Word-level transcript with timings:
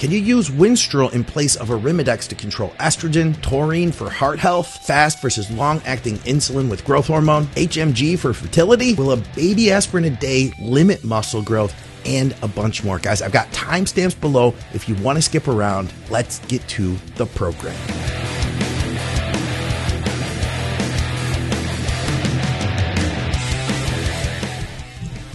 Can 0.00 0.10
you 0.10 0.18
use 0.18 0.48
Winstrol 0.48 1.12
in 1.12 1.24
place 1.24 1.56
of 1.56 1.68
Arimidex 1.68 2.26
to 2.28 2.34
control 2.34 2.70
estrogen, 2.80 3.38
taurine 3.42 3.92
for 3.92 4.08
heart 4.08 4.38
health, 4.38 4.86
fast 4.86 5.20
versus 5.20 5.50
long 5.50 5.82
acting 5.84 6.16
insulin 6.20 6.70
with 6.70 6.86
growth 6.86 7.08
hormone, 7.08 7.44
HMG 7.48 8.18
for 8.18 8.32
fertility? 8.32 8.94
Will 8.94 9.12
a 9.12 9.18
baby 9.36 9.70
aspirin 9.70 10.06
a 10.06 10.10
day 10.10 10.54
limit 10.58 11.04
muscle 11.04 11.42
growth? 11.42 11.74
And 12.06 12.34
a 12.40 12.48
bunch 12.48 12.82
more. 12.82 12.98
Guys, 12.98 13.20
I've 13.20 13.30
got 13.30 13.50
timestamps 13.50 14.18
below 14.18 14.54
if 14.72 14.88
you 14.88 14.94
want 14.94 15.16
to 15.16 15.22
skip 15.22 15.46
around. 15.48 15.92
Let's 16.08 16.38
get 16.46 16.66
to 16.68 16.96
the 17.16 17.26
program. 17.26 17.76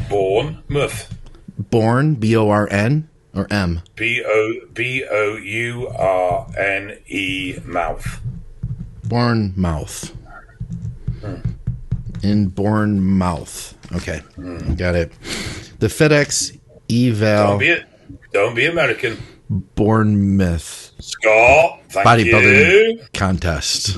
Bournemouth. 0.09 1.15
Born, 1.69 2.15
B 2.15 2.35
O 2.35 2.49
R 2.49 2.67
N 2.71 3.09
or 3.35 3.47
M? 3.51 3.81
B 3.95 4.23
O 4.25 4.53
B 4.73 5.03
O 5.09 5.35
U 5.35 5.87
R 5.89 6.47
N 6.57 6.97
E 7.07 7.57
mouth. 7.65 8.21
Born 9.03 9.53
Bournemouth. 9.55 10.15
Hmm. 11.21 11.35
In 12.23 12.47
Bournemouth. 12.47 13.77
Okay, 13.93 14.19
hmm. 14.35 14.73
got 14.75 14.95
it. 14.95 15.11
The 15.79 15.87
FedEx 15.87 16.57
eval 16.89 17.49
Don't 17.49 17.59
be 17.59 17.77
don't 18.31 18.55
be 18.55 18.65
American. 18.65 19.17
Bournemouth 19.47 20.93
Scott, 20.99 21.81
thank 21.89 22.07
bodybuilding 22.07 22.93
you. 22.93 22.99
contest. 23.13 23.97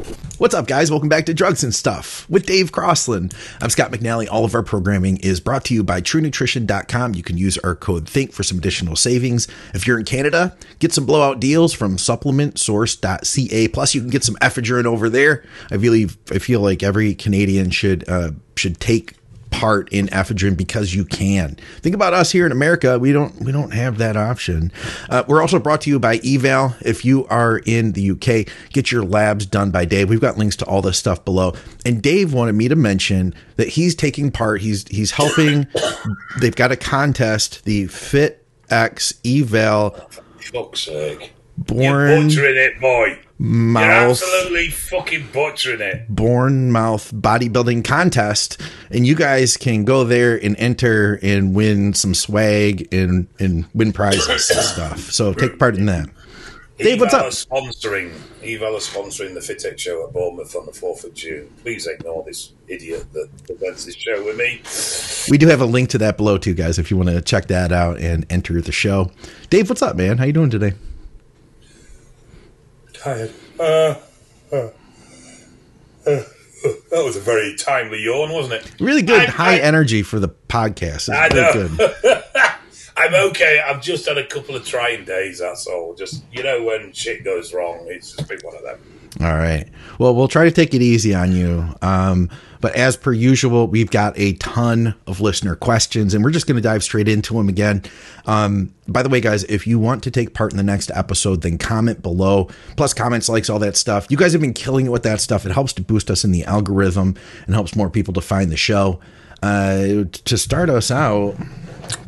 What's 0.36 0.54
up, 0.54 0.66
guys? 0.66 0.90
Welcome 0.90 1.08
back 1.08 1.26
to 1.26 1.34
Drugs 1.34 1.62
and 1.62 1.72
Stuff 1.72 2.28
with 2.28 2.44
Dave 2.44 2.72
Crossland. 2.72 3.32
I'm 3.60 3.70
Scott 3.70 3.92
McNally. 3.92 4.26
All 4.28 4.44
of 4.44 4.52
our 4.56 4.64
programming 4.64 5.18
is 5.18 5.38
brought 5.38 5.64
to 5.66 5.74
you 5.74 5.84
by 5.84 6.00
TrueNutrition.com. 6.00 7.14
You 7.14 7.22
can 7.22 7.38
use 7.38 7.56
our 7.58 7.76
code 7.76 8.08
THINK 8.08 8.32
for 8.32 8.42
some 8.42 8.58
additional 8.58 8.96
savings. 8.96 9.46
If 9.74 9.86
you're 9.86 9.96
in 9.96 10.04
Canada, 10.04 10.56
get 10.80 10.92
some 10.92 11.06
blowout 11.06 11.38
deals 11.38 11.72
from 11.72 11.98
supplementsource.ca. 11.98 13.68
Plus, 13.68 13.94
you 13.94 14.00
can 14.00 14.10
get 14.10 14.24
some 14.24 14.34
ephedrine 14.36 14.86
over 14.86 15.08
there. 15.08 15.44
I 15.70 15.76
really, 15.76 16.08
I 16.32 16.40
feel 16.40 16.60
like 16.60 16.82
every 16.82 17.14
Canadian 17.14 17.70
should 17.70 18.08
uh, 18.08 18.32
should 18.56 18.80
take 18.80 19.14
part 19.54 19.88
in 19.92 20.08
ephedrine 20.08 20.56
because 20.56 20.94
you 20.94 21.04
can. 21.04 21.56
Think 21.80 21.94
about 21.94 22.12
us 22.12 22.32
here 22.32 22.44
in 22.44 22.50
America. 22.50 22.98
We 22.98 23.12
don't 23.12 23.40
we 23.40 23.52
don't 23.52 23.72
have 23.72 23.98
that 23.98 24.16
option. 24.16 24.72
Uh, 25.08 25.22
we're 25.28 25.40
also 25.40 25.60
brought 25.60 25.80
to 25.82 25.90
you 25.90 26.00
by 26.00 26.16
Eval. 26.24 26.74
If 26.80 27.04
you 27.04 27.26
are 27.28 27.58
in 27.58 27.92
the 27.92 28.10
UK, 28.10 28.52
get 28.72 28.90
your 28.90 29.04
labs 29.04 29.46
done 29.46 29.70
by 29.70 29.84
Dave. 29.84 30.08
We've 30.08 30.20
got 30.20 30.36
links 30.36 30.56
to 30.56 30.64
all 30.64 30.82
this 30.82 30.98
stuff 30.98 31.24
below. 31.24 31.54
And 31.86 32.02
Dave 32.02 32.32
wanted 32.32 32.54
me 32.54 32.66
to 32.66 32.74
mention 32.74 33.32
that 33.56 33.68
he's 33.68 33.94
taking 33.94 34.32
part. 34.32 34.60
He's 34.60 34.86
he's 34.88 35.12
helping. 35.12 35.68
they've 36.40 36.56
got 36.56 36.72
a 36.72 36.76
contest, 36.76 37.64
the 37.64 37.86
Fit 37.86 38.44
X 38.70 39.14
Eval 39.24 39.90
Fuck's 40.40 40.80
sake. 40.80 41.32
Born 41.56 41.80
You're 41.80 42.22
butchering 42.22 42.56
it, 42.56 42.80
boy. 42.80 43.18
You're 43.38 43.48
Mouth 43.48 44.10
absolutely 44.22 44.68
fucking 44.68 45.28
butchering 45.32 45.80
it. 45.80 46.08
Bournemouth 46.08 47.12
bodybuilding 47.12 47.84
contest, 47.84 48.60
and 48.90 49.04
you 49.04 49.16
guys 49.16 49.56
can 49.56 49.84
go 49.84 50.04
there 50.04 50.36
and 50.42 50.54
enter 50.56 51.18
and 51.20 51.52
win 51.54 51.94
some 51.94 52.14
swag 52.14 52.92
and 52.94 53.26
and 53.40 53.66
win 53.74 53.92
prizes 53.92 54.50
and 54.50 54.60
stuff. 54.60 54.98
So 55.10 55.32
take 55.34 55.58
part 55.58 55.76
in 55.76 55.86
that. 55.86 56.08
Dave, 56.78 57.00
what's 57.00 57.14
up? 57.14 57.26
sponsoring 57.26 58.12
Eval 58.42 58.74
are 58.74 58.78
sponsoring 58.78 59.34
the 59.34 59.40
FitX 59.40 59.78
show 59.78 60.06
at 60.06 60.12
Bournemouth 60.12 60.54
on 60.56 60.66
the 60.66 60.72
fourth 60.72 61.04
of 61.04 61.14
June. 61.14 61.48
Please 61.62 61.86
ignore 61.86 62.24
this 62.24 62.52
idiot 62.68 63.06
that 63.12 63.28
presents 63.46 63.84
this 63.84 63.94
show 63.94 64.24
with 64.24 64.36
me. 64.36 64.60
We 65.30 65.38
do 65.38 65.46
have 65.46 65.60
a 65.60 65.66
link 65.66 65.90
to 65.90 65.98
that 65.98 66.16
below 66.16 66.36
too, 66.36 66.54
guys. 66.54 66.78
If 66.78 66.90
you 66.90 66.96
want 66.96 67.10
to 67.10 67.20
check 67.20 67.46
that 67.46 67.72
out 67.72 68.00
and 68.00 68.26
enter 68.30 68.60
the 68.60 68.72
show. 68.72 69.10
Dave, 69.50 69.68
what's 69.68 69.82
up, 69.82 69.96
man? 69.96 70.18
How 70.18 70.24
you 70.24 70.32
doing 70.32 70.50
today? 70.50 70.72
Tired. 73.04 73.34
Uh, 73.60 73.62
uh, 74.50 74.56
uh, 74.56 74.70
uh, 76.06 76.22
that 76.90 77.02
was 77.04 77.16
a 77.16 77.20
very 77.20 77.54
timely 77.56 78.02
yawn, 78.02 78.32
wasn't 78.32 78.54
it? 78.54 78.80
Really 78.80 79.02
good, 79.02 79.20
I'm- 79.20 79.30
high 79.30 79.56
I- 79.56 79.60
energy 79.60 80.02
for 80.02 80.18
the 80.18 80.30
podcast. 80.48 81.10
I 81.14 81.28
know. 81.28 82.20
I'm 82.96 83.12
okay. 83.30 83.60
I've 83.66 83.82
just 83.82 84.06
had 84.08 84.16
a 84.16 84.26
couple 84.26 84.56
of 84.56 84.64
trying 84.64 85.04
days. 85.04 85.40
That's 85.40 85.66
all. 85.66 85.94
Just 85.94 86.24
you 86.32 86.42
know, 86.42 86.62
when 86.62 86.92
shit 86.92 87.24
goes 87.24 87.52
wrong, 87.52 87.84
it's 87.88 88.12
just 88.12 88.26
been 88.28 88.38
one 88.42 88.56
of 88.56 88.62
them. 88.62 88.78
All 89.20 89.34
right. 89.36 89.68
Well, 89.98 90.14
we'll 90.14 90.28
try 90.28 90.44
to 90.44 90.50
take 90.50 90.72
it 90.74 90.80
easy 90.82 91.14
on 91.14 91.32
you. 91.32 91.74
Um, 91.82 92.30
but 92.64 92.74
as 92.76 92.96
per 92.96 93.12
usual, 93.12 93.66
we've 93.66 93.90
got 93.90 94.18
a 94.18 94.32
ton 94.36 94.94
of 95.06 95.20
listener 95.20 95.54
questions, 95.54 96.14
and 96.14 96.24
we're 96.24 96.30
just 96.30 96.46
going 96.46 96.56
to 96.56 96.62
dive 96.62 96.82
straight 96.82 97.08
into 97.08 97.34
them 97.34 97.50
again. 97.50 97.82
Um, 98.24 98.74
by 98.88 99.02
the 99.02 99.10
way, 99.10 99.20
guys, 99.20 99.44
if 99.44 99.66
you 99.66 99.78
want 99.78 100.02
to 100.04 100.10
take 100.10 100.32
part 100.32 100.50
in 100.50 100.56
the 100.56 100.62
next 100.62 100.90
episode, 100.94 101.42
then 101.42 101.58
comment 101.58 102.00
below. 102.00 102.48
Plus, 102.78 102.94
comments, 102.94 103.28
likes, 103.28 103.50
all 103.50 103.58
that 103.58 103.76
stuff. 103.76 104.06
You 104.08 104.16
guys 104.16 104.32
have 104.32 104.40
been 104.40 104.54
killing 104.54 104.86
it 104.86 104.88
with 104.88 105.02
that 105.02 105.20
stuff. 105.20 105.44
It 105.44 105.52
helps 105.52 105.74
to 105.74 105.82
boost 105.82 106.10
us 106.10 106.24
in 106.24 106.32
the 106.32 106.42
algorithm 106.46 107.16
and 107.44 107.54
helps 107.54 107.76
more 107.76 107.90
people 107.90 108.14
to 108.14 108.22
find 108.22 108.50
the 108.50 108.56
show. 108.56 108.98
Uh, 109.42 110.04
to 110.24 110.38
start 110.38 110.70
us 110.70 110.90
out, 110.90 111.36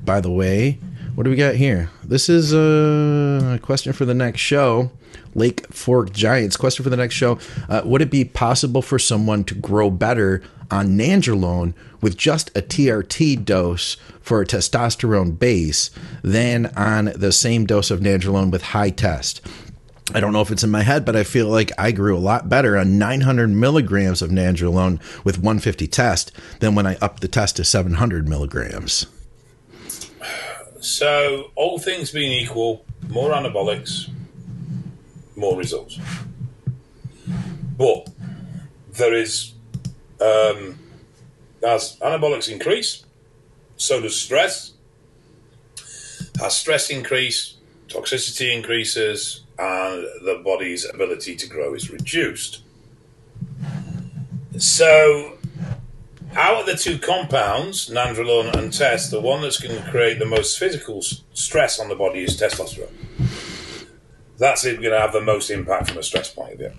by 0.06 0.22
the 0.22 0.30
way, 0.30 0.78
what 1.16 1.24
do 1.24 1.30
we 1.30 1.36
got 1.36 1.54
here? 1.54 1.88
This 2.04 2.28
is 2.28 2.52
a 2.52 3.58
question 3.62 3.94
for 3.94 4.04
the 4.04 4.12
next 4.12 4.40
show. 4.40 4.90
Lake 5.34 5.66
Fork 5.72 6.12
Giants. 6.12 6.58
Question 6.58 6.82
for 6.84 6.90
the 6.90 6.96
next 6.96 7.14
show. 7.14 7.38
Uh, 7.70 7.80
would 7.86 8.02
it 8.02 8.10
be 8.10 8.22
possible 8.22 8.82
for 8.82 8.98
someone 8.98 9.42
to 9.44 9.54
grow 9.54 9.90
better 9.90 10.42
on 10.70 10.88
Nandrolone 10.88 11.72
with 12.02 12.18
just 12.18 12.50
a 12.50 12.60
TRT 12.60 13.46
dose 13.46 13.96
for 14.20 14.42
a 14.42 14.46
testosterone 14.46 15.38
base 15.38 15.88
than 16.22 16.66
on 16.76 17.06
the 17.16 17.32
same 17.32 17.64
dose 17.64 17.90
of 17.90 18.00
Nandrolone 18.00 18.50
with 18.50 18.62
high 18.62 18.90
test? 18.90 19.40
I 20.12 20.20
don't 20.20 20.34
know 20.34 20.42
if 20.42 20.50
it's 20.50 20.64
in 20.64 20.70
my 20.70 20.82
head, 20.82 21.06
but 21.06 21.16
I 21.16 21.24
feel 21.24 21.48
like 21.48 21.72
I 21.78 21.92
grew 21.92 22.14
a 22.14 22.20
lot 22.20 22.50
better 22.50 22.76
on 22.76 22.98
900 22.98 23.48
milligrams 23.48 24.20
of 24.20 24.28
Nandrolone 24.28 25.00
with 25.24 25.38
150 25.38 25.86
test 25.86 26.30
than 26.60 26.74
when 26.74 26.86
I 26.86 26.96
upped 27.00 27.22
the 27.22 27.28
test 27.28 27.56
to 27.56 27.64
700 27.64 28.28
milligrams. 28.28 29.06
So, 30.86 31.50
all 31.56 31.80
things 31.80 32.12
being 32.12 32.30
equal, 32.30 32.84
more 33.08 33.32
anabolics, 33.32 34.08
more 35.34 35.58
results. 35.58 35.98
But 37.76 38.08
there 38.92 39.12
is, 39.12 39.54
um, 40.20 40.78
as 41.66 41.98
anabolics 42.00 42.48
increase, 42.48 43.04
so 43.76 44.00
does 44.00 44.14
stress. 44.14 44.74
As 46.40 46.56
stress 46.56 46.88
increase, 46.88 47.56
toxicity 47.88 48.54
increases, 48.54 49.42
and 49.58 50.04
the 50.24 50.40
body's 50.44 50.88
ability 50.88 51.34
to 51.34 51.48
grow 51.48 51.74
is 51.74 51.90
reduced. 51.90 52.62
So, 54.56 55.35
out 56.36 56.60
of 56.60 56.66
the 56.66 56.76
two 56.76 56.98
compounds, 56.98 57.88
nandrolone 57.88 58.54
and 58.54 58.72
test, 58.72 59.10
the 59.10 59.20
one 59.20 59.42
that's 59.42 59.58
going 59.60 59.76
to 59.76 59.90
create 59.90 60.18
the 60.18 60.26
most 60.26 60.58
physical 60.58 61.02
stress 61.02 61.80
on 61.80 61.88
the 61.88 61.96
body 61.96 62.22
is 62.24 62.40
testosterone. 62.40 62.92
That's 64.38 64.64
it, 64.64 64.80
going 64.80 64.92
to 64.92 65.00
have 65.00 65.12
the 65.12 65.22
most 65.22 65.50
impact 65.50 65.88
from 65.88 65.98
a 65.98 66.02
stress 66.02 66.32
point 66.32 66.52
of 66.52 66.58
view. 66.58 66.72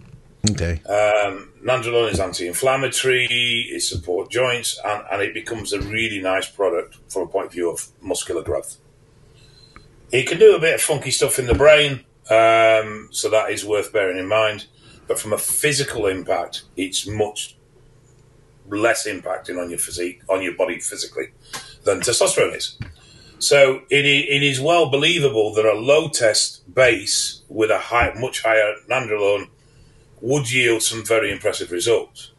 Okay. 0.52 0.74
Um, 0.86 1.52
nandrolone 1.64 2.12
is 2.12 2.20
anti-inflammatory, 2.20 3.26
it 3.72 3.82
supports 3.82 4.30
joints, 4.30 4.80
and, 4.86 5.04
and 5.12 5.22
it 5.22 5.34
becomes 5.34 5.74
a 5.74 5.82
really 5.82 6.22
nice 6.22 6.50
product 6.50 6.98
from 7.10 7.24
a 7.24 7.28
point 7.28 7.48
of 7.48 7.54
view 7.54 7.72
of 7.72 7.88
muscular 8.00 8.44
growth. 8.44 8.78
It 10.12 10.28
can 10.28 10.40
do 10.40 10.56
a 10.56 10.60
bit 10.60 10.76
of 10.76 10.82
funky 10.82 11.12
stuff 11.12 11.40
in 11.40 11.48
the 11.48 11.56
brain, 11.56 12.06
um, 12.30 13.10
so 13.12 13.30
that 13.32 13.50
is 13.50 13.66
worth 13.66 13.92
bearing 13.92 14.18
in 14.18 14.28
mind. 14.28 14.68
But 15.08 15.20
from 15.20 15.34
a 15.34 15.38
physical 15.38 16.06
impact, 16.06 16.64
it's 16.76 17.08
much 17.08 17.57
less 18.70 19.08
impacting 19.08 19.62
on 19.62 19.70
your 19.70 19.80
physique, 19.80 20.22
on 20.30 20.42
your 20.42 20.56
body 20.56 20.80
physically, 20.80 21.30
than 21.84 22.00
testosterone 22.00 22.56
is. 22.56 22.78
So 23.40 23.82
it, 23.90 24.06
it 24.06 24.44
is 24.44 24.60
well 24.60 24.90
believable 24.90 25.54
that 25.54 25.66
a 25.66 25.74
low 25.74 26.10
test 26.10 26.74
base 26.74 27.42
with 27.48 27.70
a 27.70 27.78
high, 27.78 28.14
much 28.18 28.42
higher 28.44 28.76
nandrolone 28.90 29.50
would 30.22 30.52
yield 30.52 30.82
some 30.82 31.06
very 31.06 31.32
impressive 31.32 31.72
results. 31.72 32.32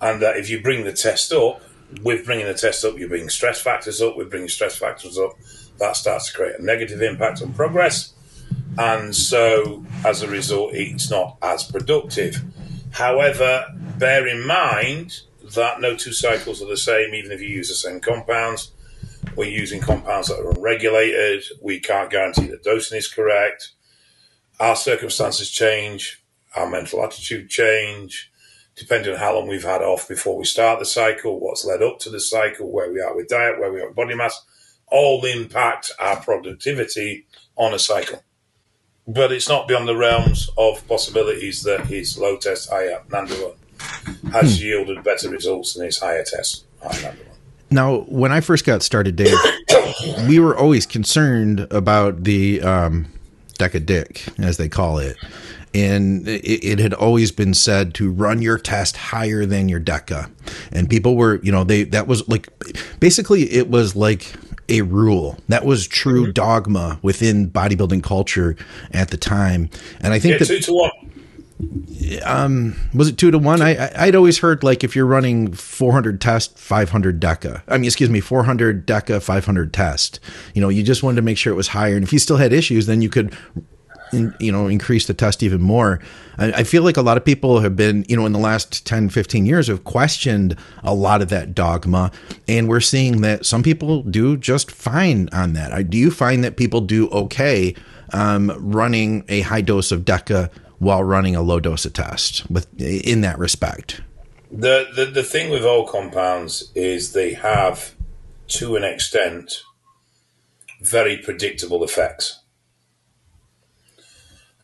And 0.00 0.20
that 0.20 0.36
if 0.36 0.50
you 0.50 0.60
bring 0.60 0.84
the 0.84 0.92
test 0.92 1.32
up, 1.32 1.62
with 2.02 2.24
bringing 2.24 2.46
the 2.46 2.54
test 2.54 2.84
up, 2.84 2.98
you 2.98 3.08
bring 3.08 3.28
stress 3.28 3.60
factors 3.60 4.02
up. 4.02 4.16
With 4.16 4.30
bringing 4.30 4.48
stress 4.48 4.76
factors 4.76 5.18
up, 5.18 5.36
that 5.78 5.96
starts 5.96 6.30
to 6.30 6.36
create 6.36 6.58
a 6.58 6.64
negative 6.64 7.00
impact 7.00 7.42
on 7.42 7.52
progress. 7.52 8.12
And 8.78 9.14
so, 9.14 9.84
as 10.04 10.22
a 10.22 10.28
result, 10.28 10.74
it's 10.74 11.10
not 11.10 11.36
as 11.42 11.64
productive. 11.64 12.42
However, 12.90 13.66
bear 13.98 14.26
in 14.26 14.46
mind 14.46 15.20
that 15.54 15.80
no 15.80 15.96
two 15.96 16.12
cycles 16.12 16.62
are 16.62 16.68
the 16.68 16.76
same, 16.76 17.14
even 17.14 17.32
if 17.32 17.40
you 17.40 17.48
use 17.48 17.68
the 17.68 17.74
same 17.74 18.00
compounds. 18.00 18.72
We're 19.36 19.50
using 19.50 19.80
compounds 19.80 20.28
that 20.28 20.38
are 20.38 20.50
unregulated. 20.50 21.44
We 21.60 21.80
can't 21.80 22.10
guarantee 22.10 22.46
the 22.46 22.58
dosing 22.58 22.98
is 22.98 23.08
correct. 23.08 23.72
Our 24.58 24.76
circumstances 24.76 25.50
change, 25.50 26.22
our 26.54 26.68
mental 26.68 27.04
attitude 27.04 27.50
change, 27.50 28.30
depending 28.74 29.12
on 29.12 29.18
how 29.18 29.34
long 29.34 29.48
we've 29.48 29.62
had 29.62 29.82
off 29.82 30.08
before 30.08 30.38
we 30.38 30.44
start 30.44 30.78
the 30.78 30.86
cycle, 30.86 31.38
what's 31.38 31.66
led 31.66 31.82
up 31.82 31.98
to 32.00 32.10
the 32.10 32.20
cycle, 32.20 32.70
where 32.70 32.90
we 32.90 33.00
are 33.00 33.14
with 33.14 33.28
diet, 33.28 33.58
where 33.58 33.72
we 33.72 33.80
are 33.80 33.88
with 33.88 33.96
body 33.96 34.14
mass, 34.14 34.44
all 34.88 35.24
impact 35.24 35.92
our 35.98 36.16
productivity 36.16 37.26
on 37.56 37.74
a 37.74 37.78
cycle. 37.78 38.22
But 39.06 39.32
it's 39.32 39.48
not 39.48 39.68
beyond 39.68 39.86
the 39.86 39.96
realms 39.96 40.48
of 40.56 40.86
possibilities 40.88 41.62
that 41.62 41.86
his 41.86 42.18
low 42.18 42.36
test, 42.38 42.70
higher 42.70 43.02
nandrolone 43.08 43.56
has 44.32 44.62
yielded 44.62 45.02
better 45.02 45.28
results 45.28 45.74
than 45.74 45.86
his 45.86 45.98
higher 45.98 46.24
tests. 46.24 46.64
Now, 47.70 48.00
when 48.02 48.32
I 48.32 48.40
first 48.40 48.64
got 48.64 48.82
started, 48.82 49.16
Dave, 49.16 49.36
we 50.28 50.38
were 50.38 50.56
always 50.56 50.86
concerned 50.86 51.60
about 51.70 52.24
the 52.24 52.62
um, 52.62 53.06
Deca 53.58 53.84
Dick, 53.84 54.24
as 54.38 54.56
they 54.56 54.68
call 54.68 54.98
it. 54.98 55.16
And 55.74 56.26
it, 56.26 56.64
it, 56.64 56.78
had 56.78 56.94
always 56.94 57.32
been 57.32 57.52
said 57.52 57.92
to 57.94 58.10
run 58.10 58.40
your 58.40 58.56
test 58.56 58.96
higher 58.96 59.44
than 59.44 59.68
your 59.68 59.80
DECA. 59.80 60.30
And 60.72 60.88
people 60.88 61.16
were, 61.16 61.38
you 61.42 61.52
know, 61.52 61.64
they, 61.64 61.84
that 61.84 62.06
was 62.06 62.26
like, 62.28 62.48
basically, 62.98 63.50
it 63.52 63.68
was 63.68 63.94
like 63.94 64.32
a 64.70 64.82
rule. 64.82 65.36
That 65.48 65.66
was 65.66 65.86
true 65.86 66.22
mm-hmm. 66.22 66.32
dogma 66.32 66.98
within 67.02 67.50
bodybuilding 67.50 68.02
culture 68.02 68.56
at 68.92 69.10
the 69.10 69.18
time. 69.18 69.68
And 70.00 70.14
I 70.14 70.18
think 70.18 70.32
yeah, 70.32 70.38
that. 70.38 70.46
Two 70.46 70.60
to 70.60 70.72
one 70.72 71.05
um 72.24 72.76
was 72.94 73.08
it 73.08 73.16
two 73.16 73.30
to 73.30 73.38
one? 73.38 73.62
I 73.62 73.90
i'd 73.96 74.14
always 74.14 74.38
heard 74.38 74.62
like 74.62 74.84
if 74.84 74.94
you're 74.94 75.06
running 75.06 75.52
400 75.52 76.20
test 76.20 76.58
500 76.58 77.20
deca. 77.20 77.62
I 77.68 77.78
mean 77.78 77.86
excuse 77.86 78.10
me 78.10 78.20
400 78.20 78.86
deca 78.86 79.22
500 79.22 79.72
test. 79.72 80.20
You 80.54 80.60
know 80.60 80.68
you 80.68 80.82
just 80.82 81.02
wanted 81.02 81.16
to 81.16 81.22
make 81.22 81.38
sure 81.38 81.52
it 81.52 81.56
was 81.56 81.68
higher. 81.68 81.94
And 81.94 82.04
if 82.04 82.12
you 82.12 82.18
still 82.18 82.36
had 82.36 82.52
issues 82.52 82.86
then 82.86 83.00
you 83.00 83.08
could 83.08 83.34
you 84.12 84.52
know 84.52 84.68
increase 84.68 85.06
the 85.06 85.14
test 85.14 85.42
even 85.42 85.60
more. 85.62 86.00
I, 86.38 86.52
I 86.52 86.64
feel 86.64 86.82
like 86.82 86.96
a 86.96 87.02
lot 87.02 87.16
of 87.16 87.24
people 87.24 87.60
have 87.60 87.74
been 87.74 88.04
you 88.08 88.16
know 88.16 88.26
in 88.26 88.32
the 88.32 88.38
last 88.38 88.86
10 88.86 89.08
15 89.08 89.46
years 89.46 89.68
have 89.68 89.84
questioned 89.84 90.56
a 90.84 90.94
lot 90.94 91.22
of 91.22 91.30
that 91.30 91.54
dogma. 91.54 92.12
And 92.46 92.68
we're 92.68 92.80
seeing 92.80 93.22
that 93.22 93.46
some 93.46 93.62
people 93.62 94.02
do 94.02 94.36
just 94.36 94.70
fine 94.70 95.30
on 95.32 95.54
that. 95.54 95.72
I, 95.72 95.82
do 95.82 95.96
you 95.96 96.10
find 96.10 96.44
that 96.44 96.56
people 96.56 96.82
do 96.82 97.08
okay 97.08 97.74
um, 98.12 98.52
running 98.58 99.24
a 99.28 99.40
high 99.40 99.62
dose 99.62 99.90
of 99.90 100.02
deca 100.02 100.50
while 100.78 101.02
running 101.02 101.34
a 101.34 101.42
low 101.42 101.60
dose 101.60 101.84
of 101.84 101.92
test 101.92 102.48
with 102.50 102.66
in 102.80 103.20
that 103.22 103.38
respect? 103.38 104.00
The, 104.50 104.88
the 104.94 105.06
the 105.06 105.22
thing 105.22 105.50
with 105.50 105.64
all 105.64 105.86
compounds 105.86 106.70
is 106.74 107.12
they 107.12 107.34
have 107.34 107.94
to 108.48 108.76
an 108.76 108.84
extent 108.84 109.62
very 110.80 111.18
predictable 111.18 111.82
effects. 111.82 112.40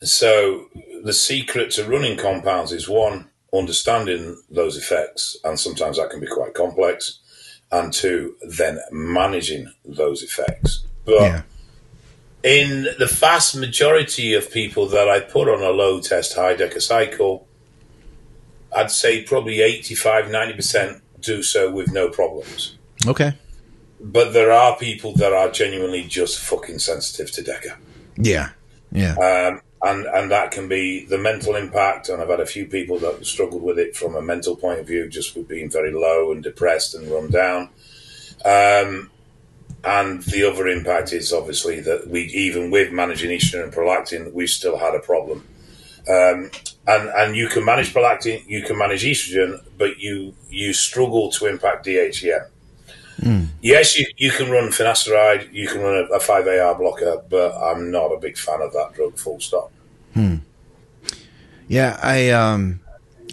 So 0.01 0.69
the 1.03 1.13
secret 1.13 1.71
to 1.71 1.85
running 1.85 2.17
compounds 2.17 2.71
is 2.71 2.87
one 2.87 3.29
understanding 3.53 4.41
those 4.49 4.77
effects 4.77 5.37
and 5.43 5.59
sometimes 5.59 5.97
that 5.97 6.09
can 6.09 6.19
be 6.19 6.27
quite 6.27 6.53
complex 6.53 7.19
and 7.71 7.93
two 7.93 8.35
then 8.41 8.79
managing 8.91 9.71
those 9.85 10.23
effects. 10.23 10.85
But 11.05 11.21
yeah 11.21 11.41
in 12.43 12.83
the 12.99 13.07
vast 13.07 13.55
majority 13.55 14.33
of 14.33 14.51
people 14.51 14.87
that 14.89 15.07
I 15.07 15.21
put 15.21 15.47
on 15.47 15.61
a 15.61 15.69
low 15.69 16.01
test 16.01 16.35
high 16.35 16.55
deca 16.55 16.81
cycle, 16.81 17.47
I'd 18.75 18.91
say 18.91 19.23
probably 19.23 19.61
85, 19.61 20.25
90% 20.25 21.01
do 21.21 21.41
so 21.41 21.71
with 21.71 21.91
no 21.93 22.09
problems. 22.09 22.77
Okay. 23.07 23.33
But 24.01 24.33
there 24.33 24.51
are 24.51 24.75
people 24.77 25.13
that 25.15 25.31
are 25.31 25.49
genuinely 25.49 26.03
just 26.03 26.39
fucking 26.39 26.79
sensitive 26.79 27.31
to 27.31 27.41
deca. 27.41 27.77
Yeah. 28.17 28.49
Yeah. 28.91 29.15
Um, 29.15 29.61
and, 29.81 30.05
and 30.05 30.31
that 30.31 30.51
can 30.51 30.67
be 30.67 31.05
the 31.05 31.17
mental 31.17 31.55
impact. 31.55 32.09
And 32.09 32.21
I've 32.21 32.29
had 32.29 32.41
a 32.41 32.45
few 32.45 32.65
people 32.65 32.99
that 32.99 33.25
struggled 33.25 33.63
with 33.63 33.79
it 33.79 33.95
from 33.95 34.15
a 34.15 34.21
mental 34.21 34.57
point 34.57 34.79
of 34.79 34.87
view, 34.87 35.07
just 35.07 35.35
with 35.35 35.47
being 35.47 35.69
very 35.69 35.93
low 35.93 36.33
and 36.33 36.43
depressed 36.43 36.93
and 36.93 37.09
run 37.09 37.29
down. 37.29 37.69
Um, 38.43 39.09
and 39.83 40.21
the 40.23 40.49
other 40.49 40.67
impact 40.67 41.11
is 41.11 41.33
obviously 41.33 41.81
that 41.81 42.07
we, 42.07 42.21
even 42.23 42.71
with 42.71 42.91
managing 42.91 43.37
estrogen 43.37 43.63
and 43.63 43.73
prolactin, 43.73 44.31
we've 44.31 44.49
still 44.49 44.77
had 44.77 44.95
a 44.95 44.99
problem. 44.99 45.45
Um, 46.07 46.51
and 46.85 47.09
and 47.09 47.35
you 47.35 47.47
can 47.47 47.63
manage 47.63 47.93
prolactin, 47.93 48.47
you 48.47 48.63
can 48.63 48.77
manage 48.77 49.03
estrogen, 49.03 49.63
but 49.77 49.99
you 49.99 50.35
you 50.49 50.73
struggle 50.73 51.31
to 51.31 51.47
impact 51.47 51.85
DHEA. 51.85 52.47
Mm. 53.21 53.47
Yes, 53.61 53.97
you, 53.97 54.05
you 54.17 54.31
can 54.31 54.49
run 54.49 54.69
finasteride, 54.69 55.53
you 55.53 55.67
can 55.67 55.81
run 55.81 55.95
a, 55.95 56.15
a 56.15 56.19
5AR 56.19 56.77
blocker, 56.77 57.21
but 57.29 57.55
I'm 57.55 57.91
not 57.91 58.07
a 58.07 58.19
big 58.19 58.37
fan 58.37 58.61
of 58.61 58.73
that 58.73 58.93
drug. 58.93 59.17
Full 59.17 59.39
stop. 59.39 59.71
Hmm. 60.13 60.37
Yeah, 61.67 61.97
I 62.01 62.31
um, 62.31 62.81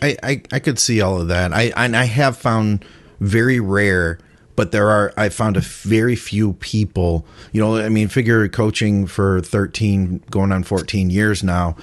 I, 0.03 0.17
I 0.23 0.43
I 0.53 0.58
could 0.61 0.79
see 0.79 1.00
all 1.00 1.20
of 1.20 1.29
that. 1.29 1.53
I 1.53 1.73
and 1.76 1.96
I 1.96 2.05
have 2.05 2.37
found 2.37 2.85
very 3.20 3.58
rare 3.58 4.19
but 4.56 4.73
there 4.73 4.91
are 4.91 5.12
I 5.17 5.29
found 5.29 5.56
a 5.56 5.61
very 5.61 6.17
few 6.17 6.55
people. 6.55 7.26
You 7.52 7.61
know, 7.61 7.76
I 7.76 7.88
mean, 7.88 8.08
figure 8.08 8.47
coaching 8.49 9.06
for 9.06 9.41
13 9.41 10.25
going 10.31 10.52
on 10.52 10.62
14 10.62 11.11
years 11.11 11.43
now. 11.43 11.76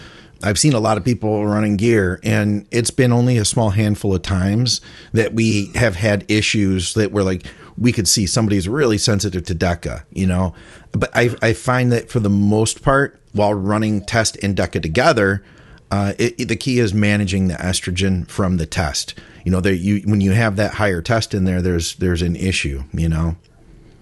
I've 0.43 0.59
seen 0.59 0.73
a 0.73 0.79
lot 0.79 0.97
of 0.97 1.05
people 1.05 1.47
running 1.47 1.77
gear, 1.77 2.19
and 2.23 2.67
it's 2.69 2.91
been 2.91 3.11
only 3.11 3.37
a 3.37 3.45
small 3.45 3.71
handful 3.71 4.13
of 4.13 4.21
times 4.21 4.81
that 5.11 5.33
we 5.33 5.71
have 5.73 5.95
had 5.95 6.25
issues 6.29 6.93
that 6.93 7.11
were 7.11 7.23
like 7.23 7.45
we 7.77 7.91
could 7.91 8.07
see 8.07 8.25
somebody's 8.25 8.67
really 8.67 8.97
sensitive 8.97 9.43
to 9.45 9.55
DECA, 9.55 10.03
you 10.11 10.25
know. 10.25 10.53
But 10.91 11.11
I, 11.15 11.35
I 11.41 11.53
find 11.53 11.91
that 11.91 12.09
for 12.09 12.19
the 12.19 12.29
most 12.29 12.81
part, 12.81 13.19
while 13.33 13.53
running 13.53 14.03
test 14.03 14.37
and 14.41 14.55
DECA 14.55 14.81
together, 14.81 15.43
uh, 15.91 16.13
it, 16.17 16.35
it, 16.37 16.45
the 16.47 16.55
key 16.55 16.79
is 16.79 16.93
managing 16.93 17.47
the 17.47 17.55
estrogen 17.55 18.27
from 18.27 18.57
the 18.57 18.65
test. 18.65 19.13
You 19.45 19.51
know, 19.51 19.61
there 19.61 19.73
you 19.73 20.01
when 20.05 20.21
you 20.21 20.31
have 20.31 20.55
that 20.57 20.75
higher 20.75 21.01
test 21.01 21.33
in 21.33 21.45
there, 21.45 21.61
there's 21.61 21.95
there's 21.95 22.21
an 22.21 22.35
issue. 22.35 22.83
You 22.93 23.09
know. 23.09 23.35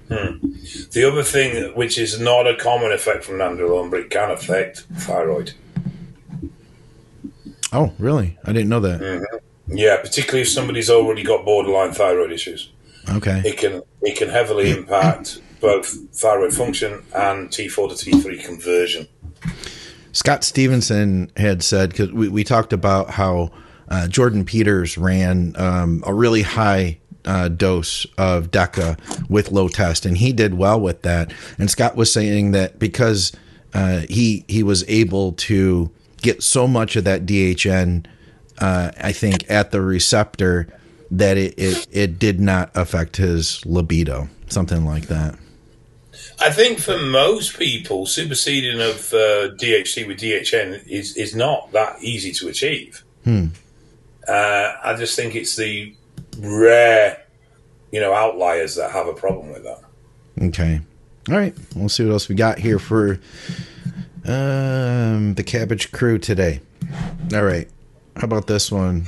Hmm. 0.07 0.37
The 0.91 1.03
other 1.03 1.23
thing, 1.23 1.75
which 1.75 1.97
is 1.97 2.19
not 2.19 2.47
a 2.47 2.55
common 2.55 2.91
effect 2.91 3.23
from 3.23 3.35
nandrolone, 3.35 3.89
but 3.89 4.01
it 4.01 4.09
can 4.11 4.29
affect 4.29 4.85
thyroid. 4.97 5.53
Oh, 7.73 7.91
really? 7.97 8.37
I 8.45 8.53
didn't 8.53 8.69
know 8.69 8.79
that. 8.81 9.01
Mm-hmm. 9.01 9.77
Yeah, 9.77 9.97
particularly 9.97 10.41
if 10.41 10.49
somebody's 10.49 10.89
already 10.89 11.23
got 11.23 11.43
borderline 11.43 11.91
thyroid 11.91 12.31
issues. 12.31 12.71
Okay. 13.09 13.41
It 13.43 13.57
can 13.57 13.81
it 14.01 14.17
can 14.17 14.29
heavily 14.29 14.71
impact 14.71 15.41
both 15.59 15.97
thyroid 16.15 16.53
function 16.53 17.03
and 17.15 17.49
T4 17.49 17.97
to 17.97 18.11
T3 18.11 18.43
conversion. 18.43 19.07
Scott 20.15 20.45
Stevenson 20.45 21.29
had 21.35 21.61
said 21.61 21.89
because 21.89 22.09
we, 22.13 22.29
we 22.29 22.45
talked 22.45 22.71
about 22.71 23.09
how 23.09 23.51
uh, 23.89 24.07
Jordan 24.07 24.45
Peters 24.45 24.97
ran 24.97 25.53
um, 25.57 26.01
a 26.07 26.13
really 26.13 26.41
high 26.41 26.99
uh, 27.25 27.49
dose 27.49 28.05
of 28.17 28.49
DECA 28.49 28.97
with 29.29 29.51
low 29.51 29.67
test, 29.67 30.05
and 30.05 30.17
he 30.17 30.31
did 30.31 30.53
well 30.53 30.79
with 30.79 31.01
that. 31.01 31.33
And 31.57 31.69
Scott 31.69 31.97
was 31.97 32.13
saying 32.13 32.51
that 32.51 32.79
because 32.79 33.33
uh, 33.73 34.03
he 34.09 34.45
he 34.47 34.63
was 34.63 34.85
able 34.87 35.33
to 35.33 35.91
get 36.21 36.41
so 36.41 36.65
much 36.65 36.95
of 36.95 37.03
that 37.03 37.25
DHN, 37.25 38.05
uh, 38.59 38.91
I 38.97 39.11
think, 39.11 39.43
at 39.51 39.71
the 39.71 39.81
receptor 39.81 40.73
that 41.11 41.35
it, 41.37 41.55
it 41.57 41.87
it 41.91 42.19
did 42.19 42.39
not 42.39 42.71
affect 42.73 43.17
his 43.17 43.65
libido, 43.65 44.29
something 44.47 44.85
like 44.85 45.07
that. 45.07 45.37
I 46.39 46.51
think 46.51 46.79
for 46.79 46.97
most 46.97 47.57
people, 47.57 48.05
superseding 48.05 48.81
of 48.81 49.13
uh, 49.13 49.55
DHT 49.55 50.07
with 50.07 50.19
DHN 50.19 50.85
is 50.87 51.15
is 51.15 51.35
not 51.35 51.71
that 51.71 52.01
easy 52.01 52.31
to 52.33 52.49
achieve. 52.49 53.03
Hmm. 53.23 53.47
Uh, 54.27 54.73
I 54.83 54.95
just 54.95 55.15
think 55.15 55.35
it's 55.35 55.55
the 55.55 55.95
rare, 56.39 57.23
you 57.91 57.99
know, 57.99 58.13
outliers 58.13 58.75
that 58.75 58.91
have 58.91 59.07
a 59.07 59.13
problem 59.13 59.51
with 59.51 59.63
that. 59.63 59.81
Okay. 60.41 60.81
All 61.29 61.35
right. 61.35 61.55
We'll 61.75 61.89
see 61.89 62.05
what 62.05 62.11
else 62.13 62.29
we 62.29 62.35
got 62.35 62.59
here 62.59 62.79
for 62.79 63.19
um, 64.25 65.35
the 65.35 65.43
Cabbage 65.45 65.91
Crew 65.91 66.17
today. 66.17 66.61
All 67.33 67.43
right. 67.43 67.69
How 68.17 68.25
about 68.25 68.47
this 68.47 68.71
one? 68.71 69.05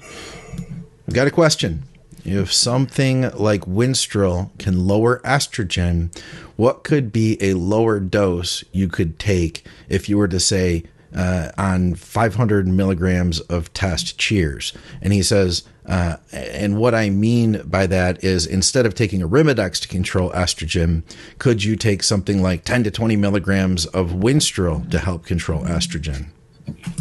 I've 0.00 1.14
got 1.14 1.26
a 1.26 1.30
question. 1.30 1.82
If 2.30 2.52
something 2.52 3.22
like 3.30 3.62
Winstrol 3.62 4.56
can 4.56 4.86
lower 4.86 5.18
estrogen, 5.24 6.16
what 6.54 6.84
could 6.84 7.12
be 7.12 7.36
a 7.42 7.54
lower 7.54 7.98
dose 7.98 8.62
you 8.70 8.86
could 8.86 9.18
take 9.18 9.66
if 9.88 10.08
you 10.08 10.16
were 10.16 10.28
to 10.28 10.38
say 10.38 10.84
uh, 11.12 11.50
on 11.58 11.96
500 11.96 12.68
milligrams 12.68 13.40
of 13.40 13.72
test 13.72 14.16
cheers? 14.16 14.72
And 15.02 15.12
he 15.12 15.24
says, 15.24 15.64
uh, 15.86 16.18
and 16.32 16.76
what 16.76 16.94
I 16.94 17.10
mean 17.10 17.62
by 17.64 17.88
that 17.88 18.22
is 18.22 18.46
instead 18.46 18.86
of 18.86 18.94
taking 18.94 19.22
Arimidex 19.22 19.80
to 19.80 19.88
control 19.88 20.30
estrogen, 20.30 21.02
could 21.38 21.64
you 21.64 21.74
take 21.74 22.04
something 22.04 22.40
like 22.40 22.64
10 22.64 22.84
to 22.84 22.92
20 22.92 23.16
milligrams 23.16 23.86
of 23.86 24.10
Winstrol 24.10 24.88
to 24.92 25.00
help 25.00 25.26
control 25.26 25.64
estrogen? 25.64 26.28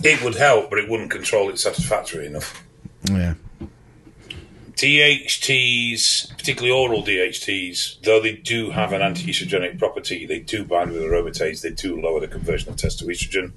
It 0.03 0.23
would 0.23 0.35
help, 0.35 0.71
but 0.71 0.79
it 0.79 0.89
wouldn't 0.89 1.11
control 1.11 1.49
it 1.49 1.59
satisfactorily 1.59 2.25
enough. 2.25 2.63
Yeah. 3.07 3.35
DHTs, 4.79 6.37
particularly 6.37 6.71
oral 6.71 7.03
DHTs, 7.03 8.01
though 8.03 8.21
they 8.21 8.37
do 8.37 8.69
have 8.69 8.93
an 8.93 9.01
anti-estrogenic 9.01 9.77
property, 9.77 10.25
they 10.25 10.39
do 10.39 10.63
bind 10.63 10.93
with 10.93 11.01
aromatase, 11.01 11.61
they 11.61 11.71
do 11.71 11.99
lower 11.99 12.21
the 12.21 12.29
conversion 12.29 12.69
of 12.69 12.77
test 12.77 12.99
to 12.99 13.05
estrogen. 13.05 13.51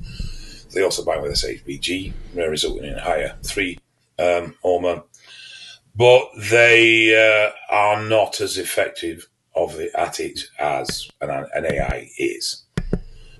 They 0.72 0.82
also 0.82 1.04
bind 1.04 1.22
with 1.22 1.34
SHBG, 1.34 2.12
resulting 2.34 2.86
in 2.86 2.98
higher 2.98 3.36
3 3.44 3.78
um, 4.18 4.56
hormone, 4.62 5.04
but 5.94 6.28
they 6.50 7.14
uh, 7.14 7.52
are 7.72 8.02
not 8.02 8.40
as 8.40 8.58
effective 8.58 9.28
of 9.54 9.78
it, 9.78 9.92
at 9.94 10.18
it 10.18 10.48
as 10.58 11.08
an, 11.20 11.30
an 11.30 11.66
AI 11.66 12.10
is. 12.18 12.64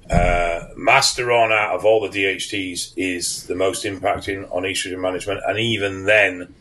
Uh, 0.08 0.68
Masteron 0.78 1.50
out 1.50 1.74
of 1.74 1.84
all 1.84 2.00
the 2.00 2.16
DHTs 2.16 2.92
is 2.96 3.44
the 3.48 3.56
most 3.56 3.84
impacting 3.84 4.48
on 4.54 4.62
estrogen 4.62 5.00
management, 5.00 5.40
and 5.48 5.58
even 5.58 6.04
then, 6.04 6.54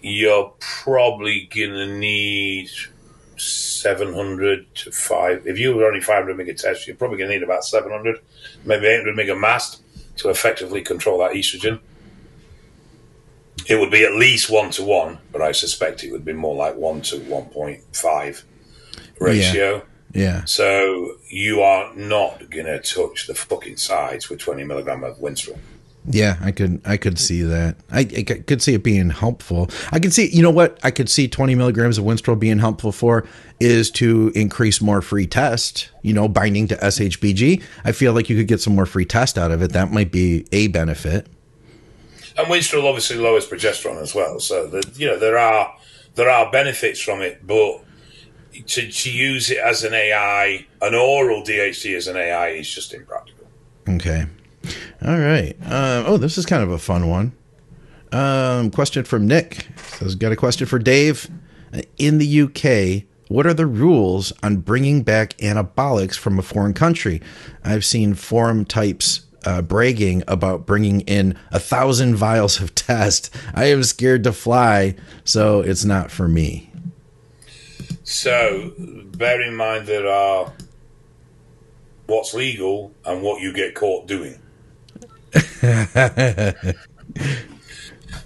you're 0.00 0.52
probably 0.60 1.48
gonna 1.54 1.86
need 1.98 2.70
700 3.40 4.74
to 4.74 4.90
5. 4.90 5.46
If 5.46 5.58
you 5.58 5.74
were 5.74 5.86
only 5.86 6.00
500 6.00 6.36
mega 6.36 6.54
test, 6.54 6.86
you're 6.86 6.96
probably 6.96 7.18
going 7.18 7.30
to 7.30 7.36
need 7.36 7.42
about 7.42 7.64
700, 7.64 8.20
maybe 8.64 8.86
800 8.86 9.16
mega 9.16 9.36
mast 9.36 9.82
to 10.16 10.30
effectively 10.30 10.82
control 10.82 11.18
that 11.20 11.32
estrogen. 11.32 11.80
It 13.66 13.78
would 13.78 13.90
be 13.90 14.04
at 14.04 14.14
least 14.14 14.50
one 14.50 14.70
to 14.72 14.82
one, 14.82 15.18
but 15.30 15.42
I 15.42 15.52
suspect 15.52 16.02
it 16.02 16.10
would 16.10 16.24
be 16.24 16.32
more 16.32 16.54
like 16.54 16.76
one 16.76 17.02
to 17.02 17.16
1.5 17.18 18.42
ratio. 19.20 19.74
Yeah. 19.74 19.82
Yeah. 20.14 20.44
So 20.46 21.18
you 21.28 21.60
are 21.60 21.94
not 21.94 22.48
going 22.48 22.64
to 22.64 22.80
touch 22.80 23.26
the 23.26 23.34
fucking 23.34 23.76
sides 23.76 24.30
with 24.30 24.40
20 24.40 24.64
milligram 24.64 25.04
of 25.04 25.18
Winstrol. 25.18 25.58
Yeah, 26.10 26.38
I 26.40 26.52
could 26.52 26.80
I 26.86 26.96
could 26.96 27.18
see 27.18 27.42
that. 27.42 27.76
I, 27.90 28.00
I 28.00 28.22
could 28.22 28.62
see 28.62 28.74
it 28.74 28.82
being 28.82 29.10
helpful. 29.10 29.68
I 29.92 29.98
could 29.98 30.12
see, 30.12 30.30
you 30.30 30.42
know 30.42 30.50
what? 30.50 30.78
I 30.82 30.90
could 30.90 31.10
see 31.10 31.28
20 31.28 31.54
milligrams 31.54 31.98
of 31.98 32.04
Winstrol 32.04 32.38
being 32.38 32.58
helpful 32.58 32.92
for 32.92 33.26
is 33.60 33.90
to 33.92 34.32
increase 34.34 34.80
more 34.80 35.02
free 35.02 35.26
test. 35.26 35.90
You 36.02 36.14
know, 36.14 36.26
binding 36.26 36.66
to 36.68 36.76
SHBG. 36.76 37.62
I 37.84 37.92
feel 37.92 38.14
like 38.14 38.30
you 38.30 38.36
could 38.36 38.48
get 38.48 38.60
some 38.60 38.74
more 38.74 38.86
free 38.86 39.04
test 39.04 39.36
out 39.36 39.50
of 39.50 39.60
it. 39.62 39.72
That 39.72 39.92
might 39.92 40.10
be 40.10 40.46
a 40.50 40.68
benefit. 40.68 41.26
And 42.38 42.46
Winstrol 42.46 42.84
obviously 42.84 43.16
lowers 43.16 43.46
progesterone 43.46 44.00
as 44.00 44.14
well. 44.14 44.40
So 44.40 44.66
the, 44.66 44.82
you 44.96 45.06
know 45.06 45.18
there 45.18 45.36
are 45.36 45.74
there 46.14 46.30
are 46.30 46.50
benefits 46.50 47.00
from 47.00 47.20
it, 47.20 47.46
but 47.46 47.84
to, 48.66 48.90
to 48.90 49.12
use 49.12 49.50
it 49.50 49.58
as 49.58 49.84
an 49.84 49.92
AI, 49.92 50.66
an 50.80 50.94
oral 50.94 51.42
DHT 51.42 51.94
as 51.94 52.06
an 52.08 52.16
AI 52.16 52.48
is 52.48 52.72
just 52.72 52.94
impractical. 52.94 53.46
Okay. 53.88 54.26
All 55.04 55.18
right. 55.18 55.56
Uh, 55.64 56.04
oh, 56.06 56.16
this 56.16 56.38
is 56.38 56.46
kind 56.46 56.62
of 56.62 56.70
a 56.70 56.78
fun 56.78 57.08
one. 57.08 57.32
Um, 58.12 58.70
question 58.70 59.04
from 59.04 59.26
Nick. 59.26 59.68
Says, 59.98 60.14
got 60.14 60.32
a 60.32 60.36
question 60.36 60.66
for 60.66 60.78
Dave. 60.78 61.30
In 61.98 62.18
the 62.18 62.42
UK, 62.42 63.04
what 63.28 63.46
are 63.46 63.54
the 63.54 63.66
rules 63.66 64.32
on 64.42 64.56
bringing 64.56 65.02
back 65.02 65.36
anabolics 65.38 66.16
from 66.16 66.38
a 66.38 66.42
foreign 66.42 66.72
country? 66.72 67.20
I've 67.62 67.84
seen 67.84 68.14
forum 68.14 68.64
types 68.64 69.26
uh, 69.44 69.62
bragging 69.62 70.22
about 70.26 70.66
bringing 70.66 71.02
in 71.02 71.38
a 71.52 71.60
thousand 71.60 72.16
vials 72.16 72.60
of 72.60 72.74
test. 72.74 73.34
I 73.54 73.66
am 73.66 73.82
scared 73.82 74.24
to 74.24 74.32
fly, 74.32 74.94
so 75.24 75.60
it's 75.60 75.84
not 75.84 76.10
for 76.10 76.26
me. 76.26 76.72
So 78.02 78.72
bear 78.78 79.42
in 79.42 79.54
mind 79.54 79.86
there 79.86 80.08
are 80.08 80.52
what's 82.06 82.32
legal 82.32 82.94
and 83.04 83.22
what 83.22 83.42
you 83.42 83.52
get 83.52 83.74
caught 83.74 84.06
doing. 84.06 84.40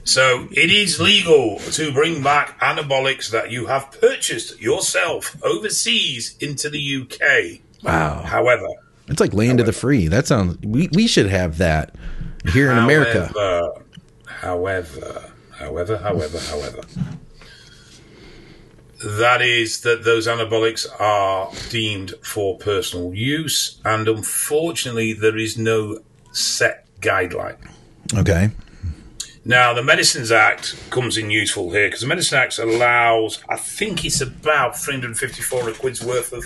so 0.05 0.49
it 0.53 0.71
is 0.71 1.01
legal 1.01 1.59
to 1.59 1.93
bring 1.93 2.23
back 2.23 2.59
anabolics 2.61 3.31
that 3.31 3.51
you 3.51 3.67
have 3.67 3.91
purchased 4.01 4.61
yourself 4.61 5.37
overseas 5.43 6.37
into 6.41 6.71
the 6.71 7.03
UK. 7.03 7.61
Wow. 7.83 8.23
However, 8.23 8.69
it's 9.09 9.21
like 9.21 9.35
land 9.35 9.59
however, 9.59 9.63
of 9.63 9.67
the 9.67 9.73
free. 9.73 10.09
That 10.09 10.27
sounds 10.27 10.59
we, 10.65 10.89
we 10.93 11.07
should 11.07 11.27
have 11.27 11.59
that 11.59 11.95
here 12.53 12.71
in 12.71 12.77
however, 12.77 13.03
America. 13.03 13.85
However, 14.27 15.31
however, 15.53 15.99
however, 15.99 16.39
however. 16.39 16.81
That 19.05 19.43
is 19.43 19.81
that 19.81 20.05
those 20.05 20.29
anabolics 20.29 20.87
are 21.01 21.51
deemed 21.71 22.15
for 22.23 22.57
personal 22.59 23.13
use, 23.13 23.81
and 23.85 24.07
unfortunately, 24.07 25.13
there 25.13 25.37
is 25.37 25.59
no 25.59 25.99
set 26.31 26.87
guideline. 27.03 27.59
Okay. 28.15 28.51
Now, 29.45 29.75
the 29.75 29.83
Medicines 29.83 30.31
Act 30.31 30.77
comes 30.91 31.19
in 31.19 31.31
useful 31.31 31.73
here 31.73 31.89
because 31.89 32.03
the 32.03 32.07
Medicines 32.07 32.35
Act 32.35 32.59
allows, 32.59 33.43
I 33.49 33.57
think 33.57 34.05
it's 34.05 34.21
about 34.21 34.79
354 34.79 35.73
quid's 35.73 36.05
worth 36.05 36.33
of, 36.33 36.45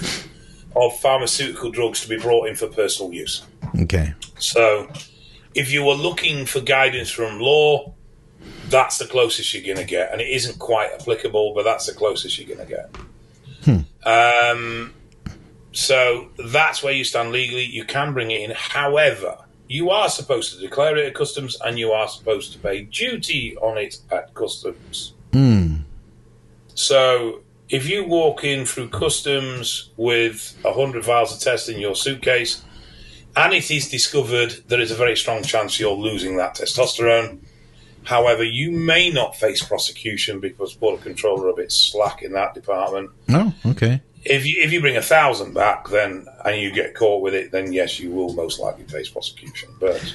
of 0.74 0.98
pharmaceutical 1.00 1.70
drugs 1.70 2.00
to 2.00 2.08
be 2.08 2.18
brought 2.18 2.48
in 2.48 2.54
for 2.54 2.68
personal 2.68 3.12
use. 3.12 3.44
Okay. 3.80 4.14
So, 4.38 4.90
if 5.54 5.70
you 5.70 5.84
were 5.84 5.94
looking 5.94 6.46
for 6.46 6.60
guidance 6.60 7.10
from 7.10 7.38
law, 7.38 7.94
that's 8.68 8.96
the 8.98 9.06
closest 9.06 9.52
you're 9.52 9.62
going 9.62 9.86
to 9.86 9.90
get. 9.90 10.10
And 10.10 10.22
it 10.22 10.28
isn't 10.28 10.58
quite 10.58 10.90
applicable, 10.94 11.52
but 11.54 11.64
that's 11.64 11.86
the 11.86 11.92
closest 11.92 12.38
you're 12.38 12.56
going 12.56 12.66
to 12.66 12.74
get. 12.74 12.96
Hmm. 13.64 14.08
Um, 14.08 14.94
so, 15.72 16.30
that's 16.38 16.82
where 16.82 16.94
you 16.94 17.04
stand 17.04 17.30
legally. 17.30 17.64
You 17.64 17.84
can 17.84 18.14
bring 18.14 18.30
it 18.30 18.40
in. 18.40 18.52
However, 18.56 19.36
you 19.68 19.90
are 19.90 20.08
supposed 20.08 20.54
to 20.54 20.60
declare 20.60 20.96
it 20.96 21.06
at 21.06 21.14
customs 21.14 21.56
and 21.64 21.78
you 21.78 21.92
are 21.92 22.08
supposed 22.08 22.52
to 22.52 22.58
pay 22.58 22.82
duty 22.82 23.56
on 23.58 23.78
it 23.78 23.98
at 24.10 24.32
customs. 24.34 25.14
Mm. 25.32 25.82
So 26.74 27.40
if 27.68 27.88
you 27.88 28.04
walk 28.04 28.44
in 28.44 28.64
through 28.64 28.90
customs 28.90 29.90
with 29.96 30.56
a 30.64 30.72
hundred 30.72 31.04
vials 31.04 31.34
of 31.34 31.40
test 31.40 31.68
in 31.68 31.80
your 31.80 31.96
suitcase 31.96 32.62
and 33.34 33.52
it 33.52 33.70
is 33.70 33.88
discovered, 33.88 34.62
there 34.68 34.80
is 34.80 34.90
a 34.90 34.96
very 34.96 35.16
strong 35.16 35.42
chance 35.42 35.80
you're 35.80 35.92
losing 35.92 36.36
that 36.36 36.56
testosterone. 36.56 37.40
However, 38.04 38.44
you 38.44 38.70
may 38.70 39.10
not 39.10 39.34
face 39.34 39.64
prosecution 39.64 40.38
because 40.38 40.74
border 40.74 41.02
control 41.02 41.42
are 41.42 41.48
a 41.48 41.54
bit 41.54 41.72
slack 41.72 42.22
in 42.22 42.32
that 42.32 42.54
department. 42.54 43.10
Oh, 43.28 43.52
okay 43.66 44.00
if 44.30 44.46
you 44.46 44.62
if 44.62 44.72
you 44.72 44.80
bring 44.80 44.96
a 44.96 45.02
thousand 45.02 45.54
back, 45.54 45.88
then 45.88 46.26
and 46.44 46.60
you 46.60 46.72
get 46.72 46.94
caught 46.94 47.22
with 47.22 47.34
it, 47.34 47.52
then 47.52 47.72
yes, 47.72 47.98
you 48.00 48.10
will 48.10 48.32
most 48.34 48.60
likely 48.60 48.84
face 48.84 49.08
prosecution. 49.08 49.70
But 49.80 50.14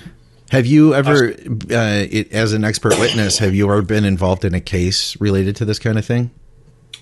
have 0.51 0.65
you 0.65 0.94
ever, 0.94 1.30
uh, 1.30 2.06
it, 2.12 2.34
as 2.34 2.51
an 2.51 2.65
expert 2.65 3.00
witness, 3.00 3.38
have 3.38 3.56
you 3.56 3.72
ever 3.72 3.82
been 3.82 4.03
involved 4.03 4.44
in 4.44 4.53
a 4.53 4.60
case 4.60 5.20
related 5.22 5.56
to 5.58 5.65
this 5.65 5.80
kind 5.80 5.98
of 5.98 6.06
thing? 6.06 6.30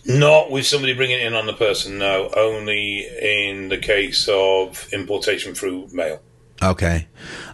Not 0.06 0.52
with 0.52 0.68
somebody 0.68 0.94
bringing 0.94 1.20
it 1.20 1.26
in 1.26 1.34
on 1.34 1.48
the 1.48 1.54
person, 1.54 1.98
no. 1.98 2.30
Only 2.36 3.08
in 3.22 3.70
the 3.70 3.80
case 3.80 4.28
of 4.28 4.88
importation 4.94 5.56
through 5.56 5.88
mail. 5.92 6.22
Okay. 6.62 7.08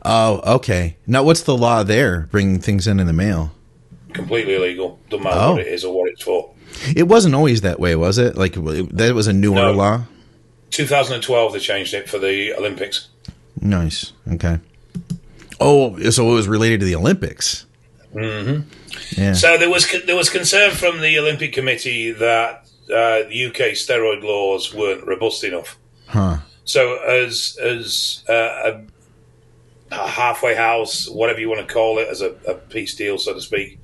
Oh, 0.04 0.56
okay. 0.56 0.98
Now, 1.08 1.24
what's 1.24 1.44
the 1.44 1.56
law 1.56 1.84
there? 1.84 2.28
Bringing 2.32 2.60
things 2.60 2.88
in 2.88 3.00
in 3.00 3.08
the 3.08 3.14
mail? 3.14 3.52
Completely 4.14 4.56
illegal. 4.56 5.00
Doesn't 5.10 5.24
matter 5.24 5.40
oh. 5.40 5.52
what 5.52 5.62
it 5.62 5.68
is 5.68 5.86
or 5.86 5.96
what 5.96 6.10
it's 6.10 6.24
for. 6.24 6.54
It 6.96 7.04
wasn't 7.04 7.36
always 7.36 7.62
that 7.62 7.80
way, 7.80 7.96
was 7.96 8.18
it? 8.18 8.38
Like 8.38 8.54
that 8.54 9.14
was 9.14 9.28
a 9.28 9.34
newer 9.34 9.56
no. 9.56 9.72
law. 9.72 10.02
2012, 10.72 11.54
they 11.54 11.60
changed 11.60 11.94
it 11.94 12.10
for 12.10 12.20
the 12.20 12.54
Olympics. 12.54 13.10
Nice. 13.62 14.12
Okay. 14.34 14.60
Oh, 15.60 15.98
so 16.10 16.30
it 16.32 16.34
was 16.34 16.48
related 16.48 16.82
to 16.82 16.86
the 16.86 16.96
Olympics. 16.96 17.66
Mm-hmm. 18.14 18.70
Yeah. 19.20 19.34
So 19.34 19.58
there 19.58 19.70
was 19.70 19.90
there 20.06 20.16
was 20.16 20.30
concern 20.30 20.72
from 20.72 21.02
the 21.02 21.20
Olympic 21.20 21.54
Committee 21.54 22.12
that 22.12 22.68
uh, 22.86 23.28
the 23.30 23.46
UK 23.48 23.74
steroid 23.74 24.24
laws 24.24 24.74
weren't 24.74 25.06
robust 25.06 25.44
enough. 25.44 25.78
Huh. 26.08 26.38
So 26.66 26.98
as 27.04 27.58
as 27.62 28.24
uh, 28.30 28.34
a, 28.34 28.82
a, 29.92 30.08
halfway 30.08 30.56
house, 30.56 31.10
whatever 31.10 31.40
you 31.40 31.50
want 31.50 31.68
to 31.68 31.74
call 31.74 32.00
it, 32.00 32.08
as 32.08 32.22
a, 32.22 32.32
a 32.48 32.56
peace 32.56 32.96
deal, 32.96 33.18
so 33.18 33.34
to 33.34 33.42
speak, 33.42 33.80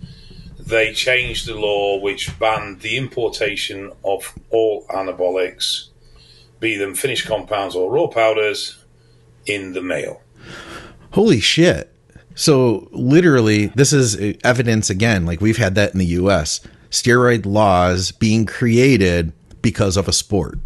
they 0.72 0.94
changed 0.94 1.46
the 1.46 1.54
law 1.54 2.00
which 2.00 2.40
banned 2.40 2.80
the 2.80 2.98
importation 2.98 3.92
of 4.04 4.34
all 4.50 4.88
anabolics, 4.88 5.90
be 6.60 6.78
them 6.78 6.96
finished 6.96 7.28
compounds 7.28 7.76
or 7.76 7.92
raw 7.92 8.08
powders, 8.08 8.78
in 9.46 9.74
the 9.74 9.82
mail. 9.82 10.22
Holy 11.12 11.42
shit. 11.42 11.94
So, 12.36 12.88
literally, 12.92 13.68
this 13.68 13.92
is 13.92 14.38
evidence 14.44 14.90
again, 14.90 15.26
like 15.26 15.42
we've 15.42 15.58
had 15.58 15.76
that 15.76 15.92
in 15.94 16.00
the 16.00 16.06
US 16.06 16.62
steroid 16.90 17.46
laws 17.46 18.12
being 18.12 18.46
created 18.46 19.34
because 19.62 19.98
of 19.98 20.08
a 20.08 20.14
sport. 20.14 20.60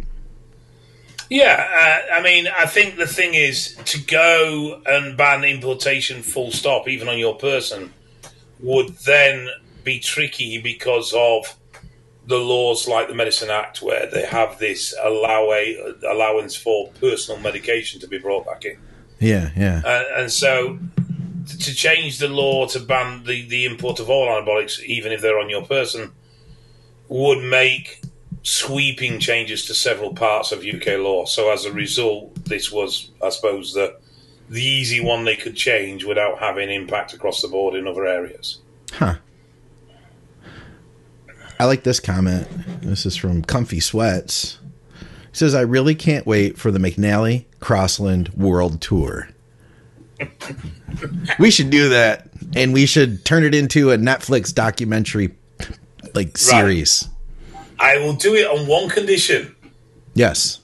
Yeah, 1.28 1.66
uh, 2.12 2.14
I 2.14 2.22
mean, 2.22 2.46
I 2.56 2.66
think 2.66 2.96
the 2.96 3.06
thing 3.06 3.34
is 3.34 3.76
to 3.86 4.00
go 4.00 4.80
and 4.86 5.16
ban 5.16 5.42
importation 5.42 6.22
full 6.22 6.52
stop, 6.52 6.88
even 6.88 7.08
on 7.08 7.18
your 7.18 7.36
person, 7.36 7.92
would 8.60 8.90
then 8.98 9.48
be 9.86 10.00
tricky 10.00 10.58
because 10.58 11.14
of 11.16 11.56
the 12.26 12.36
laws 12.36 12.88
like 12.88 13.08
the 13.08 13.14
Medicine 13.14 13.50
Act, 13.50 13.80
where 13.80 14.10
they 14.10 14.26
have 14.26 14.58
this 14.58 14.94
allow 15.00 15.52
a, 15.52 15.94
allowance 16.10 16.56
for 16.56 16.90
personal 17.00 17.40
medication 17.40 18.00
to 18.00 18.08
be 18.08 18.18
brought 18.18 18.44
back 18.44 18.64
in. 18.64 18.76
Yeah, 19.20 19.50
yeah. 19.56 19.80
And, 19.86 20.22
and 20.22 20.32
so 20.32 20.78
to 21.46 21.74
change 21.74 22.18
the 22.18 22.28
law 22.28 22.66
to 22.66 22.80
ban 22.80 23.22
the, 23.24 23.46
the 23.46 23.64
import 23.64 24.00
of 24.00 24.10
all 24.10 24.26
anabolics, 24.26 24.82
even 24.82 25.12
if 25.12 25.20
they're 25.20 25.38
on 25.38 25.48
your 25.48 25.64
person, 25.64 26.12
would 27.08 27.42
make 27.44 28.02
sweeping 28.42 29.20
changes 29.20 29.64
to 29.66 29.74
several 29.74 30.12
parts 30.12 30.50
of 30.50 30.64
UK 30.64 30.98
law. 30.98 31.24
So 31.24 31.50
as 31.50 31.64
a 31.64 31.72
result, 31.72 32.34
this 32.44 32.72
was, 32.72 33.10
I 33.22 33.30
suppose, 33.30 33.72
the 33.72 33.96
the 34.48 34.62
easy 34.62 35.00
one 35.00 35.24
they 35.24 35.34
could 35.34 35.56
change 35.56 36.04
without 36.04 36.38
having 36.38 36.70
impact 36.70 37.12
across 37.12 37.42
the 37.42 37.48
board 37.48 37.74
in 37.74 37.88
other 37.88 38.06
areas. 38.06 38.58
Huh. 38.92 39.16
I 41.58 41.64
like 41.64 41.82
this 41.84 42.00
comment. 42.00 42.46
This 42.82 43.06
is 43.06 43.16
from 43.16 43.42
Comfy 43.42 43.80
Sweats. 43.80 44.58
He 45.00 45.38
says, 45.38 45.54
I 45.54 45.62
really 45.62 45.94
can't 45.94 46.26
wait 46.26 46.58
for 46.58 46.70
the 46.70 46.78
McNally 46.78 47.44
Crossland 47.60 48.28
World 48.30 48.80
Tour. 48.80 49.28
we 51.38 51.50
should 51.50 51.70
do 51.70 51.90
that. 51.90 52.28
And 52.54 52.72
we 52.72 52.86
should 52.86 53.24
turn 53.24 53.44
it 53.44 53.54
into 53.54 53.90
a 53.90 53.96
Netflix 53.98 54.54
documentary 54.54 55.34
like 56.14 56.38
series. 56.38 57.08
I 57.78 57.98
will 57.98 58.14
do 58.14 58.34
it 58.34 58.46
on 58.46 58.66
one 58.66 58.88
condition. 58.88 59.54
Yes. 60.14 60.60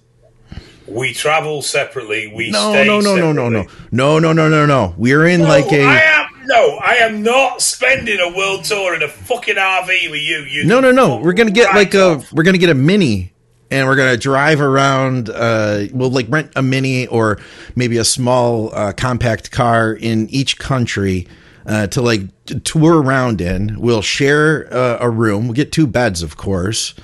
We 0.86 1.12
travel 1.12 1.60
separately. 1.62 2.32
We 2.34 2.50
No, 2.50 2.72
stay 2.72 2.86
no, 2.86 3.00
no, 3.00 3.16
no, 3.16 3.32
no, 3.32 3.50
separately. 3.50 3.78
no. 3.92 4.18
No, 4.18 4.32
no, 4.32 4.32
no, 4.32 4.48
no, 4.48 4.66
no. 4.66 4.94
We're 4.96 5.26
in 5.26 5.42
No, 5.42 5.48
like 5.48 5.70
a 5.72 5.82
I 5.84 6.00
am 6.00 6.26
no, 6.52 6.76
I 6.76 6.96
am 6.96 7.22
not 7.22 7.62
spending 7.62 8.20
a 8.20 8.36
world 8.36 8.64
tour 8.64 8.94
in 8.94 9.02
a 9.02 9.08
fucking 9.08 9.56
RV 9.56 10.10
with 10.10 10.20
you. 10.20 10.44
You 10.48 10.64
No, 10.64 10.80
no, 10.80 10.90
no. 10.90 11.16
We're 11.16 11.32
gonna 11.32 11.50
get 11.50 11.74
like 11.74 11.94
a 11.94 12.22
we're 12.32 12.42
gonna 12.42 12.58
get 12.58 12.70
a 12.70 12.74
mini 12.74 13.32
and 13.70 13.88
we're 13.88 13.96
gonna 13.96 14.18
drive 14.18 14.60
around 14.60 15.30
uh 15.30 15.84
we'll 15.92 16.10
like 16.10 16.26
rent 16.28 16.52
a 16.54 16.62
mini 16.62 17.06
or 17.06 17.38
maybe 17.74 17.96
a 17.96 18.04
small 18.04 18.74
uh, 18.74 18.92
compact 18.92 19.50
car 19.50 19.92
in 19.92 20.28
each 20.28 20.58
country 20.58 21.26
uh, 21.66 21.86
to 21.88 22.02
like 22.02 22.22
tour 22.64 23.00
around 23.00 23.40
in. 23.40 23.80
We'll 23.80 24.02
share 24.02 24.72
uh, 24.72 24.98
a 25.00 25.08
room. 25.08 25.46
We'll 25.46 25.54
get 25.54 25.72
two 25.72 25.86
beds, 25.86 26.22
of 26.22 26.36
course. 26.36 26.94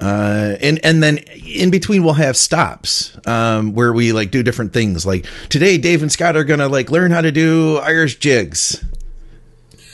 Uh, 0.00 0.56
and 0.62 0.80
and 0.82 1.02
then 1.02 1.18
in 1.18 1.70
between 1.70 2.02
we'll 2.02 2.14
have 2.14 2.34
stops 2.36 3.18
um, 3.26 3.74
where 3.74 3.92
we 3.92 4.12
like 4.12 4.30
do 4.30 4.42
different 4.42 4.72
things. 4.72 5.04
Like 5.04 5.26
today, 5.48 5.76
Dave 5.76 6.02
and 6.02 6.10
Scott 6.10 6.36
are 6.36 6.44
gonna 6.44 6.68
like 6.68 6.90
learn 6.90 7.10
how 7.10 7.20
to 7.20 7.30
do 7.30 7.76
Irish 7.78 8.18
jigs. 8.18 8.82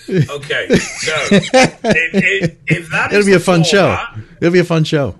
Okay, 0.08 0.68
so 0.76 1.14
if, 1.30 1.50
if, 1.54 2.56
if 2.66 2.90
that 2.90 3.12
It'll 3.12 3.26
be 3.26 3.34
a 3.34 3.40
fun 3.40 3.64
show. 3.64 3.96
It'll 4.40 4.52
be 4.52 4.60
a 4.60 4.64
fun 4.64 4.84
show. 4.84 5.16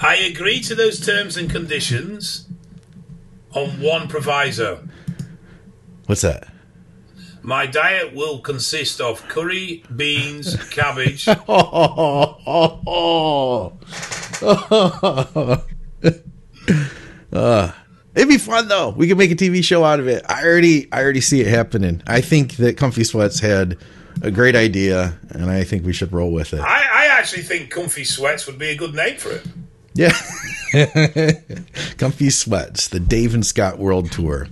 I 0.00 0.16
agree 0.16 0.60
to 0.60 0.74
those 0.74 1.04
terms 1.04 1.36
and 1.36 1.50
conditions 1.50 2.46
on 3.52 3.80
one 3.80 4.08
proviso. 4.08 4.86
What's 6.06 6.20
that? 6.20 6.48
My 7.42 7.66
diet 7.66 8.14
will 8.14 8.40
consist 8.40 9.00
of 9.00 9.26
curry, 9.28 9.84
beans, 9.94 10.56
cabbage. 10.70 11.28
Oh, 11.48 12.38
oh, 12.46 13.72
oh. 14.42 15.62
Uh, 17.32 17.70
it'd 18.14 18.28
be 18.28 18.38
fun 18.38 18.68
though. 18.68 18.90
We 18.90 19.08
could 19.08 19.18
make 19.18 19.30
a 19.30 19.36
TV 19.36 19.62
show 19.62 19.84
out 19.84 20.00
of 20.00 20.08
it. 20.08 20.24
I 20.28 20.44
already, 20.44 20.90
I 20.92 21.02
already 21.02 21.20
see 21.20 21.40
it 21.40 21.46
happening. 21.46 22.02
I 22.06 22.20
think 22.20 22.56
that 22.56 22.76
Comfy 22.76 23.04
Sweats 23.04 23.40
had 23.40 23.78
a 24.22 24.30
great 24.30 24.56
idea, 24.56 25.18
and 25.30 25.50
I 25.50 25.64
think 25.64 25.84
we 25.84 25.92
should 25.92 26.12
roll 26.12 26.32
with 26.32 26.52
it. 26.52 26.60
I, 26.60 26.86
I 26.92 27.06
actually 27.18 27.42
think 27.42 27.70
Comfy 27.70 28.04
Sweats 28.04 28.46
would 28.46 28.58
be 28.58 28.68
a 28.68 28.76
good 28.76 28.94
name 28.94 29.16
for 29.16 29.30
it. 29.32 29.46
Yeah, 29.94 30.12
Comfy 31.98 32.30
Sweats, 32.30 32.88
the 32.88 33.00
Dave 33.00 33.34
and 33.34 33.44
Scott 33.46 33.78
World 33.78 34.12
Tour. 34.12 34.48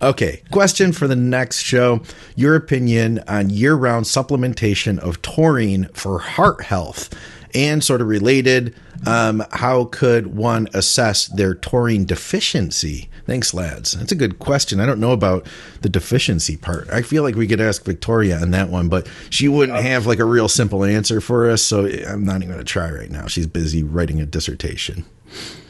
Okay, 0.00 0.42
question 0.50 0.92
for 0.92 1.06
the 1.06 1.16
next 1.16 1.60
show: 1.60 2.02
Your 2.34 2.56
opinion 2.56 3.22
on 3.28 3.50
year-round 3.50 4.06
supplementation 4.06 4.98
of 4.98 5.22
taurine 5.22 5.88
for 5.92 6.18
heart 6.18 6.62
health, 6.64 7.10
and 7.54 7.82
sort 7.82 8.00
of 8.00 8.08
related. 8.08 8.74
Um, 9.06 9.44
how 9.50 9.86
could 9.86 10.28
one 10.36 10.68
assess 10.74 11.26
their 11.26 11.54
taurine 11.54 12.04
deficiency? 12.04 13.08
Thanks, 13.26 13.52
lads. 13.52 13.92
That's 13.92 14.12
a 14.12 14.16
good 14.16 14.38
question. 14.38 14.80
I 14.80 14.86
don't 14.86 15.00
know 15.00 15.12
about 15.12 15.46
the 15.80 15.88
deficiency 15.88 16.56
part. 16.56 16.88
I 16.90 17.02
feel 17.02 17.22
like 17.22 17.34
we 17.34 17.46
could 17.46 17.60
ask 17.60 17.84
Victoria 17.84 18.38
on 18.38 18.50
that 18.52 18.68
one, 18.68 18.88
but 18.88 19.08
she 19.30 19.48
wouldn't 19.48 19.80
have 19.80 20.06
like 20.06 20.18
a 20.18 20.24
real 20.24 20.48
simple 20.48 20.84
answer 20.84 21.20
for 21.20 21.50
us. 21.50 21.62
So 21.62 21.86
I'm 21.86 22.24
not 22.24 22.36
even 22.36 22.48
going 22.48 22.58
to 22.58 22.64
try 22.64 22.90
right 22.90 23.10
now. 23.10 23.26
She's 23.26 23.46
busy 23.46 23.82
writing 23.82 24.20
a 24.20 24.26
dissertation. 24.26 25.04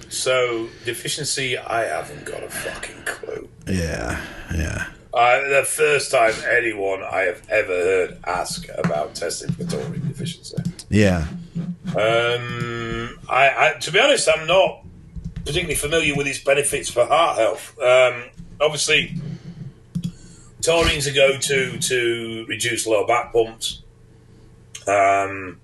So 0.09 0.69
deficiency, 0.85 1.57
I 1.57 1.85
haven't 1.85 2.27
got 2.27 2.43
a 2.43 2.51
fucking 2.51 3.03
clue. 3.05 3.49
Yeah, 3.67 4.23
yeah. 4.55 4.89
Uh, 5.15 5.41
the 5.49 5.65
first 5.65 6.11
time 6.11 6.33
anyone 6.51 7.03
I 7.03 7.21
have 7.21 7.43
ever 7.51 7.73
heard 7.73 8.19
ask 8.27 8.67
about 8.79 9.15
testing 9.15 9.53
for 9.53 9.65
taurine 9.65 10.07
deficiency. 10.09 10.57
Yeah. 10.89 11.27
Um, 11.89 13.19
I, 13.29 13.51
I, 13.75 13.75
to 13.81 13.93
be 13.93 13.99
honest, 13.99 14.29
I'm 14.35 14.47
not 14.47 14.85
particularly 15.35 15.75
familiar 15.75 16.15
with 16.15 16.27
its 16.27 16.39
benefits 16.39 16.89
for 16.91 17.05
heart 17.05 17.39
health. 17.39 17.79
Um, 17.81 18.25
obviously, 18.61 19.15
taurine's 20.61 21.07
a 21.07 21.13
go-to 21.13 21.79
to 21.79 22.47
reduce 22.49 22.87
low 22.87 23.07
back 23.07 23.33
pumps, 23.33 23.83
um, 24.87 25.61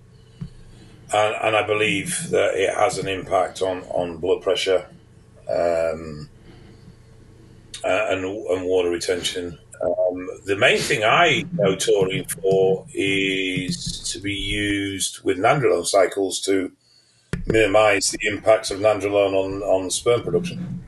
and, 1.13 1.35
and 1.43 1.57
I 1.57 1.67
believe 1.67 2.31
that 2.31 2.55
it 2.55 2.75
has 2.75 2.99
an 2.99 3.09
impact 3.09 3.63
on 3.63 3.83
on 3.85 4.19
blood 4.19 4.43
pressure. 4.43 4.87
Um, 5.49 6.29
and, 7.85 8.25
and 8.25 8.65
water 8.65 8.91
retention. 8.91 9.59
Um, 9.81 10.29
the 10.45 10.57
main 10.57 10.79
thing 10.79 11.05
I 11.05 11.45
know 11.53 11.77
taurine 11.77 12.25
for 12.25 12.87
is 12.93 14.01
to 14.13 14.21
be 14.21 14.35
used 14.35 15.23
with 15.23 15.39
nandrolone 15.39 15.87
cycles 15.87 16.41
to 16.43 16.73
minimise 17.47 18.11
the 18.11 18.19
impacts 18.29 18.71
of 18.71 18.81
nandrolone 18.81 19.35
on, 19.35 19.63
on 19.63 19.91
sperm 19.91 20.23
production. 20.23 20.83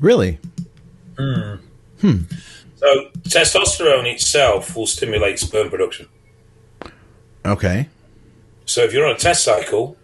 Really? 0.00 0.38
Hmm. 1.16 1.54
So 2.76 3.08
testosterone 3.22 4.12
itself 4.12 4.76
will 4.76 4.86
stimulate 4.86 5.38
sperm 5.38 5.70
production. 5.70 6.08
Okay. 7.46 7.88
So 8.66 8.82
if 8.82 8.92
you're 8.92 9.06
on 9.06 9.14
a 9.14 9.18
test 9.18 9.44
cycle, 9.44 9.96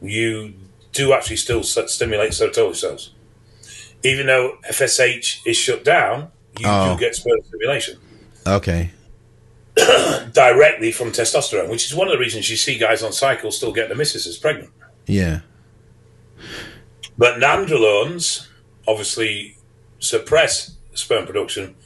you 0.00 0.54
do 0.92 1.12
actually 1.12 1.36
still 1.36 1.62
stimulate 1.62 2.32
Sertoli 2.32 2.74
cells. 2.74 3.12
Even 4.02 4.26
though 4.26 4.58
FSH 4.68 5.46
is 5.46 5.56
shut 5.56 5.84
down, 5.84 6.30
you 6.58 6.66
Oh. 6.66 6.94
do 6.94 7.00
get 7.00 7.14
sperm 7.14 7.38
stimulation. 7.46 7.98
Okay. 8.46 8.90
directly 10.32 10.92
from 10.92 11.10
testosterone, 11.12 11.68
which 11.68 11.86
is 11.86 11.94
one 11.94 12.06
of 12.08 12.12
the 12.12 12.18
reasons 12.18 12.50
you 12.50 12.56
see 12.56 12.76
guys 12.78 13.02
on 13.02 13.12
cycle 13.12 13.50
still 13.50 13.72
get 13.72 13.88
the 13.88 13.94
missuses 13.94 14.36
pregnant. 14.36 14.70
Yeah. 15.06 15.40
But 17.16 17.38
nandrolones 17.38 18.46
obviously 18.88 19.56
suppress 19.98 20.76
sperm 20.94 21.26
production 21.26 21.76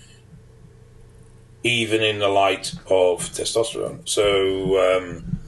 even 1.63 2.03
in 2.03 2.19
the 2.19 2.29
light 2.29 2.75
of 2.87 3.21
testosterone. 3.31 4.07
So 4.09 4.99
um, 4.99 5.39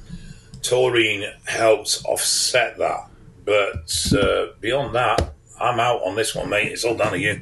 taurine 0.62 1.24
helps 1.46 2.04
offset 2.04 2.78
that. 2.78 3.08
But 3.44 4.12
uh, 4.18 4.52
beyond 4.60 4.94
that, 4.94 5.34
I'm 5.60 5.78
out 5.78 6.02
on 6.04 6.16
this 6.16 6.34
one, 6.34 6.48
mate. 6.48 6.72
It's 6.72 6.84
all 6.84 6.96
down 6.96 7.12
to 7.12 7.18
you. 7.18 7.40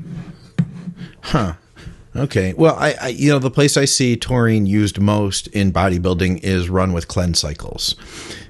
Huh. 1.20 1.54
Okay. 2.16 2.52
Well, 2.52 2.76
I, 2.76 2.94
I 3.00 3.08
you 3.08 3.30
know 3.30 3.38
the 3.38 3.50
place 3.50 3.76
I 3.76 3.86
see 3.86 4.16
taurine 4.16 4.66
used 4.66 5.00
most 5.00 5.48
in 5.48 5.72
bodybuilding 5.72 6.42
is 6.42 6.68
run 6.68 6.92
with 6.92 7.08
cleanse 7.08 7.40
cycles, 7.40 7.96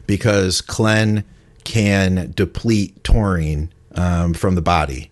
because 0.06 0.60
clen 0.60 1.24
can 1.64 2.32
deplete 2.36 3.02
taurine 3.04 3.72
um, 3.94 4.34
from 4.34 4.54
the 4.54 4.62
body, 4.62 5.10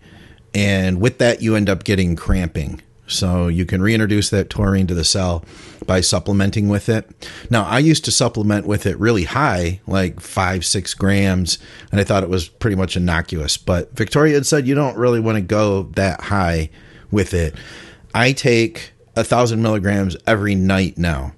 and 0.53 1.01
with 1.01 1.17
that 1.17 1.41
you 1.41 1.55
end 1.55 1.69
up 1.69 1.83
getting 1.83 2.15
cramping. 2.15 2.81
So 3.05 3.47
you 3.47 3.65
can 3.65 3.81
reintroduce 3.81 4.29
that 4.29 4.49
taurine 4.49 4.87
to 4.87 4.93
the 4.93 5.03
cell 5.03 5.43
by 5.85 5.99
supplementing 5.99 6.69
with 6.69 6.87
it. 6.89 7.27
Now 7.49 7.65
I 7.65 7.79
used 7.79 8.05
to 8.05 8.11
supplement 8.11 8.65
with 8.65 8.85
it 8.85 8.97
really 8.97 9.25
high, 9.25 9.81
like 9.87 10.19
five, 10.19 10.63
six 10.65 10.93
grams, 10.93 11.59
and 11.91 11.99
I 11.99 12.05
thought 12.05 12.23
it 12.23 12.29
was 12.29 12.47
pretty 12.47 12.77
much 12.77 12.95
innocuous. 12.95 13.57
But 13.57 13.95
Victoria 13.95 14.35
had 14.35 14.45
said 14.45 14.67
you 14.67 14.75
don't 14.75 14.97
really 14.97 15.19
want 15.19 15.35
to 15.35 15.41
go 15.41 15.83
that 15.95 16.21
high 16.21 16.69
with 17.11 17.33
it. 17.33 17.55
I 18.13 18.31
take 18.31 18.91
a 19.15 19.23
thousand 19.23 19.61
milligrams 19.61 20.15
every 20.25 20.55
night 20.55 20.97
now. 20.97 21.33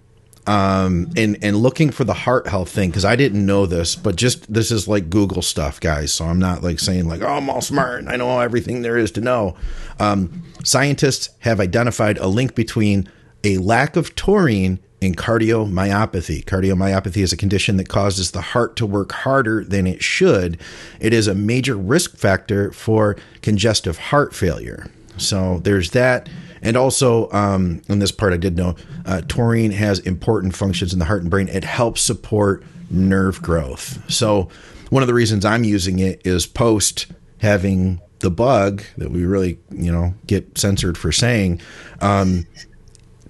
Um, 0.47 1.09
and, 1.17 1.37
and 1.41 1.57
looking 1.57 1.89
for 1.89 2.03
the 2.03 2.13
heart 2.13 2.47
health 2.47 2.69
thing, 2.69 2.91
cause 2.91 3.03
I 3.03 3.15
didn't 3.15 3.43
know 3.43 3.65
this, 3.65 3.95
but 3.95 4.15
just, 4.15 4.53
this 4.53 4.69
is 4.69 4.87
like 4.87 5.09
Google 5.09 5.41
stuff, 5.41 5.79
guys. 5.79 6.13
So 6.13 6.25
I'm 6.25 6.37
not 6.37 6.61
like 6.61 6.79
saying 6.79 7.07
like, 7.07 7.23
oh, 7.23 7.27
I'm 7.27 7.49
all 7.49 7.61
smart 7.61 7.99
and 7.99 8.09
I 8.09 8.15
know 8.15 8.39
everything 8.39 8.83
there 8.83 8.95
is 8.95 9.09
to 9.13 9.21
know. 9.21 9.57
Um, 9.99 10.43
scientists 10.63 11.29
have 11.39 11.59
identified 11.59 12.19
a 12.19 12.27
link 12.27 12.53
between 12.53 13.09
a 13.43 13.57
lack 13.57 13.95
of 13.95 14.15
taurine 14.15 14.79
and 15.01 15.17
cardiomyopathy. 15.17 16.45
Cardiomyopathy 16.45 17.23
is 17.23 17.33
a 17.33 17.37
condition 17.37 17.77
that 17.77 17.89
causes 17.89 18.31
the 18.31 18.41
heart 18.41 18.75
to 18.75 18.85
work 18.85 19.11
harder 19.11 19.63
than 19.63 19.87
it 19.87 20.03
should. 20.03 20.59
It 20.99 21.13
is 21.13 21.27
a 21.27 21.35
major 21.35 21.75
risk 21.75 22.17
factor 22.17 22.71
for 22.71 23.17
congestive 23.41 23.97
heart 23.97 24.35
failure. 24.35 24.87
So 25.17 25.59
there's 25.63 25.91
that. 25.91 26.29
And 26.65 26.75
also, 26.75 27.31
um, 27.31 27.83
in 27.87 27.99
this 27.99 28.11
part, 28.11 28.33
I 28.33 28.37
did 28.37 28.57
know 28.57 28.75
uh, 29.05 29.21
taurine 29.27 29.71
has 29.71 29.99
important 29.99 30.55
functions 30.55 30.93
in 30.93 30.99
the 30.99 31.05
heart 31.05 31.21
and 31.21 31.29
brain. 31.29 31.47
It 31.47 31.63
helps 31.63 32.01
support 32.01 32.63
nerve 32.89 33.39
growth. 33.41 34.11
So, 34.11 34.49
one 34.89 35.03
of 35.03 35.07
the 35.07 35.13
reasons 35.13 35.45
I'm 35.45 35.63
using 35.63 35.99
it 35.99 36.25
is 36.25 36.47
post 36.47 37.05
having 37.39 38.01
the 38.19 38.31
bug 38.31 38.81
that 38.97 39.11
we 39.11 39.25
really, 39.25 39.59
you 39.69 39.91
know, 39.91 40.15
get 40.25 40.57
censored 40.57 40.97
for 40.97 41.11
saying. 41.11 41.61
Um, 42.01 42.47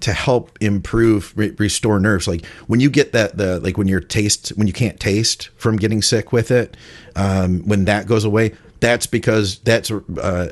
to 0.00 0.12
help 0.12 0.56
improve 0.60 1.32
re- 1.36 1.54
restore 1.58 1.98
nerves 1.98 2.28
like 2.28 2.44
when 2.66 2.80
you 2.80 2.90
get 2.90 3.12
that 3.12 3.38
the 3.38 3.58
like 3.60 3.78
when 3.78 3.88
your 3.88 3.98
taste 3.98 4.50
when 4.50 4.66
you 4.66 4.72
can't 4.72 5.00
taste 5.00 5.48
from 5.56 5.76
getting 5.76 6.02
sick 6.02 6.32
with 6.32 6.50
it 6.50 6.76
um, 7.16 7.66
when 7.66 7.86
that 7.86 8.06
goes 8.06 8.22
away 8.22 8.52
that's 8.80 9.06
because 9.06 9.58
that's 9.60 9.90
uh, 9.90 10.50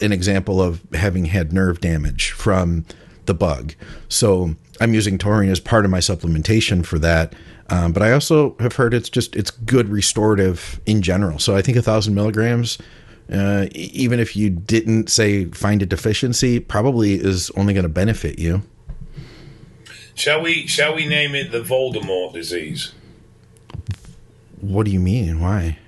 an 0.00 0.12
example 0.12 0.60
of 0.62 0.82
having 0.94 1.26
had 1.26 1.52
nerve 1.52 1.80
damage 1.80 2.30
from 2.32 2.84
the 3.26 3.34
bug 3.34 3.74
so 4.08 4.54
i'm 4.80 4.94
using 4.94 5.18
taurine 5.18 5.50
as 5.50 5.60
part 5.60 5.84
of 5.84 5.90
my 5.90 5.98
supplementation 5.98 6.84
for 6.84 6.98
that 6.98 7.34
um, 7.70 7.92
but 7.92 8.02
i 8.02 8.12
also 8.12 8.56
have 8.60 8.76
heard 8.76 8.94
it's 8.94 9.10
just 9.10 9.36
it's 9.36 9.50
good 9.50 9.88
restorative 9.88 10.80
in 10.86 11.02
general 11.02 11.38
so 11.38 11.56
i 11.56 11.62
think 11.62 11.76
a 11.76 11.82
thousand 11.82 12.14
milligrams 12.14 12.78
uh, 13.30 13.66
even 13.72 14.18
if 14.18 14.34
you 14.34 14.48
didn't 14.48 15.10
say 15.10 15.44
find 15.46 15.82
a 15.82 15.86
deficiency 15.86 16.58
probably 16.58 17.14
is 17.14 17.50
only 17.50 17.74
going 17.74 17.82
to 17.82 17.88
benefit 17.88 18.38
you 18.38 18.62
Shall 20.18 20.42
we? 20.42 20.66
Shall 20.66 20.96
we 20.96 21.06
name 21.06 21.36
it 21.36 21.52
the 21.52 21.60
Voldemort 21.62 22.32
disease? 22.32 22.92
What 24.60 24.84
do 24.84 24.90
you 24.90 24.98
mean? 24.98 25.40
Why? 25.40 25.78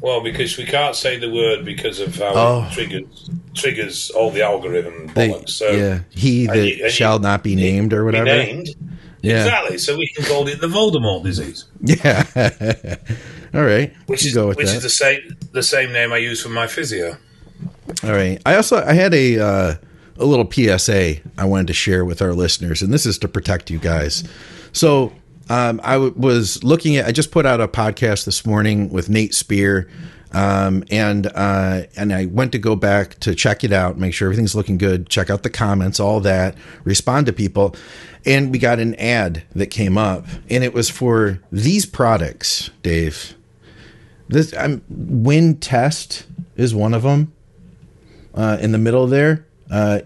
Well, 0.00 0.20
because 0.22 0.56
we 0.58 0.64
can't 0.64 0.94
say 0.94 1.18
the 1.18 1.30
word 1.30 1.64
because 1.64 1.98
of 2.00 2.14
how 2.16 2.32
Oh. 2.34 2.66
it 2.70 2.72
triggers 2.74 3.30
triggers 3.54 4.10
all 4.10 4.30
the 4.30 4.42
algorithm 4.42 5.08
bollocks. 5.10 5.50
So 5.50 5.70
yeah, 5.70 6.00
he 6.10 6.46
that 6.46 6.58
you- 6.66 6.90
shall 6.90 7.14
you- 7.16 7.22
not 7.22 7.42
be 7.42 7.54
named 7.56 7.92
or 7.92 8.04
whatever. 8.04 8.24
named. 8.26 8.68
Yeah, 9.22 9.44
Exactly. 9.44 9.78
So 9.78 9.96
we 9.96 10.06
can 10.08 10.24
call 10.26 10.46
it 10.48 10.60
the 10.60 10.66
Voldemort 10.66 11.22
disease, 11.24 11.64
yeah. 11.80 12.24
All 13.54 13.62
right, 13.62 13.92
which 14.06 14.26
is 14.26 14.36
which 14.36 14.56
that. 14.58 14.76
is 14.76 14.82
the 14.82 14.90
same 14.90 15.20
the 15.52 15.62
same 15.62 15.92
name 15.92 16.12
I 16.12 16.18
use 16.18 16.42
for 16.42 16.50
my 16.50 16.66
physio. 16.66 17.16
All 18.02 18.10
right. 18.12 18.40
I 18.44 18.56
also 18.56 18.84
I 18.84 18.92
had 18.92 19.14
a 19.14 19.38
uh, 19.38 19.74
a 20.18 20.24
little 20.26 20.50
PSA 20.50 21.16
I 21.38 21.44
wanted 21.46 21.68
to 21.68 21.72
share 21.72 22.04
with 22.04 22.20
our 22.20 22.34
listeners, 22.34 22.82
and 22.82 22.92
this 22.92 23.06
is 23.06 23.16
to 23.18 23.28
protect 23.28 23.70
you 23.70 23.78
guys. 23.78 24.24
So 24.72 25.12
um, 25.50 25.80
I 25.84 25.94
w- 25.94 26.14
was 26.16 26.62
looking 26.64 26.96
at. 26.96 27.06
I 27.06 27.12
just 27.12 27.30
put 27.30 27.46
out 27.46 27.60
a 27.60 27.68
podcast 27.68 28.24
this 28.24 28.46
morning 28.46 28.90
with 28.90 29.08
Nate 29.08 29.34
Spear, 29.34 29.88
um, 30.32 30.84
and 30.90 31.26
uh, 31.34 31.82
and 31.96 32.12
I 32.12 32.26
went 32.26 32.52
to 32.52 32.58
go 32.58 32.76
back 32.76 33.18
to 33.20 33.34
check 33.34 33.62
it 33.64 33.72
out, 33.72 33.98
make 33.98 34.14
sure 34.14 34.26
everything's 34.28 34.54
looking 34.54 34.78
good, 34.78 35.08
check 35.08 35.30
out 35.30 35.42
the 35.42 35.50
comments, 35.50 36.00
all 36.00 36.20
that, 36.20 36.56
respond 36.84 37.26
to 37.26 37.32
people, 37.32 37.76
and 38.24 38.50
we 38.50 38.58
got 38.58 38.78
an 38.78 38.94
ad 38.96 39.42
that 39.54 39.66
came 39.66 39.98
up, 39.98 40.26
and 40.48 40.64
it 40.64 40.72
was 40.72 40.88
for 40.90 41.40
these 41.52 41.86
products, 41.86 42.70
Dave. 42.82 43.34
This 44.28 44.54
I'm 44.56 44.82
Wind 44.88 45.60
Test 45.60 46.26
is 46.56 46.74
one 46.74 46.94
of 46.94 47.02
them 47.02 47.32
uh, 48.34 48.56
in 48.60 48.72
the 48.72 48.78
middle 48.78 49.06
there. 49.06 49.46
Uh, 49.70 50.00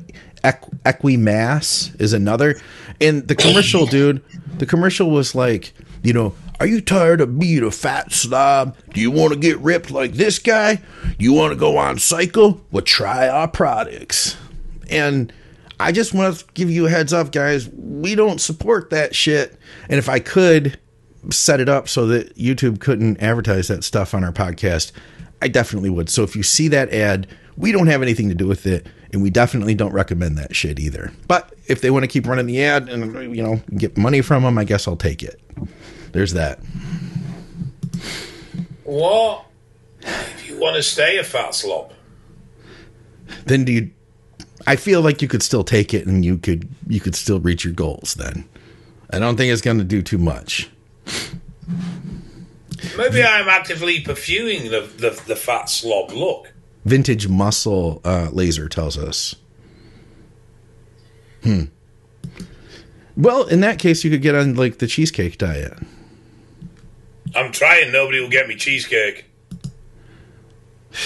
Equ- 0.45 0.79
Equimass 0.85 2.01
is 2.01 2.13
another. 2.13 2.61
And 3.01 3.27
the 3.27 3.35
commercial, 3.35 3.87
dude, 3.87 4.23
the 4.59 4.67
commercial 4.67 5.11
was 5.11 5.35
like, 5.35 5.73
you 6.03 6.13
know, 6.13 6.35
are 6.61 6.67
you 6.67 6.81
tired 6.81 7.21
of 7.21 7.39
being 7.39 7.63
a 7.63 7.71
fat 7.71 8.13
slob? 8.13 8.77
Do 8.93 9.01
you 9.01 9.11
want 9.11 9.33
to 9.33 9.39
get 9.39 9.59
ripped 9.59 9.91
like 9.91 10.15
this 10.15 10.39
guy? 10.39 10.83
You 11.19 11.33
want 11.33 11.53
to 11.53 11.59
go 11.59 11.77
on 11.77 11.99
cycle? 11.99 12.61
Well, 12.73 12.83
try 12.83 13.29
our 13.29 13.47
products. 13.47 14.37
And 14.91 15.33
I 15.79 15.93
just 15.93 16.13
want 16.13 16.37
to 16.37 16.45
give 16.55 16.71
you 16.71 16.87
a 16.87 16.91
heads 16.91 17.13
up, 17.13 17.31
guys. 17.31 17.69
We 17.69 18.17
don't 18.17 18.41
support 18.41 18.91
that 18.91 19.15
shit. 19.15 19.57
And 19.89 19.99
if 19.99 20.09
I 20.09 20.19
could 20.19 20.79
set 21.31 21.61
it 21.61 21.69
up 21.69 21.89
so 21.89 22.07
that 22.07 22.35
YouTube 22.37 22.81
couldn't 22.81 23.23
advertise 23.23 23.69
that 23.69 23.85
stuff 23.85 24.13
on 24.13 24.25
our 24.25 24.33
podcast, 24.33 24.91
I 25.41 25.49
definitely 25.49 25.91
would. 25.91 26.09
So 26.09 26.25
if 26.25 26.35
you 26.35 26.43
see 26.43 26.67
that 26.69 26.93
ad, 26.93 27.29
we 27.59 27.73
don't 27.73 27.89
have 27.89 28.03
anything 28.03 28.29
to 28.29 28.35
do 28.35 28.47
with 28.47 28.67
it, 28.67 28.87
and 29.13 29.21
we 29.21 29.31
definitely 29.31 29.75
don't 29.75 29.93
recommend 29.93 30.39
that 30.39 30.55
shit 30.55 30.79
either. 30.79 31.13
But 31.27 31.53
if 31.67 31.81
they 31.81 31.91
want 31.91 32.05
to 32.05 32.07
keep 32.07 32.27
running 32.27 32.47
the 32.47 32.63
ad 32.63 32.89
and 32.89 33.37
you 33.37 33.43
know 33.43 33.61
get 33.77 33.99
money 33.99 34.23
from 34.23 34.45
them, 34.45 34.57
I 34.57 34.65
guess 34.65 34.87
I'll 34.87 34.97
take 34.97 35.23
it. 35.23 35.41
There's 36.13 36.33
that. 36.35 36.61
What 38.85 39.45
if 40.01 40.49
you 40.49 40.59
want 40.59 40.77
to 40.77 40.83
stay 40.83 41.19
a 41.19 41.25
fat 41.25 41.55
slob? 41.55 41.93
Then 43.45 43.65
do 43.65 43.73
you? 43.73 43.91
I 44.67 44.77
feel 44.77 45.03
like 45.03 45.21
you 45.21 45.29
could 45.29 45.43
still 45.43 45.65
take 45.65 45.93
it, 45.93 46.07
and 46.07 46.25
you 46.25 46.39
could 46.39 46.69
you 46.87 47.01
could 47.01 47.17
still 47.17 47.41
reach 47.41 47.65
your 47.65 47.75
goals. 47.75 48.15
Then 48.15 48.49
I 49.11 49.19
don't 49.19 49.37
think 49.37 49.53
it's 49.53 49.63
going 49.63 49.79
to 49.79 49.85
do 49.85 50.01
too 50.01 50.19
much. 50.19 50.71
Maybe 52.97 53.23
I'm 53.23 53.49
actively 53.49 54.01
pursuing 54.01 54.71
the, 54.71 54.89
the, 54.99 55.21
the 55.27 55.35
fat 55.35 55.69
slob 55.69 56.13
look. 56.13 56.53
Vintage 56.89 57.29
muscle 57.29 58.01
uh, 58.03 58.31
laser 58.33 58.69
tells 58.69 58.97
us. 58.97 59.35
Hmm. 61.43 61.65
Well, 63.15 63.47
in 63.47 63.61
that 63.61 63.79
case, 63.79 64.05
you 64.05 64.11
could 64.11 64.23
get 64.23 64.35
on 64.35 64.55
like 64.55 64.79
the 64.79 64.87
cheesecake 64.87 65.37
diet. 65.37 65.75
I'm 67.35 67.53
trying. 67.53 67.93
Nobody 67.93 68.21
will 68.21 68.31
get 68.31 68.49
me 68.49 68.57
cheesecake. 68.57 69.27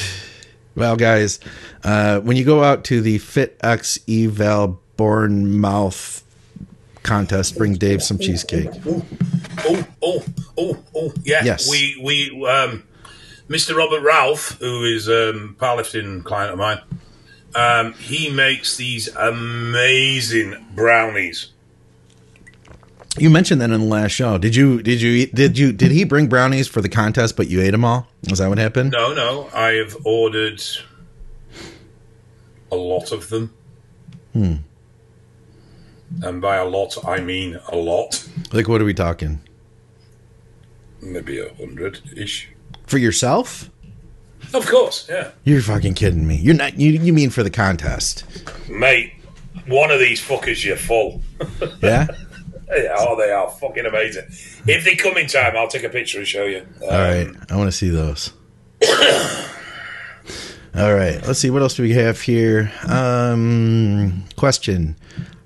Well, 0.75 0.97
guys, 0.97 1.39
uh, 1.85 2.21
when 2.21 2.39
you 2.39 2.47
go 2.47 2.65
out 2.65 2.85
to 2.85 3.03
the 3.03 3.19
FitX 3.19 3.99
Eval 4.09 4.81
Bournemouth 4.97 6.25
contest, 7.03 7.59
bring 7.59 7.75
Dave 7.75 8.03
some 8.03 8.19
cheesecake. 8.19 8.71
Oh, 8.87 9.05
oh, 10.01 10.25
oh, 10.57 10.79
oh, 10.97 11.13
yeah. 11.25 11.45
Yes. 11.45 11.71
We, 11.71 12.01
we, 12.03 12.47
um, 12.47 12.85
Mr. 13.53 13.77
Robert 13.77 14.01
Ralph, 14.01 14.59
who 14.61 14.83
is 14.83 15.11
um, 15.11 15.57
powerlifting 15.61 16.25
client 16.25 16.53
of 16.53 16.59
mine, 16.59 16.81
um, 17.55 17.93
he 17.93 18.31
makes 18.31 18.79
these 18.79 19.15
amazing 19.15 20.65
brownies. 20.75 21.51
You 23.19 23.29
mentioned 23.29 23.61
that 23.61 23.71
in 23.71 23.79
the 23.83 23.87
last 23.87 24.13
show. 24.13 24.39
Did 24.39 24.57
you? 24.57 24.83
Did 24.83 25.03
you? 25.03 25.27
Did 25.27 25.59
you? 25.59 25.71
Did 25.71 25.91
he 25.91 26.05
bring 26.05 26.29
brownies 26.29 26.67
for 26.67 26.81
the 26.81 26.89
contest, 26.89 27.37
but 27.37 27.49
you 27.49 27.61
ate 27.61 27.73
them 27.73 27.85
all? 27.85 28.09
Was 28.31 28.39
that 28.39 28.49
what 28.49 28.57
happened? 28.57 28.93
No, 28.93 29.13
no, 29.13 29.51
I 29.53 29.73
have 29.73 29.99
ordered 30.07 30.63
a 32.71 32.77
lot 32.77 33.13
of 33.13 33.29
them. 33.29 33.53
Hmm. 34.33 34.55
And 36.23 36.41
by 36.41 36.57
a 36.57 36.65
lot, 36.65 36.97
I 37.07 37.21
mean 37.21 37.61
a 37.69 37.77
lot. 37.77 38.27
Like, 38.51 38.67
what 38.67 38.81
are 38.81 38.87
we 38.87 38.95
talking? 38.95 39.41
Maybe 41.03 41.39
a 41.39 41.53
hundred 41.53 42.01
ish. 42.17 42.49
For 42.87 42.99
yourself? 42.99 43.71
Of 44.55 44.67
course, 44.67 45.07
yeah. 45.09 45.31
You're 45.45 45.63
fucking 45.63 45.95
kidding 45.95 46.27
me. 46.27 46.37
You're 46.37 46.55
not. 46.55 46.79
You, 46.79 46.91
you 46.93 47.13
mean 47.13 47.31
for 47.31 47.43
the 47.43 47.51
contest? 47.51 48.25
Mate, 48.69 49.15
one 49.67 49.91
of 49.91 49.99
these 49.99 50.21
fuckers, 50.21 50.65
you're 50.65 50.77
full. 50.77 51.23
Yeah. 51.83 52.07
Yeah, 52.75 52.95
oh, 52.99 53.17
they 53.19 53.31
are 53.31 53.51
fucking 53.51 53.85
amazing. 53.85 54.25
If 54.67 54.85
they 54.85 54.95
come 54.95 55.19
in 55.19 55.27
time, 55.27 55.57
I'll 55.57 55.69
take 55.69 55.83
a 55.83 55.91
picture 55.91 56.17
and 56.19 56.27
show 56.27 56.45
you. 56.47 56.67
All 56.81 56.89
right. 56.89 57.29
I 57.51 57.57
want 57.57 57.69
to 57.69 57.73
see 57.73 57.91
those. 57.91 58.33
All 60.75 60.95
right. 60.95 61.21
Let's 61.27 61.39
see. 61.39 61.51
What 61.51 61.61
else 61.61 61.75
do 61.75 61.83
we 61.83 61.93
have 61.93 62.23
here? 62.23 62.73
Um, 62.89 64.25
question. 64.37 64.97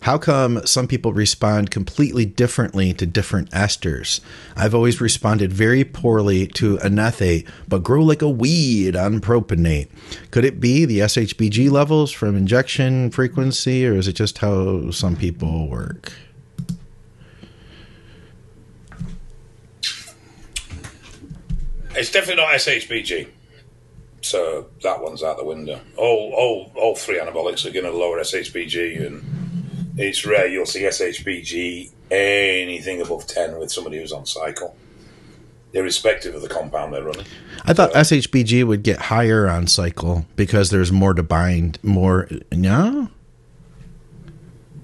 How 0.07 0.19
come 0.19 0.65
some 0.65 0.87
people 0.87 1.13
respond 1.13 1.73
completely 1.73 2.25
differently 2.25 2.93
to 2.93 3.07
different 3.07 3.51
esters? 3.51 4.21
I've 4.55 4.73
always 4.73 5.01
responded 5.01 5.53
very 5.53 5.83
poorly 5.83 6.47
to 6.49 6.79
anathate, 6.79 7.49
but 7.67 7.83
grow 7.83 8.05
like 8.05 8.23
a 8.23 8.31
weed 8.31 8.95
on 8.95 9.21
propionate. 9.21 9.89
Could 10.31 10.45
it 10.45 10.61
be 10.61 10.85
the 10.85 11.01
SHBG 11.01 11.73
levels 11.73 12.13
from 12.13 12.37
injection 12.37 13.11
frequency, 13.11 13.85
or 13.85 13.95
is 13.95 14.07
it 14.07 14.13
just 14.13 14.39
how 14.39 14.93
some 14.93 15.17
people 15.17 15.69
work? 15.69 16.13
It's 21.97 22.13
definitely 22.13 22.45
not 22.45 22.55
SHBG. 22.55 23.27
So 24.27 24.67
that 24.83 25.01
one's 25.01 25.23
out 25.23 25.37
the 25.37 25.45
window. 25.45 25.81
All, 25.97 26.33
all, 26.37 26.73
all 26.75 26.97
three 26.97 27.21
anabolics 27.21 27.65
are 27.65 27.71
going 27.71 27.85
to 27.85 27.93
lower 27.93 28.19
SHBG, 28.19 29.07
and 29.07 29.95
it's 29.97 30.27
rare 30.27 30.49
you'll 30.49 30.67
see 30.67 30.83
SHBG 30.83 31.93
anything 32.11 33.01
above 33.01 33.29
10 33.29 33.57
with 33.61 33.71
somebody 33.71 33.99
who's 33.99 34.11
on 34.11 34.27
cycle, 34.27 34.77
irrespective 35.73 36.35
of 36.35 36.43
the 36.43 36.49
compound 36.49 36.93
they're 36.93 37.05
running. 37.05 37.25
I 37.67 37.73
thought 37.73 37.93
SHBG 37.93 38.65
would 38.67 38.83
get 38.83 38.99
higher 38.99 39.49
on 39.49 39.69
cycle 39.69 40.27
because 40.35 40.71
there's 40.71 40.91
more 40.91 41.15
to 41.15 41.23
bind. 41.23 41.79
More, 41.85 42.29
no? 42.51 43.09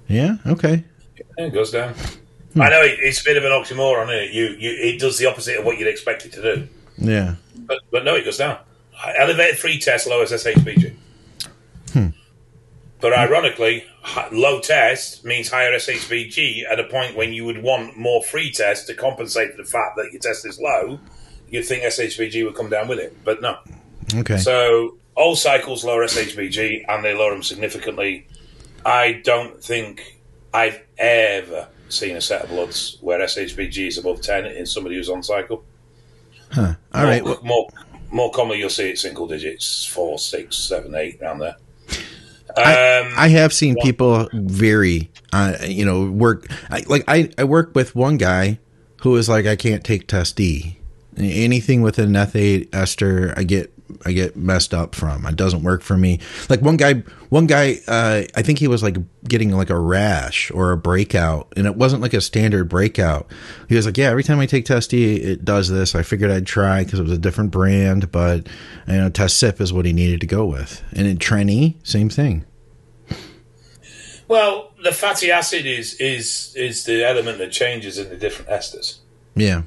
Yeah. 0.07 0.37
Okay. 0.47 0.85
Yeah, 1.37 1.47
it 1.47 1.51
goes 1.53 1.73
down. 1.73 1.95
Hmm. 2.53 2.63
I 2.63 2.69
know 2.69 2.83
it, 2.83 3.01
it's 3.01 3.21
a 3.21 3.25
bit 3.25 3.37
of 3.37 3.43
an 3.43 3.51
oxymoron, 3.51 4.05
isn't 4.05 4.15
it? 4.15 4.31
You, 4.33 4.45
you, 4.57 4.71
it 4.71 5.01
does 5.01 5.19
the 5.19 5.27
opposite 5.27 5.59
of 5.59 5.65
what 5.65 5.79
you'd 5.79 5.89
expect 5.89 6.27
it 6.27 6.33
to 6.35 6.43
do. 6.43 6.69
Yeah. 6.97 7.35
But, 7.57 7.81
but 7.91 8.05
no, 8.05 8.15
it 8.15 8.25
goes 8.25 8.37
down. 8.37 8.59
Elevated 9.19 9.59
free 9.59 9.79
test 9.79 10.07
lowers 10.07 10.31
SHBG. 10.31 10.95
Hmm. 11.93 12.09
But 13.01 13.13
ironically, 13.19 13.85
low 14.31 14.61
test 14.61 15.25
means 15.25 15.51
higher 15.51 15.73
SHBG 15.73 16.63
at 16.71 16.79
a 16.79 16.85
point 16.85 17.17
when 17.17 17.33
you 17.33 17.45
would 17.45 17.63
want 17.63 17.97
more 17.97 18.23
free 18.23 18.53
test 18.53 18.87
to 18.87 18.95
compensate 18.95 19.51
for 19.51 19.57
the 19.57 19.69
fact 19.69 19.97
that 19.97 20.11
your 20.13 20.21
test 20.21 20.47
is 20.47 20.61
low. 20.61 21.01
You'd 21.49 21.65
think 21.65 21.83
SHBG 21.83 22.45
would 22.45 22.55
come 22.55 22.71
down 22.71 22.89
with 22.89 22.99
it, 22.99 23.17
but 23.25 23.43
no. 23.43 23.59
Okay. 24.15 24.39
So 24.39 24.97
all 25.15 25.37
cycles 25.37 25.85
lower 25.85 26.05
SHBG 26.05 26.85
and 26.89 27.05
they 27.05 27.15
lower 27.15 27.33
them 27.33 27.43
significantly. 27.43 28.27
I 28.85 29.21
don't 29.25 29.63
think 29.63 30.19
I've 30.55 30.81
ever 30.99 31.69
seen 31.89 32.17
a 32.17 32.21
set 32.21 32.43
of 32.43 32.51
bloods 32.51 32.99
where 33.01 33.21
SHBG 33.21 33.89
is 33.89 33.99
above 33.99 34.23
10 34.23 34.47
in 34.47 34.67
somebody 34.67 34.97
who's 34.97 35.11
on 35.11 35.23
cycle. 35.23 35.65
Huh. 36.51 36.75
All 36.93 37.03
more, 37.03 37.11
right. 37.11 37.45
More, 37.45 37.69
more 38.13 38.31
commonly, 38.31 38.59
you'll 38.59 38.71
see 38.71 38.91
it 38.91 38.99
single 38.99 39.27
digits, 39.27 39.85
four, 39.85 40.19
six, 40.19 40.57
seven, 40.57 40.95
eight, 40.95 41.21
around 41.21 41.39
there. 41.39 41.57
I, 42.57 42.99
Um, 42.99 43.13
I 43.17 43.29
have 43.29 43.53
seen 43.53 43.77
people 43.83 44.29
vary, 44.33 45.11
uh, 45.33 45.57
you 45.67 45.85
know, 45.87 46.11
work. 46.11 46.47
I, 46.71 46.85
like 46.87 47.05
I, 47.09 47.31
I 47.39 47.45
work 47.45 47.75
with 47.75 47.97
one 47.97 48.19
guy 48.19 48.59
who 49.01 49.17
is 49.17 49.29
like, 49.29 49.47
I 49.47 49.57
can't 49.57 49.83
take 49.83 50.07
test 50.07 50.37
D. 50.37 50.79
Anything 51.17 51.83
with 51.83 51.99
an 51.99 52.13
ethate 52.13 52.69
ester, 52.75 53.33
I 53.37 53.45
get, 53.45 53.73
I 54.05 54.13
get 54.13 54.37
messed 54.37 54.75
up 54.75 54.95
from. 54.95 55.27
It 55.27 55.37
doesn't 55.37 55.63
work 55.63 55.83
for 55.83 55.97
me. 55.97 56.21
Like 56.49 56.61
one 56.61 56.77
guy, 56.77 57.03
one 57.29 57.47
guy, 57.47 57.79
uh, 57.87 58.23
I 58.35 58.43
think 58.43 58.59
he 58.59 58.69
was 58.69 58.83
like 58.83 58.97
getting 59.25 59.51
like 59.51 59.71
a 59.71 59.79
rash 59.79 60.51
or 60.51 60.73
a 60.73 60.77
breakout, 60.77 61.53
and 61.57 61.67
it 61.67 61.77
wasn't 61.77 62.03
like 62.03 62.15
a 62.15 62.21
standard 62.21 62.69
breakout. 62.69 63.31
He 63.69 63.75
was 63.75 63.87
like, 63.87 63.97
yeah, 63.97 64.11
every 64.11 64.23
time 64.23 64.39
I 64.41 64.47
take 64.47 64.65
Testy, 64.65 65.17
it 65.17 65.45
does 65.45 65.69
this. 65.69 65.95
I 65.95 66.03
figured 66.03 66.31
I'd 66.31 66.47
try 66.47 66.85
because 66.85 66.99
it 66.99 67.05
was 67.05 67.13
a 67.13 67.19
different 67.19 67.51
brand, 67.51 68.13
but 68.13 68.47
you 68.87 68.95
know, 68.95 69.11
test 69.11 69.39
sip 69.39 69.61
is 69.61 69.73
what 69.73 69.85
he 69.85 69.93
needed 69.93 70.21
to 70.21 70.27
go 70.27 70.47
with. 70.47 70.83
And 70.93 71.07
in 71.07 71.19
Trenny, 71.19 71.77
same 71.87 72.09
thing. 72.09 72.45
well, 74.29 74.73
the 74.83 74.93
fatty 74.93 75.31
acid 75.31 75.67
is, 75.67 75.95
is, 75.95 76.55
is 76.57 76.85
the 76.85 77.05
element 77.05 77.39
that 77.39 77.53
changes 77.53 77.99
in 77.99 78.09
the 78.09 78.17
different 78.17 78.51
esters. 78.51 78.99
Yeah. 79.35 79.63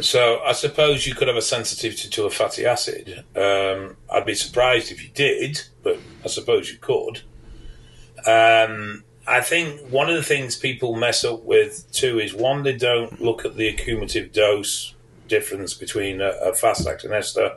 So 0.00 0.40
I 0.44 0.52
suppose 0.52 1.06
you 1.06 1.14
could 1.14 1.28
have 1.28 1.36
a 1.36 1.42
sensitivity 1.42 2.08
to 2.08 2.24
a 2.24 2.30
fatty 2.30 2.66
acid. 2.66 3.24
Um, 3.34 3.96
I'd 4.10 4.26
be 4.26 4.34
surprised 4.34 4.92
if 4.92 5.02
you 5.02 5.10
did, 5.14 5.62
but 5.82 5.98
I 6.24 6.28
suppose 6.28 6.70
you 6.70 6.78
could. 6.78 7.22
Um, 8.26 9.04
I 9.26 9.40
think 9.40 9.80
one 9.90 10.08
of 10.08 10.16
the 10.16 10.22
things 10.22 10.56
people 10.56 10.94
mess 10.94 11.24
up 11.24 11.42
with 11.44 11.90
too 11.92 12.20
is 12.20 12.34
one, 12.34 12.62
they 12.62 12.76
don't 12.76 13.20
look 13.20 13.44
at 13.44 13.56
the 13.56 13.68
accumulative 13.68 14.32
dose 14.32 14.94
difference 15.28 15.74
between 15.74 16.20
a, 16.20 16.30
a 16.44 16.52
fast 16.54 16.86
acting 16.86 17.12
ester 17.12 17.56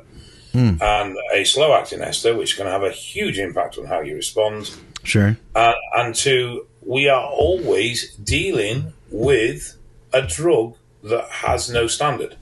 and 0.53 1.15
a 1.33 1.43
slow 1.43 1.73
acting 1.73 2.01
ester, 2.01 2.35
which 2.35 2.57
can 2.57 2.65
have 2.65 2.83
a 2.83 2.91
huge 2.91 3.37
impact 3.37 3.77
on 3.77 3.85
how 3.85 4.01
you 4.01 4.15
respond. 4.15 4.75
Sure. 5.03 5.37
Uh, 5.53 5.73
and 5.95 6.15
two, 6.15 6.67
we 6.81 7.07
are 7.07 7.23
always 7.23 8.15
dealing 8.15 8.93
with 9.11 9.77
a 10.11 10.21
drug 10.23 10.75
that 11.03 11.29
has 11.29 11.69
no 11.69 11.87
standard. 11.87 12.35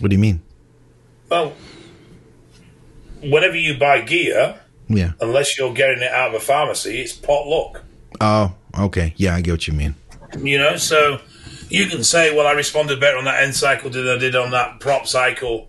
What 0.00 0.08
do 0.10 0.14
you 0.16 0.20
mean? 0.20 0.42
Well, 1.28 1.52
whenever 3.22 3.56
you 3.56 3.78
buy 3.78 4.00
gear, 4.00 4.60
Yeah. 4.88 5.12
unless 5.20 5.56
you're 5.56 5.72
getting 5.72 6.02
it 6.02 6.10
out 6.12 6.30
of 6.30 6.34
a 6.34 6.44
pharmacy, 6.44 7.00
it's 7.00 7.12
pot 7.12 7.46
luck. 7.46 7.82
Oh, 8.20 8.54
okay. 8.78 9.14
Yeah, 9.16 9.34
I 9.36 9.40
get 9.40 9.52
what 9.52 9.66
you 9.66 9.74
mean. 9.74 9.94
You 10.42 10.58
know, 10.58 10.76
so 10.76 11.20
you 11.68 11.86
can 11.86 12.04
say, 12.04 12.34
well, 12.34 12.46
I 12.46 12.52
responded 12.52 13.00
better 13.00 13.16
on 13.18 13.24
that 13.24 13.42
end 13.42 13.54
cycle 13.54 13.90
than 13.90 14.08
I 14.08 14.18
did 14.18 14.34
on 14.34 14.50
that 14.50 14.80
prop 14.80 15.06
cycle, 15.06 15.68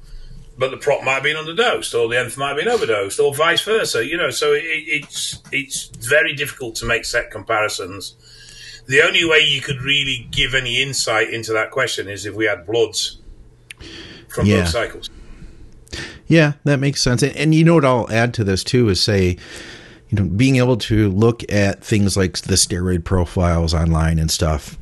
but 0.58 0.72
the 0.72 0.78
prop 0.78 1.04
might 1.04 1.14
have 1.16 1.24
been 1.24 1.36
underdosed, 1.36 1.98
or 1.98 2.08
the 2.10 2.20
nth 2.20 2.38
might 2.38 2.50
have 2.50 2.58
been 2.58 2.68
overdosed, 2.68 3.20
or 3.20 3.34
vice 3.34 3.62
versa. 3.62 4.06
You 4.06 4.18
know, 4.18 4.30
so 4.30 4.54
it, 4.54 4.64
it's 4.64 5.40
it's 5.52 5.86
very 6.08 6.34
difficult 6.36 6.76
to 6.76 6.86
make 6.86 7.06
set 7.06 7.32
comparisons. 7.32 8.16
The 8.88 9.02
only 9.02 9.24
way 9.26 9.40
you 9.40 9.62
could 9.62 9.82
really 9.82 10.28
give 10.32 10.54
any 10.54 10.82
insight 10.82 11.30
into 11.30 11.54
that 11.54 11.72
question 11.72 12.08
is 12.10 12.26
if 12.26 12.36
we 12.36 12.46
had 12.46 12.66
bloods 12.66 13.20
from 14.28 14.46
Yeah. 14.46 14.62
both 14.62 14.70
cycles. 14.70 15.10
Yeah, 16.28 16.54
that 16.64 16.80
makes 16.80 17.02
sense. 17.02 17.22
And, 17.24 17.36
and 17.36 17.54
you 17.56 17.64
know 17.64 17.76
what 17.76 17.86
I'll 17.86 18.10
add 18.12 18.34
to 18.36 18.44
this 18.44 18.64
too 18.64 18.90
is 18.90 19.02
say, 19.02 19.38
you 20.10 20.18
know, 20.18 20.24
being 20.26 20.58
able 20.58 20.78
to 20.78 21.10
look 21.10 21.50
at 21.52 21.84
things 21.84 22.18
like 22.18 22.38
the 22.40 22.56
steroid 22.56 23.04
profiles 23.04 23.74
online 23.74 24.20
and 24.20 24.30
stuff. 24.32 24.78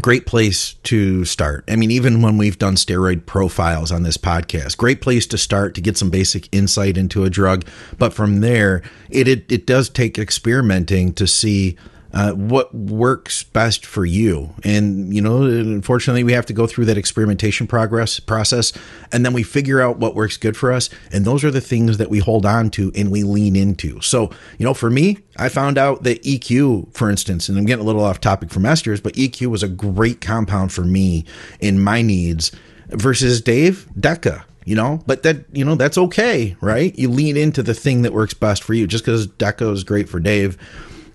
Great 0.00 0.26
place 0.26 0.74
to 0.82 1.24
start. 1.24 1.64
I 1.68 1.76
mean, 1.76 1.90
even 1.90 2.20
when 2.20 2.36
we've 2.36 2.58
done 2.58 2.74
steroid 2.74 3.24
profiles 3.24 3.90
on 3.90 4.02
this 4.02 4.18
podcast, 4.18 4.76
great 4.76 5.00
place 5.00 5.26
to 5.28 5.38
start 5.38 5.74
to 5.74 5.80
get 5.80 5.96
some 5.96 6.10
basic 6.10 6.54
insight 6.54 6.98
into 6.98 7.24
a 7.24 7.30
drug. 7.30 7.64
But 7.98 8.12
from 8.12 8.40
there, 8.40 8.82
it 9.08 9.26
it, 9.26 9.50
it 9.50 9.66
does 9.66 9.88
take 9.88 10.18
experimenting 10.18 11.14
to 11.14 11.26
see 11.26 11.76
uh, 12.16 12.32
what 12.32 12.74
works 12.74 13.42
best 13.42 13.84
for 13.84 14.06
you. 14.06 14.54
And 14.64 15.14
you 15.14 15.20
know, 15.20 15.42
unfortunately, 15.42 16.24
we 16.24 16.32
have 16.32 16.46
to 16.46 16.54
go 16.54 16.66
through 16.66 16.86
that 16.86 16.96
experimentation 16.96 17.66
progress 17.66 18.18
process, 18.18 18.72
and 19.12 19.22
then 19.22 19.34
we 19.34 19.42
figure 19.42 19.82
out 19.82 19.98
what 19.98 20.14
works 20.14 20.38
good 20.38 20.56
for 20.56 20.72
us. 20.72 20.88
And 21.12 21.26
those 21.26 21.44
are 21.44 21.50
the 21.50 21.60
things 21.60 21.98
that 21.98 22.08
we 22.08 22.20
hold 22.20 22.46
on 22.46 22.70
to 22.70 22.90
and 22.94 23.10
we 23.10 23.22
lean 23.22 23.54
into. 23.54 24.00
So, 24.00 24.30
you 24.56 24.64
know, 24.64 24.72
for 24.72 24.88
me, 24.88 25.18
I 25.36 25.50
found 25.50 25.76
out 25.76 26.04
that 26.04 26.22
EQ, 26.22 26.94
for 26.94 27.10
instance, 27.10 27.50
and 27.50 27.58
I'm 27.58 27.66
getting 27.66 27.84
a 27.84 27.86
little 27.86 28.02
off 28.02 28.18
topic 28.18 28.48
from 28.48 28.62
esters, 28.62 29.02
but 29.02 29.12
EQ 29.12 29.48
was 29.48 29.62
a 29.62 29.68
great 29.68 30.22
compound 30.22 30.72
for 30.72 30.84
me 30.84 31.26
in 31.60 31.78
my 31.84 32.00
needs 32.00 32.50
versus 32.88 33.42
Dave 33.42 33.88
Deca 33.98 34.44
you 34.64 34.74
know 34.74 35.00
but 35.06 35.22
that 35.22 35.44
you 35.52 35.64
know 35.64 35.76
that's 35.76 35.96
okay 35.96 36.56
right 36.60 36.98
you 36.98 37.08
lean 37.08 37.36
into 37.36 37.62
the 37.62 37.72
thing 37.72 38.02
that 38.02 38.12
works 38.12 38.34
best 38.34 38.64
for 38.64 38.74
you 38.74 38.84
just 38.84 39.04
because 39.04 39.28
deca 39.28 39.72
is 39.72 39.84
great 39.84 40.08
for 40.08 40.18
dave 40.18 40.58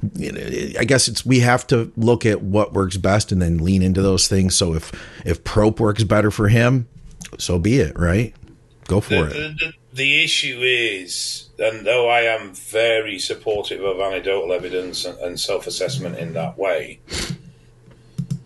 I 0.03 0.83
guess 0.85 1.07
it's 1.07 1.25
we 1.25 1.39
have 1.39 1.67
to 1.67 1.91
look 1.95 2.25
at 2.25 2.41
what 2.41 2.73
works 2.73 2.97
best 2.97 3.31
and 3.31 3.41
then 3.41 3.59
lean 3.59 3.81
into 3.81 4.01
those 4.01 4.27
things. 4.27 4.55
So 4.55 4.73
if 4.73 4.91
if 5.25 5.43
Prope 5.43 5.79
works 5.79 6.03
better 6.03 6.31
for 6.31 6.47
him, 6.47 6.87
so 7.37 7.59
be 7.59 7.79
it, 7.79 7.97
right? 7.97 8.33
Go 8.87 8.99
for 8.99 9.25
the, 9.25 9.45
it. 9.45 9.59
The, 9.59 9.73
the, 9.93 10.23
issue 10.23 10.59
is, 10.63 11.49
and 11.59 11.85
though 11.85 12.09
I 12.09 12.21
am 12.21 12.53
very 12.53 13.19
supportive 13.19 13.83
of 13.83 13.99
anecdotal 13.99 14.51
evidence 14.51 15.05
and, 15.05 15.17
and 15.19 15.39
self 15.39 15.67
assessment 15.67 16.17
in 16.17 16.33
that 16.33 16.57
way, 16.57 16.99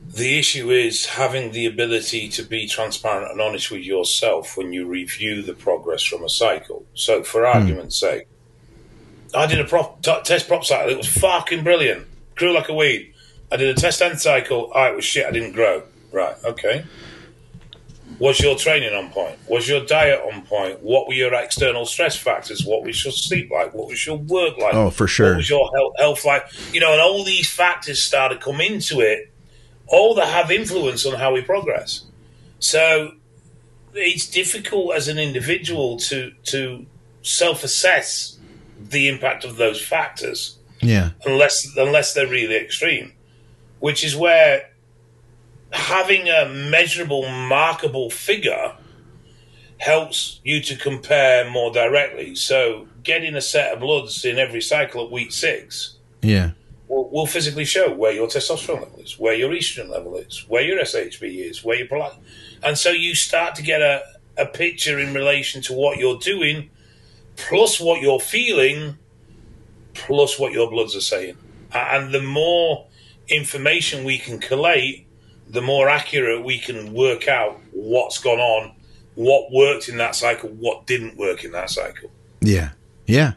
the 0.06 0.38
issue 0.38 0.70
is 0.72 1.06
having 1.06 1.52
the 1.52 1.66
ability 1.66 2.30
to 2.30 2.44
be 2.44 2.68
transparent 2.68 3.32
and 3.32 3.42
honest 3.42 3.72
with 3.72 3.82
yourself 3.82 4.56
when 4.56 4.72
you 4.72 4.86
review 4.86 5.42
the 5.42 5.54
progress 5.54 6.04
from 6.04 6.24
a 6.24 6.30
cycle. 6.30 6.86
So, 6.94 7.24
for 7.24 7.42
hmm. 7.42 7.58
argument's 7.58 7.98
sake, 7.98 8.28
I 9.36 9.46
did 9.48 9.60
a 9.60 9.66
prop, 9.66 10.02
t- 10.02 10.22
test 10.24 10.48
prop 10.48 10.64
cycle. 10.66 10.90
It 10.90 10.98
was 10.98 11.08
fucking 11.08 11.64
brilliant. 11.64 12.08
Grew 12.36 12.54
like 12.54 12.70
a 12.70 12.74
weed. 12.74 13.14
I 13.52 13.58
did 13.58 13.76
a 13.76 13.80
test 13.80 14.02
end 14.02 14.20
cycle. 14.20 14.72
Oh, 14.74 14.84
it 14.84 14.96
was 14.96 15.06
shit. 15.06 15.26
I 15.26 15.32
didn't 15.32 15.54
grow. 15.54 15.84
Right. 16.12 16.36
Okay. 16.44 16.86
Was 18.20 18.40
your 18.40 18.56
training 18.56 18.94
on 18.94 19.10
point? 19.10 19.38
Was 19.50 19.68
your 19.68 19.86
diet 19.86 20.22
on 20.32 20.44
point? 20.44 20.82
What 20.82 21.08
were 21.08 21.14
your 21.14 21.34
external 21.34 21.86
stress 21.86 22.16
factors? 22.16 22.66
What 22.66 22.84
was 22.84 23.04
your 23.04 23.12
sleep 23.12 23.52
like? 23.52 23.74
What 23.74 23.88
was 23.88 24.06
your 24.06 24.18
work 24.18 24.58
like? 24.58 24.74
Oh, 24.74 24.90
for 24.90 25.08
sure. 25.08 25.32
What 25.32 25.38
was 25.38 25.50
your 25.50 25.70
health, 25.76 25.94
health 25.98 26.26
like? 26.26 26.46
You 26.74 26.80
know, 26.80 26.94
and 26.94 27.02
all 27.02 27.26
these 27.26 27.50
factors 27.50 28.02
start 28.02 28.32
to 28.32 28.38
come 28.38 28.62
into 28.62 29.02
it, 29.02 29.32
all 29.88 30.16
that 30.16 30.28
have 30.28 30.50
influence 30.50 31.06
on 31.06 31.20
how 31.20 31.34
we 31.34 31.42
progress. 31.42 32.06
So 32.60 33.12
it's 33.94 34.28
difficult 34.28 34.96
as 34.96 35.08
an 35.08 35.18
individual 35.18 35.98
to 35.98 36.32
to 36.46 36.86
self 37.22 37.64
assess 37.64 38.35
the 38.80 39.08
impact 39.08 39.44
of 39.46 39.58
those 39.58 39.82
factors 39.82 40.58
Yeah. 40.82 41.12
unless 41.26 41.66
unless 41.78 42.14
they're 42.14 42.28
really 42.28 42.56
extreme, 42.56 43.14
which 43.80 44.04
is 44.04 44.16
where 44.16 44.70
having 45.72 46.30
a 46.30 46.48
measurable, 46.48 47.28
markable 47.28 48.10
figure 48.10 48.74
helps 49.78 50.40
you 50.44 50.62
to 50.62 50.76
compare 50.78 51.50
more 51.50 51.72
directly. 51.72 52.36
So, 52.36 52.88
getting 53.04 53.36
a 53.36 53.42
set 53.42 53.74
of 53.74 53.80
bloods 53.80 54.24
in 54.26 54.38
every 54.40 54.62
cycle 54.62 55.04
at 55.06 55.12
week 55.12 55.32
six 55.32 55.96
Yeah. 56.22 56.52
will, 56.88 57.10
will 57.10 57.26
physically 57.28 57.66
show 57.66 57.92
where 57.92 58.12
your 58.14 58.28
testosterone 58.28 58.84
level 58.84 59.00
is, 59.00 59.20
where 59.20 59.34
your 59.34 59.50
estrogen 59.52 59.90
level 59.90 60.16
is, 60.18 60.46
where 60.48 60.62
your 60.64 60.80
SHB 60.80 61.24
is, 61.50 61.64
where 61.64 61.78
your 61.78 61.88
prolactin. 61.88 62.20
And 62.64 62.78
so 62.78 62.90
you 62.92 63.16
start 63.16 63.56
to 63.56 63.62
get 63.62 63.82
a, 63.82 64.02
a 64.38 64.46
picture 64.46 64.98
in 65.00 65.14
relation 65.14 65.62
to 65.64 65.74
what 65.74 65.98
you're 65.98 66.18
doing, 66.20 66.70
plus 67.36 67.80
what 67.80 68.02
you're 68.02 68.20
feeling, 68.20 68.98
plus 69.94 70.40
what 70.40 70.52
your 70.52 70.70
bloods 70.70 70.96
are 70.96 71.02
saying. 71.02 71.38
And 71.74 72.14
the 72.14 72.22
more 72.22 72.88
information 73.28 74.04
we 74.04 74.18
can 74.18 74.40
collate, 74.40 75.08
the 75.50 75.62
more 75.62 75.90
accurate 75.90 76.44
we 76.44 76.60
can 76.60 76.94
work 76.94 77.28
out 77.28 77.60
what's 77.72 78.18
gone 78.20 78.40
on, 78.40 78.74
what 79.16 79.52
worked 79.52 79.90
in 79.90 79.98
that 79.98 80.16
cycle, 80.16 80.50
what 80.50 80.86
didn't 80.86 81.18
work 81.18 81.44
in 81.44 81.52
that 81.52 81.70
cycle. 81.70 82.10
Yeah. 82.42 82.72
Yeah. 83.06 83.34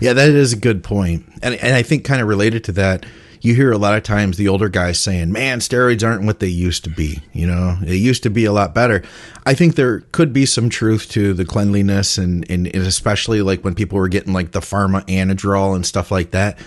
Yeah, 0.00 0.12
that 0.12 0.28
is 0.28 0.52
a 0.52 0.56
good 0.56 0.84
point. 0.84 1.24
And 1.42 1.54
and 1.56 1.74
I 1.74 1.82
think 1.82 2.04
kind 2.04 2.22
of 2.22 2.28
related 2.28 2.64
to 2.64 2.72
that, 2.72 3.06
you 3.44 3.54
hear 3.54 3.72
a 3.72 3.78
lot 3.78 3.94
of 3.96 4.02
times 4.02 4.36
the 4.36 4.48
older 4.48 4.68
guys 4.68 4.98
saying, 4.98 5.30
"Man, 5.30 5.58
steroids 5.60 6.06
aren't 6.06 6.24
what 6.24 6.40
they 6.40 6.48
used 6.48 6.84
to 6.84 6.90
be." 6.90 7.20
You 7.32 7.46
know, 7.46 7.76
they 7.82 7.96
used 7.96 8.22
to 8.22 8.30
be 8.30 8.44
a 8.46 8.52
lot 8.52 8.74
better. 8.74 9.02
I 9.44 9.54
think 9.54 9.74
there 9.74 10.00
could 10.12 10.32
be 10.32 10.46
some 10.46 10.70
truth 10.70 11.10
to 11.10 11.34
the 11.34 11.44
cleanliness 11.44 12.16
and 12.16 12.50
and, 12.50 12.66
and 12.74 12.86
especially 12.86 13.42
like 13.42 13.62
when 13.62 13.74
people 13.74 13.98
were 13.98 14.08
getting 14.08 14.32
like 14.32 14.52
the 14.52 14.60
pharma 14.60 15.04
anadrol 15.06 15.74
and 15.76 15.84
stuff 15.84 16.10
like 16.10 16.30
that. 16.30 16.58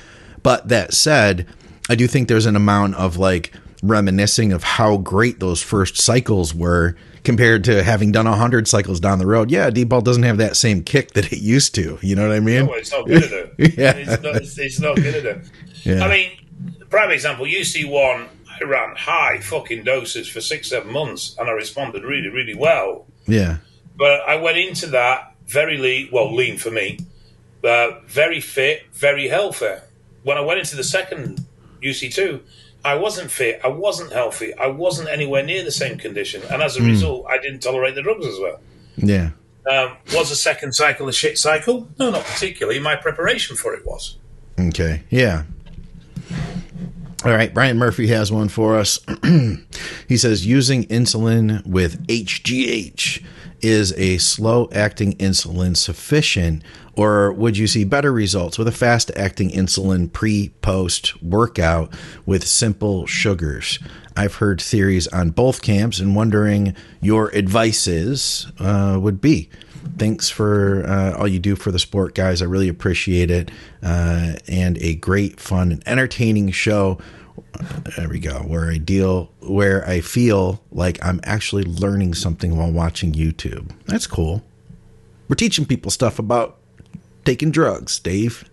But 0.43 0.67
that 0.69 0.93
said, 0.93 1.47
I 1.89 1.95
do 1.95 2.07
think 2.07 2.27
there's 2.27 2.45
an 2.45 2.55
amount 2.55 2.95
of 2.95 3.17
like 3.17 3.53
reminiscing 3.83 4.53
of 4.53 4.63
how 4.63 4.97
great 4.97 5.39
those 5.39 5.61
first 5.61 5.97
cycles 5.97 6.53
were 6.53 6.95
compared 7.23 7.63
to 7.65 7.83
having 7.83 8.11
done 8.11 8.27
100 8.27 8.67
cycles 8.67 8.99
down 8.99 9.19
the 9.19 9.27
road. 9.27 9.51
Yeah, 9.51 9.69
deep 9.69 9.89
ball 9.89 10.01
doesn't 10.01 10.23
have 10.23 10.37
that 10.37 10.55
same 10.55 10.83
kick 10.83 11.11
that 11.11 11.31
it 11.31 11.39
used 11.39 11.75
to. 11.75 11.97
You 12.01 12.15
know 12.15 12.27
what 12.27 12.35
I 12.35 12.39
mean? 12.39 12.65
No, 12.65 12.73
it's 12.73 12.91
not 12.91 13.05
good 13.05 13.23
at 13.23 13.31
it. 13.57 13.77
Yeah. 13.77 13.91
It's 13.93 14.23
not, 14.23 14.35
it's, 14.35 14.57
it's 14.57 14.79
not 14.79 14.95
good 14.95 15.15
at 15.15 15.25
it. 15.25 15.49
Yeah. 15.83 16.05
I 16.05 16.09
mean, 16.09 16.31
prime 16.89 17.11
example, 17.11 17.45
UC1, 17.45 18.27
I 18.49 18.63
ran 18.65 18.95
high 18.95 19.39
fucking 19.39 19.83
doses 19.83 20.27
for 20.27 20.41
six, 20.41 20.69
seven 20.69 20.91
months 20.91 21.35
and 21.39 21.49
I 21.49 21.51
responded 21.51 22.03
really, 22.03 22.29
really 22.29 22.55
well. 22.55 23.05
Yeah. 23.27 23.57
But 23.95 24.21
I 24.27 24.35
went 24.35 24.57
into 24.57 24.87
that 24.87 25.35
very 25.47 25.77
lean, 25.77 26.09
well, 26.11 26.33
lean 26.33 26.57
for 26.57 26.71
me, 26.71 26.99
but 27.61 28.09
very 28.09 28.41
fit, 28.41 28.83
very 28.93 29.27
healthy. 29.27 29.75
When 30.23 30.37
I 30.37 30.41
went 30.41 30.59
into 30.59 30.75
the 30.75 30.83
second 30.83 31.45
UC2, 31.83 32.41
I 32.85 32.95
wasn't 32.95 33.31
fit, 33.31 33.59
I 33.63 33.69
wasn't 33.69 34.11
healthy, 34.11 34.53
I 34.53 34.67
wasn't 34.67 35.09
anywhere 35.09 35.43
near 35.43 35.63
the 35.63 35.71
same 35.71 35.97
condition. 35.97 36.41
And 36.49 36.61
as 36.61 36.77
a 36.77 36.83
result, 36.83 37.25
I 37.29 37.37
didn't 37.37 37.59
tolerate 37.59 37.95
the 37.95 38.01
drugs 38.01 38.25
as 38.25 38.39
well. 38.39 38.59
Yeah. 38.97 39.31
Um, 39.69 39.97
was 40.13 40.29
the 40.29 40.35
second 40.35 40.73
cycle 40.73 41.09
a 41.09 41.13
shit 41.13 41.37
cycle? 41.37 41.89
No, 41.99 42.09
not 42.11 42.23
particularly. 42.23 42.79
My 42.79 42.95
preparation 42.95 43.55
for 43.55 43.73
it 43.73 43.85
was. 43.85 44.17
Okay. 44.59 45.03
Yeah. 45.09 45.43
All 47.27 47.33
right. 47.33 47.53
Brian 47.53 47.77
Murphy 47.77 48.07
has 48.07 48.31
one 48.31 48.47
for 48.47 48.77
us. 48.77 49.01
he 50.07 50.15
says 50.15 50.45
using 50.45 50.85
insulin 50.85 51.65
with 51.67 52.07
HGH 52.07 53.21
is 53.59 53.91
a 53.97 54.17
slow 54.17 54.69
acting 54.71 55.11
insulin 55.17 55.75
sufficient, 55.75 56.63
or 56.95 57.33
would 57.33 57.57
you 57.57 57.67
see 57.67 57.83
better 57.83 58.13
results 58.13 58.57
with 58.57 58.69
a 58.69 58.71
fast 58.71 59.11
acting 59.17 59.49
insulin 59.49 60.13
pre 60.13 60.53
post 60.61 61.21
workout 61.21 61.93
with 62.25 62.47
simple 62.47 63.05
sugars? 63.07 63.77
I've 64.15 64.35
heard 64.35 64.61
theories 64.61 65.09
on 65.09 65.31
both 65.31 65.61
camps 65.61 65.99
and 65.99 66.15
wondering 66.15 66.77
your 67.01 67.35
advices 67.35 68.47
uh, 68.57 68.99
would 69.01 69.19
be. 69.19 69.49
Thanks 69.97 70.29
for 70.29 70.85
uh, 70.87 71.17
all 71.17 71.27
you 71.27 71.39
do 71.39 71.55
for 71.55 71.71
the 71.71 71.79
sport, 71.79 72.15
guys. 72.15 72.41
I 72.41 72.45
really 72.45 72.69
appreciate 72.69 73.31
it. 73.31 73.51
Uh, 73.83 74.33
and 74.47 74.77
a 74.79 74.95
great, 74.95 75.39
fun, 75.39 75.71
and 75.71 75.83
entertaining 75.87 76.51
show. 76.51 76.99
There 77.97 78.09
we 78.09 78.19
go. 78.19 78.39
Where 78.39 78.69
I 78.69 78.77
deal, 78.77 79.31
where 79.41 79.87
I 79.87 80.01
feel 80.01 80.61
like 80.71 81.03
I'm 81.05 81.19
actually 81.23 81.63
learning 81.63 82.13
something 82.15 82.55
while 82.57 82.71
watching 82.71 83.13
YouTube. 83.13 83.71
That's 83.85 84.07
cool. 84.07 84.43
We're 85.27 85.35
teaching 85.35 85.65
people 85.65 85.91
stuff 85.91 86.19
about 86.19 86.57
taking 87.25 87.51
drugs, 87.51 87.99
Dave. 87.99 88.49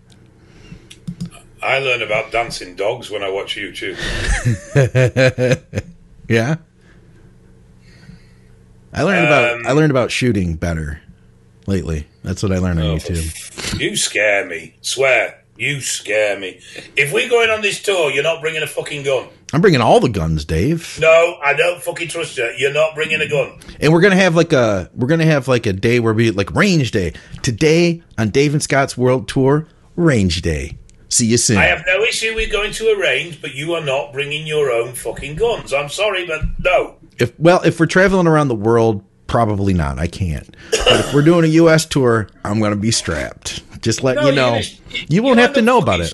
I 1.63 1.79
learn 1.79 2.01
about 2.01 2.31
dancing 2.31 2.75
dogs 2.75 3.09
when 3.09 3.23
I 3.23 3.29
watch 3.29 3.55
YouTube. 3.55 3.97
Yeah. 6.27 6.55
I 8.93 9.03
learned 9.03 9.27
about 9.27 9.53
Um, 9.53 9.67
I 9.67 9.71
learned 9.73 9.91
about 9.91 10.09
shooting 10.09 10.55
better 10.55 11.01
lately. 11.67 12.07
That's 12.23 12.41
what 12.41 12.51
I 12.51 12.57
learned 12.57 12.79
on 12.79 12.85
Oh, 12.87 12.95
YouTube. 12.95 13.79
You 13.79 13.95
scare 13.95 14.47
me. 14.47 14.73
Swear. 14.81 15.43
You 15.57 15.79
scare 15.79 16.37
me. 16.37 16.59
If 16.97 17.13
we're 17.13 17.29
going 17.29 17.49
on 17.49 17.61
this 17.61 17.81
tour, 17.81 18.11
you're 18.11 18.23
not 18.23 18.41
bringing 18.41 18.61
a 18.61 18.67
fucking 18.67 19.03
gun. 19.03 19.29
I'm 19.53 19.61
bringing 19.61 19.79
all 19.79 20.01
the 20.01 20.09
guns, 20.09 20.43
Dave. 20.43 20.97
No, 20.99 21.37
I 21.41 21.53
don't 21.53 21.81
fucking 21.81 22.09
trust 22.09 22.37
you. 22.37 22.51
You're 22.57 22.73
not 22.73 22.93
bringing 22.93 23.21
a 23.21 23.27
gun. 23.27 23.57
And 23.79 23.93
we're 23.93 24.01
gonna 24.01 24.17
have 24.17 24.35
like 24.35 24.51
a 24.51 24.89
we're 24.93 25.07
gonna 25.07 25.25
have 25.25 25.47
like 25.47 25.65
a 25.65 25.71
day 25.71 26.01
where 26.01 26.13
we 26.13 26.31
like 26.31 26.51
range 26.53 26.91
day 26.91 27.13
today 27.41 28.03
on 28.17 28.29
Dave 28.29 28.53
and 28.53 28.61
Scott's 28.61 28.97
World 28.97 29.29
Tour. 29.29 29.67
Range 29.95 30.41
day. 30.41 30.77
See 31.07 31.27
you 31.27 31.37
soon. 31.37 31.57
I 31.57 31.65
have 31.65 31.85
no 31.87 32.03
issue 32.03 32.35
with 32.35 32.51
going 32.51 32.73
to 32.73 32.87
a 32.87 32.99
range, 32.99 33.41
but 33.41 33.55
you 33.55 33.75
are 33.75 33.83
not 33.83 34.11
bringing 34.11 34.45
your 34.45 34.71
own 34.71 34.91
fucking 34.93 35.37
guns. 35.37 35.71
I'm 35.71 35.87
sorry, 35.87 36.25
but 36.25 36.41
no. 36.59 36.97
if 37.17 37.39
well, 37.39 37.61
if 37.61 37.79
we're 37.79 37.85
traveling 37.85 38.27
around 38.27 38.49
the 38.49 38.55
world, 38.55 39.05
probably 39.27 39.73
not. 39.73 39.99
I 39.99 40.07
can't. 40.07 40.53
But 40.71 40.99
if 40.99 41.13
we're 41.13 41.21
doing 41.21 41.45
a 41.45 41.49
U.S. 41.49 41.85
tour, 41.85 42.27
I'm 42.43 42.59
gonna 42.59 42.75
be 42.75 42.91
strapped. 42.91 43.61
Just 43.81 44.03
let 44.03 44.15
No, 44.15 44.29
you 44.29 44.35
know. 44.35 44.61
You 45.09 45.23
won't 45.23 45.39
have 45.39 45.53
to 45.53 45.61
know 45.61 45.77
about 45.79 45.99
it. 46.01 46.13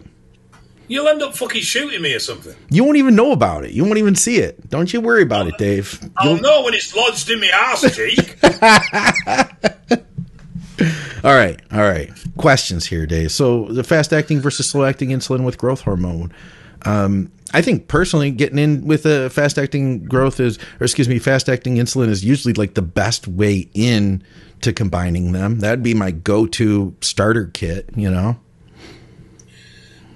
You'll 0.88 1.08
end 1.08 1.22
up 1.22 1.36
fucking 1.36 1.62
shooting 1.62 2.02
me 2.02 2.14
or 2.14 2.20
something. 2.20 2.54
You 2.70 2.84
won't 2.84 2.98
even 2.98 3.16
know 3.16 3.32
about 3.32 3.64
it. 3.64 3.72
You 3.72 3.86
won't 3.86 3.98
even 3.98 4.14
see 4.16 4.40
it. 4.40 4.70
Don't 4.70 4.92
you 4.92 5.00
worry 5.00 5.24
about 5.24 5.48
it, 5.48 5.58
Dave. 5.58 5.98
I'll 6.18 6.32
You'll- 6.34 6.42
know 6.42 6.64
when 6.64 6.74
it's 6.74 6.94
lodged 6.94 7.30
in 7.30 7.40
my 7.40 7.48
ass 7.48 7.96
cheek. 7.96 8.38
All 11.24 11.36
right, 11.36 11.62
all 11.72 11.82
right. 11.82 12.10
Questions 12.38 12.88
here, 12.88 13.06
Dave. 13.06 13.32
So 13.32 13.66
the 13.66 13.84
fast 13.84 14.12
acting 14.12 14.40
versus 14.42 14.68
slow 14.68 14.84
acting 14.86 15.10
insulin 15.10 15.44
with 15.46 15.56
growth 15.60 15.82
hormone. 15.82 16.34
Um, 16.84 17.32
I 17.54 17.62
think 17.62 17.88
personally, 17.88 18.32
getting 18.32 18.58
in 18.58 18.88
with 18.88 19.06
a 19.06 19.30
fast 19.30 19.60
acting 19.60 20.04
growth 20.06 20.40
is, 20.40 20.58
or 20.80 20.86
excuse 20.86 21.08
me, 21.08 21.20
fast 21.20 21.48
acting 21.48 21.76
insulin 21.76 22.08
is 22.08 22.26
usually 22.26 22.56
like 22.56 22.74
the 22.74 22.82
best 22.82 23.28
way 23.28 23.70
in 23.76 24.24
to 24.62 24.74
combining 24.74 25.32
them. 25.32 25.60
That'd 25.60 25.84
be 25.84 25.94
my 25.94 26.12
go 26.12 26.46
to 26.48 26.96
starter 27.02 27.46
kit. 27.54 27.90
You 27.96 28.12
know. 28.12 28.40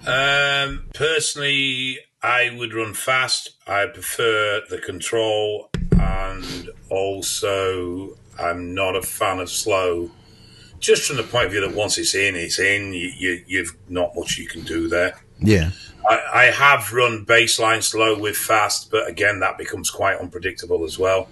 Um, 0.08 0.86
personally, 0.94 2.00
I 2.22 2.56
would 2.58 2.74
run 2.74 2.94
fast. 2.94 3.52
I 3.68 3.88
prefer 3.88 4.62
the 4.70 4.78
control, 4.78 5.70
and 6.00 6.70
also 6.90 8.18
I'm 8.40 8.74
not 8.74 8.96
a 8.96 9.02
fan 9.02 9.40
of 9.40 9.50
slow. 9.50 10.12
Just 10.80 11.08
from 11.08 11.18
the 11.18 11.24
point 11.24 11.46
of 11.46 11.52
view 11.52 11.62
that 11.62 11.76
once 11.76 11.98
it's 11.98 12.14
in, 12.14 12.36
it's 12.36 12.60
in. 12.60 12.94
You, 12.94 13.12
you, 13.18 13.44
you've 13.48 13.76
not 13.90 14.16
much 14.16 14.38
you 14.38 14.48
can 14.48 14.62
do 14.62 14.88
there. 14.88 15.20
Yeah. 15.40 15.72
I, 16.08 16.22
I 16.34 16.44
have 16.46 16.94
run 16.94 17.26
baseline 17.26 17.82
slow 17.82 18.18
with 18.20 18.36
fast, 18.36 18.92
but 18.92 19.08
again, 19.08 19.40
that 19.40 19.58
becomes 19.58 19.90
quite 19.90 20.20
unpredictable 20.20 20.84
as 20.84 21.00
well. 21.00 21.30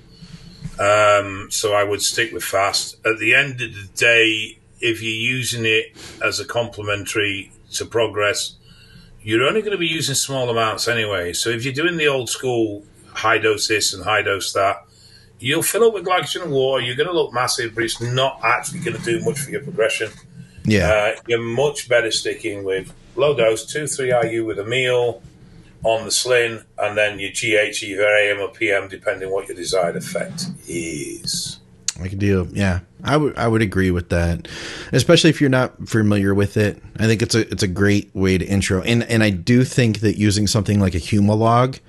Um, 0.79 1.49
so 1.51 1.73
I 1.73 1.83
would 1.83 2.01
stick 2.01 2.31
with 2.33 2.43
fast. 2.43 2.95
At 3.05 3.19
the 3.19 3.35
end 3.35 3.61
of 3.61 3.73
the 3.73 3.89
day, 3.95 4.57
if 4.81 5.01
you're 5.01 5.11
using 5.11 5.65
it 5.65 5.95
as 6.23 6.39
a 6.39 6.45
complementary 6.45 7.51
to 7.73 7.85
progress, 7.85 8.55
you're 9.21 9.43
only 9.43 9.61
going 9.61 9.71
to 9.71 9.77
be 9.77 9.87
using 9.87 10.15
small 10.15 10.49
amounts 10.49 10.87
anyway. 10.87 11.33
So 11.33 11.49
if 11.49 11.63
you're 11.63 11.73
doing 11.73 11.97
the 11.97 12.07
old 12.07 12.29
school 12.29 12.83
high 13.13 13.37
dose 13.37 13.67
this 13.67 13.93
and 13.93 14.03
high 14.03 14.21
dose 14.21 14.51
that, 14.53 14.85
you'll 15.39 15.61
fill 15.61 15.85
up 15.85 15.93
with 15.93 16.05
glycogen 16.05 16.43
and 16.43 16.51
water. 16.51 16.83
You're 16.83 16.95
going 16.95 17.07
to 17.07 17.13
look 17.13 17.33
massive, 17.33 17.75
but 17.75 17.83
it's 17.83 18.01
not 18.01 18.39
actually 18.43 18.79
going 18.79 18.97
to 18.97 19.03
do 19.03 19.23
much 19.23 19.39
for 19.39 19.51
your 19.51 19.61
progression. 19.61 20.09
Yeah. 20.65 20.89
Uh, 20.89 21.21
you're 21.27 21.41
much 21.41 21.87
better 21.87 22.11
sticking 22.11 22.63
with 22.63 22.93
low 23.15 23.35
dose, 23.35 23.65
2 23.65 23.87
3 23.87 24.13
IU 24.23 24.45
with 24.45 24.59
a 24.59 24.65
meal 24.65 25.21
on 25.83 26.05
the 26.05 26.11
slin, 26.11 26.63
and 26.77 26.97
then 26.97 27.19
your 27.19 27.31
GH 27.31 27.83
either 27.83 28.07
AM 28.07 28.39
or 28.39 28.49
PM, 28.49 28.87
depending 28.87 29.31
what 29.31 29.47
your 29.47 29.55
desired 29.57 29.95
effect 29.95 30.47
is. 30.67 31.59
I 32.01 32.07
could 32.07 32.19
do. 32.19 32.47
Yeah, 32.51 32.79
I 33.03 33.17
would. 33.17 33.37
I 33.37 33.47
would 33.47 33.61
agree 33.61 33.91
with 33.91 34.09
that, 34.09 34.47
especially 34.91 35.29
if 35.29 35.39
you're 35.39 35.49
not 35.49 35.87
familiar 35.87 36.33
with 36.33 36.57
it. 36.57 36.81
I 36.97 37.05
think 37.05 37.21
it's 37.21 37.35
a 37.35 37.41
it's 37.51 37.63
a 37.63 37.67
great 37.67 38.09
way 38.15 38.37
to 38.37 38.45
intro, 38.45 38.81
and 38.81 39.03
and 39.03 39.23
I 39.23 39.29
do 39.29 39.63
think 39.63 39.99
that 39.99 40.17
using 40.17 40.47
something 40.47 40.79
like 40.79 40.95
a 40.95 40.99
Humalog 40.99 41.79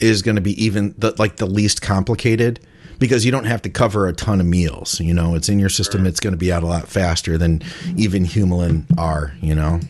is 0.00 0.20
going 0.22 0.34
to 0.34 0.42
be 0.42 0.60
even 0.62 0.94
the, 0.98 1.14
like 1.16 1.36
the 1.36 1.46
least 1.46 1.80
complicated 1.80 2.58
because 2.98 3.24
you 3.24 3.30
don't 3.30 3.44
have 3.44 3.62
to 3.62 3.70
cover 3.70 4.08
a 4.08 4.12
ton 4.12 4.40
of 4.40 4.46
meals. 4.46 4.98
You 4.98 5.14
know, 5.14 5.36
it's 5.36 5.48
in 5.48 5.60
your 5.60 5.68
system. 5.68 6.06
It's 6.06 6.18
going 6.20 6.32
to 6.32 6.38
be 6.38 6.52
out 6.52 6.64
a 6.64 6.66
lot 6.66 6.88
faster 6.88 7.38
than 7.38 7.62
even 7.96 8.24
Humulin 8.24 8.84
R. 8.98 9.32
You 9.40 9.54
know. 9.54 9.80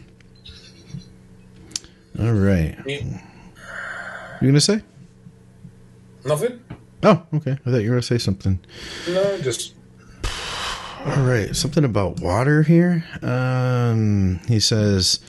All 2.20 2.32
right. 2.32 2.76
You- 2.86 3.18
You 4.42 4.48
gonna 4.48 4.60
say? 4.60 4.82
Nothing? 6.24 6.60
Oh, 7.04 7.24
okay. 7.34 7.52
I 7.52 7.70
thought 7.70 7.76
you 7.76 7.90
were 7.90 7.94
gonna 7.96 8.02
say 8.02 8.18
something. 8.18 8.58
No, 9.08 9.40
just 9.40 9.74
All 11.06 11.22
right, 11.22 11.54
something 11.54 11.84
about 11.84 12.18
water 12.18 12.64
here. 12.64 13.04
Um, 13.22 14.40
he 14.48 14.58
says, 14.58 15.20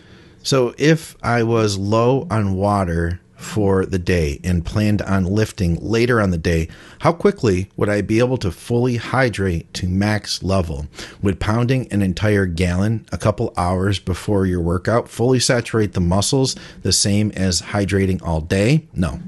so 0.41 0.73
if 0.79 1.15
I 1.21 1.43
was 1.43 1.77
low 1.77 2.27
on 2.31 2.55
water 2.55 3.19
for 3.43 3.85
the 3.85 3.99
day 3.99 4.39
and 4.43 4.65
planned 4.65 5.01
on 5.03 5.25
lifting 5.25 5.75
later 5.75 6.21
on 6.21 6.31
the 6.31 6.37
day, 6.37 6.67
how 6.99 7.11
quickly 7.11 7.69
would 7.75 7.89
I 7.89 8.01
be 8.01 8.19
able 8.19 8.37
to 8.37 8.51
fully 8.51 8.95
hydrate 8.95 9.73
to 9.75 9.87
max 9.87 10.41
level? 10.41 10.87
Would 11.21 11.39
pounding 11.39 11.91
an 11.91 12.01
entire 12.01 12.45
gallon 12.45 13.05
a 13.11 13.17
couple 13.17 13.53
hours 13.57 13.99
before 13.99 14.45
your 14.45 14.61
workout 14.61 15.09
fully 15.09 15.39
saturate 15.39 15.93
the 15.93 16.01
muscles 16.01 16.55
the 16.81 16.93
same 16.93 17.31
as 17.31 17.61
hydrating 17.61 18.21
all 18.21 18.41
day? 18.41 18.87
No. 18.93 19.19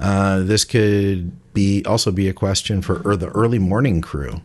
Uh, 0.00 0.40
this 0.40 0.64
could 0.64 1.32
be 1.52 1.84
also 1.84 2.10
be 2.10 2.28
a 2.28 2.32
question 2.32 2.82
for 2.82 3.02
er- 3.06 3.16
the 3.16 3.28
early 3.28 3.58
morning 3.58 4.00
crew. 4.00 4.40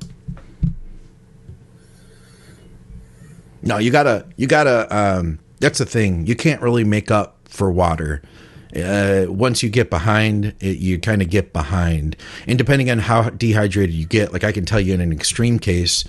No, 3.61 3.77
you 3.77 3.91
gotta, 3.91 4.25
you 4.37 4.47
gotta. 4.47 4.87
Um, 4.95 5.39
that's 5.59 5.79
the 5.79 5.85
thing. 5.85 6.25
You 6.25 6.35
can't 6.35 6.61
really 6.61 6.83
make 6.83 7.11
up 7.11 7.37
for 7.45 7.69
water. 7.71 8.21
Uh, 8.75 9.25
once 9.27 9.63
you 9.63 9.69
get 9.69 9.89
behind, 9.89 10.53
it, 10.59 10.77
you 10.77 10.99
kind 10.99 11.21
of 11.21 11.29
get 11.29 11.53
behind. 11.53 12.15
And 12.47 12.57
depending 12.57 12.91
on 12.91 12.99
how 12.99 13.29
dehydrated 13.29 13.95
you 13.95 14.05
get, 14.05 14.31
like 14.31 14.43
I 14.43 14.51
can 14.51 14.65
tell 14.65 14.79
you 14.79 14.93
in 14.93 15.01
an 15.01 15.11
extreme 15.11 15.57
case, 15.59 16.03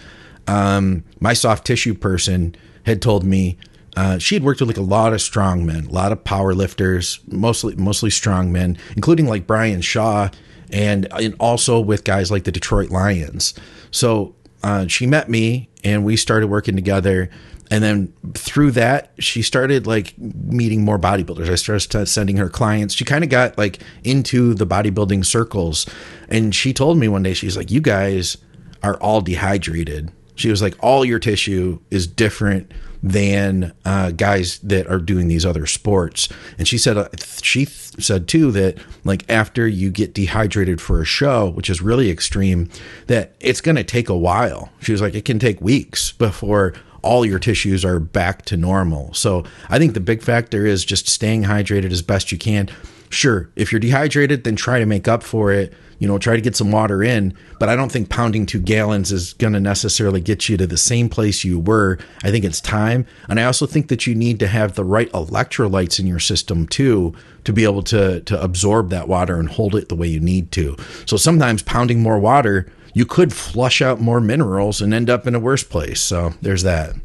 um, 0.46 1.04
my 1.20 1.32
soft 1.32 1.66
tissue 1.66 1.94
person 1.94 2.54
had 2.84 3.00
told 3.00 3.24
me 3.24 3.56
uh, 3.96 4.18
she 4.18 4.34
had 4.34 4.44
worked 4.44 4.60
with 4.60 4.68
like 4.68 4.76
a 4.76 4.82
lot 4.82 5.12
of 5.12 5.20
strong 5.20 5.66
men, 5.66 5.86
a 5.86 5.90
lot 5.90 6.12
of 6.12 6.22
power 6.24 6.54
lifters, 6.54 7.20
mostly 7.26 7.74
mostly 7.76 8.10
strong 8.10 8.52
men, 8.52 8.78
including 8.94 9.26
like 9.26 9.46
Brian 9.46 9.80
Shaw, 9.80 10.28
and 10.70 11.06
and 11.12 11.34
also 11.40 11.80
with 11.80 12.04
guys 12.04 12.30
like 12.30 12.44
the 12.44 12.52
Detroit 12.52 12.90
Lions. 12.90 13.54
So 13.90 14.34
uh, 14.62 14.86
she 14.86 15.06
met 15.06 15.28
me, 15.28 15.68
and 15.82 16.04
we 16.04 16.16
started 16.16 16.46
working 16.48 16.76
together. 16.76 17.30
And 17.70 17.84
then 17.84 18.12
through 18.34 18.72
that, 18.72 19.12
she 19.18 19.42
started 19.42 19.86
like 19.86 20.18
meeting 20.18 20.84
more 20.84 20.98
bodybuilders. 20.98 21.48
I 21.48 21.54
started 21.54 22.06
sending 22.06 22.36
her 22.36 22.48
clients. 22.48 22.94
She 22.94 23.04
kind 23.04 23.22
of 23.22 23.30
got 23.30 23.56
like 23.56 23.78
into 24.02 24.54
the 24.54 24.66
bodybuilding 24.66 25.24
circles. 25.24 25.86
And 26.28 26.54
she 26.54 26.72
told 26.72 26.98
me 26.98 27.06
one 27.06 27.22
day, 27.22 27.34
she's 27.34 27.56
like, 27.56 27.70
You 27.70 27.80
guys 27.80 28.36
are 28.82 28.96
all 28.98 29.20
dehydrated. 29.20 30.10
She 30.34 30.50
was 30.50 30.60
like, 30.60 30.74
All 30.80 31.04
your 31.04 31.20
tissue 31.20 31.80
is 31.90 32.08
different 32.08 32.72
than 33.02 33.72
uh, 33.84 34.10
guys 34.10 34.58
that 34.58 34.86
are 34.86 34.98
doing 34.98 35.28
these 35.28 35.46
other 35.46 35.66
sports. 35.66 36.28
And 36.58 36.68
she 36.68 36.76
said, 36.76 36.98
uh, 36.98 37.08
she 37.42 37.64
th- 37.64 38.04
said 38.04 38.28
too 38.28 38.50
that 38.52 38.76
like 39.04 39.24
after 39.30 39.66
you 39.66 39.90
get 39.90 40.12
dehydrated 40.12 40.80
for 40.80 41.00
a 41.00 41.04
show, 41.04 41.50
which 41.50 41.70
is 41.70 41.80
really 41.80 42.10
extreme, 42.10 42.68
that 43.06 43.34
it's 43.40 43.60
going 43.60 43.76
to 43.76 43.84
take 43.84 44.08
a 44.08 44.16
while. 44.16 44.70
She 44.80 44.92
was 44.92 45.00
like, 45.00 45.14
it 45.14 45.24
can 45.24 45.38
take 45.38 45.60
weeks 45.60 46.12
before 46.12 46.74
all 47.02 47.24
your 47.24 47.38
tissues 47.38 47.84
are 47.84 48.00
back 48.00 48.44
to 48.46 48.56
normal. 48.56 49.12
So 49.14 49.44
I 49.68 49.78
think 49.78 49.94
the 49.94 50.00
big 50.00 50.22
factor 50.22 50.66
is 50.66 50.84
just 50.84 51.08
staying 51.08 51.44
hydrated 51.44 51.90
as 51.90 52.02
best 52.02 52.32
you 52.32 52.38
can. 52.38 52.68
Sure, 53.08 53.50
if 53.56 53.72
you're 53.72 53.80
dehydrated, 53.80 54.44
then 54.44 54.56
try 54.56 54.78
to 54.78 54.86
make 54.86 55.08
up 55.08 55.22
for 55.22 55.52
it 55.52 55.72
you 56.00 56.08
know, 56.08 56.18
try 56.18 56.34
to 56.34 56.40
get 56.40 56.56
some 56.56 56.72
water 56.72 57.02
in. 57.02 57.34
But 57.60 57.68
I 57.68 57.76
don't 57.76 57.92
think 57.92 58.08
pounding 58.08 58.46
two 58.46 58.58
gallons 58.58 59.12
is 59.12 59.34
going 59.34 59.52
to 59.52 59.60
necessarily 59.60 60.20
get 60.20 60.48
you 60.48 60.56
to 60.56 60.66
the 60.66 60.78
same 60.78 61.08
place 61.08 61.44
you 61.44 61.60
were. 61.60 61.98
I 62.24 62.30
think 62.30 62.44
it's 62.44 62.60
time. 62.60 63.06
And 63.28 63.38
I 63.38 63.44
also 63.44 63.66
think 63.66 63.88
that 63.88 64.06
you 64.06 64.14
need 64.14 64.40
to 64.40 64.48
have 64.48 64.74
the 64.74 64.84
right 64.84 65.12
electrolytes 65.12 66.00
in 66.00 66.06
your 66.06 66.18
system 66.18 66.66
too 66.66 67.14
to 67.44 67.52
be 67.52 67.64
able 67.64 67.82
to, 67.84 68.20
to 68.22 68.42
absorb 68.42 68.88
that 68.90 69.08
water 69.08 69.38
and 69.38 69.48
hold 69.48 69.74
it 69.74 69.90
the 69.90 69.94
way 69.94 70.08
you 70.08 70.20
need 70.20 70.50
to. 70.52 70.74
So 71.04 71.16
sometimes 71.18 71.62
pounding 71.62 72.00
more 72.00 72.18
water, 72.18 72.66
you 72.94 73.06
could 73.06 73.32
flush 73.32 73.80
out 73.80 74.00
more 74.00 74.20
minerals 74.20 74.80
and 74.80 74.92
end 74.92 75.10
up 75.10 75.26
in 75.26 75.34
a 75.34 75.40
worse 75.40 75.62
place. 75.62 76.00
So 76.00 76.34
there's 76.42 76.62
that. 76.62 76.96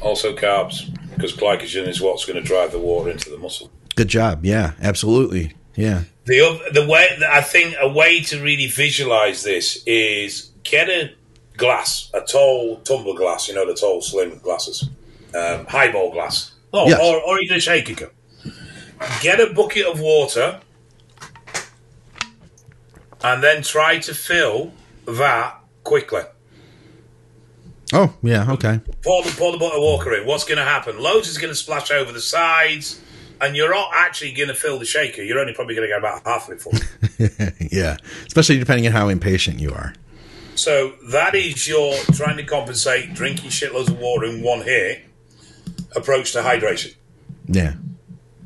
Also 0.00 0.34
carbs, 0.34 0.94
because 1.14 1.32
glycogen 1.34 1.88
is 1.88 2.00
what's 2.00 2.24
going 2.24 2.40
to 2.40 2.42
drive 2.42 2.72
the 2.72 2.78
water 2.78 3.10
into 3.10 3.30
the 3.30 3.38
muscle. 3.38 3.70
Good 3.94 4.08
job. 4.08 4.44
Yeah, 4.44 4.72
absolutely. 4.80 5.54
Yeah. 5.74 6.04
The 6.24 6.70
the 6.72 6.86
way 6.86 7.08
I 7.28 7.40
think 7.40 7.74
a 7.80 7.88
way 7.88 8.20
to 8.22 8.42
really 8.42 8.66
visualize 8.66 9.42
this 9.42 9.82
is 9.86 10.50
get 10.64 10.88
a 10.88 11.14
glass, 11.56 12.10
a 12.12 12.20
tall 12.20 12.80
tumbler 12.80 13.14
glass, 13.14 13.48
you 13.48 13.54
know, 13.54 13.66
the 13.66 13.74
tall 13.74 14.02
slim 14.02 14.38
glasses, 14.38 14.88
um, 15.34 15.66
highball 15.66 16.12
glass, 16.12 16.52
oh, 16.72 16.88
yes. 16.88 17.00
or, 17.00 17.20
or 17.22 17.38
even 17.40 17.56
a 17.56 17.60
shaker 17.60 17.94
cup. 17.94 18.12
Get 19.22 19.40
a 19.40 19.52
bucket 19.52 19.86
of 19.86 20.00
water, 20.00 20.60
and 23.22 23.42
then 23.42 23.62
try 23.62 23.98
to 23.98 24.14
fill 24.14 24.72
that 25.06 25.58
quickly. 25.84 26.22
Oh 27.92 28.14
yeah, 28.22 28.50
okay. 28.52 28.80
Pour 29.02 29.22
the 29.22 29.34
pour 29.36 29.56
the 29.56 29.64
of 29.64 29.80
water 29.80 30.14
in. 30.14 30.26
What's 30.26 30.44
going 30.44 30.58
to 30.58 30.64
happen? 30.64 30.98
Loads 30.98 31.28
is 31.28 31.38
going 31.38 31.52
to 31.52 31.56
splash 31.56 31.90
over 31.90 32.12
the 32.12 32.20
sides 32.20 33.00
and 33.40 33.56
you're 33.56 33.70
not 33.70 33.90
actually 33.94 34.32
going 34.32 34.48
to 34.48 34.54
fill 34.54 34.78
the 34.78 34.84
shaker. 34.84 35.22
You're 35.22 35.38
only 35.38 35.52
probably 35.52 35.74
going 35.74 35.88
to 35.88 35.92
get 35.92 35.98
about 35.98 36.22
half 36.24 36.48
of 36.48 36.54
it 36.54 36.60
full. 36.60 37.68
yeah, 37.70 37.96
especially 38.26 38.58
depending 38.58 38.86
on 38.86 38.92
how 38.92 39.08
impatient 39.08 39.60
you 39.60 39.72
are. 39.72 39.94
So 40.54 40.94
that 41.10 41.34
is 41.34 41.68
your 41.68 41.94
trying 42.14 42.38
to 42.38 42.44
compensate 42.44 43.14
drinking 43.14 43.50
shitloads 43.50 43.88
of 43.88 43.98
water 43.98 44.26
in 44.26 44.42
one 44.42 44.62
hit 44.62 45.04
approach 45.94 46.32
to 46.32 46.40
hydration. 46.40 46.94
Yeah. 47.46 47.74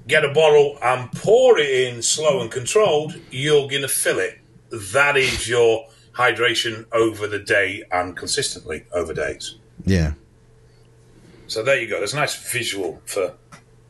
Get 0.07 0.25
a 0.25 0.33
bottle 0.33 0.77
and 0.83 1.11
pour 1.13 1.59
it 1.59 1.71
in 1.71 2.03
slow 2.03 2.41
and 2.41 2.51
controlled. 2.51 3.17
You're 3.31 3.69
going 3.69 3.83
to 3.83 3.89
fill 3.89 4.19
it. 4.19 4.39
That 4.71 5.17
is 5.17 5.49
your 5.49 5.87
hydration 6.21 6.87
over 6.93 7.27
the 7.27 7.39
day 7.39 7.83
and 7.91 8.17
consistently 8.17 8.85
over 8.93 9.15
days. 9.15 9.57
Yeah. 9.85 10.13
So 11.47 11.63
there 11.63 11.81
you 11.81 11.89
go. 11.89 11.99
There's 11.99 12.13
a 12.13 12.17
nice 12.17 12.37
visual 12.53 13.01
for 13.07 13.35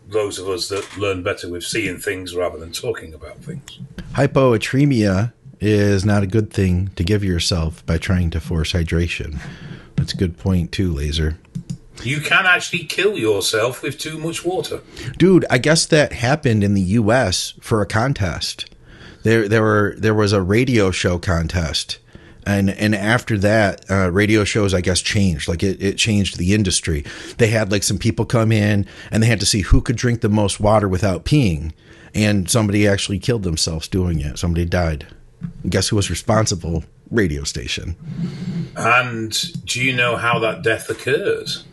those 0.09 0.39
of 0.39 0.49
us 0.49 0.69
that 0.69 0.97
learn 0.97 1.23
better 1.23 1.49
with 1.49 1.65
seeing 1.65 1.99
things 1.99 2.35
rather 2.35 2.59
than 2.59 2.73
talking 2.73 3.13
about 3.13 3.37
things. 3.39 3.81
Hyponatremia 4.13 5.33
is 5.61 6.05
not 6.05 6.23
a 6.23 6.27
good 6.27 6.53
thing 6.53 6.91
to 6.97 7.05
give 7.05 7.23
yourself 7.23 7.85
by 7.85 7.99
trying 7.99 8.31
to 8.31 8.41
force 8.41 8.73
hydration. 8.73 9.39
That's 9.97 10.15
a 10.15 10.17
good 10.17 10.39
point 10.39 10.73
too, 10.73 10.93
Laser. 10.93 11.39
You 12.03 12.21
can 12.21 12.47
actually 12.47 12.85
kill 12.85 13.19
yourself 13.19 13.83
with 13.83 13.99
too 13.99 14.19
much 14.19 14.45
water. 14.45 14.81
Dude, 15.19 15.45
I 15.51 15.59
guess 15.59 15.85
that 15.87 16.15
happened 16.15 16.65
in 16.65 16.73
the 16.75 16.81
US 16.81 17.55
for 17.61 17.83
a 17.83 17.87
contest. 17.87 18.75
There 19.23 19.47
there 19.47 19.63
were 19.63 19.95
there 19.99 20.15
was 20.15 20.33
a 20.33 20.41
radio 20.41 20.91
show 20.91 21.19
contest 21.19 21.99
and 22.47 22.71
and 22.71 22.95
after 22.95 23.39
that 23.39 23.85
uh, 23.91 24.11
radio 24.11 24.45
shows 24.45 24.73
i 24.73 24.81
guess 24.81 25.01
changed. 25.11 25.49
Like 25.49 25.63
it, 25.63 25.83
it 25.83 25.97
changed 25.99 26.39
the 26.39 26.55
industry. 26.55 27.05
They 27.39 27.49
had 27.49 27.73
like 27.73 27.83
some 27.83 27.99
people 27.99 28.25
come 28.25 28.53
in 28.53 28.87
and 29.11 29.23
they 29.23 29.27
had 29.27 29.41
to 29.41 29.47
see 29.47 29.63
who 29.63 29.81
could 29.81 29.97
drink 29.97 30.21
the 30.21 30.29
most 30.29 30.61
water 30.61 30.89
without 30.89 31.25
peeing. 31.25 31.73
And 32.15 32.51
somebody 32.51 32.89
actually 32.89 33.19
killed 33.19 33.43
themselves 33.43 33.89
doing 33.89 34.21
it. 34.21 34.39
Somebody 34.39 34.65
died. 34.65 35.07
Guess 35.69 35.89
who 35.89 35.97
was 35.97 36.11
responsible? 36.11 36.85
Radio 37.11 37.45
station. 37.45 37.97
And 38.77 39.33
do 39.65 39.83
you 39.83 39.93
know 39.93 40.17
how 40.17 40.39
that 40.41 40.63
death 40.63 40.89
occurs? 40.91 41.65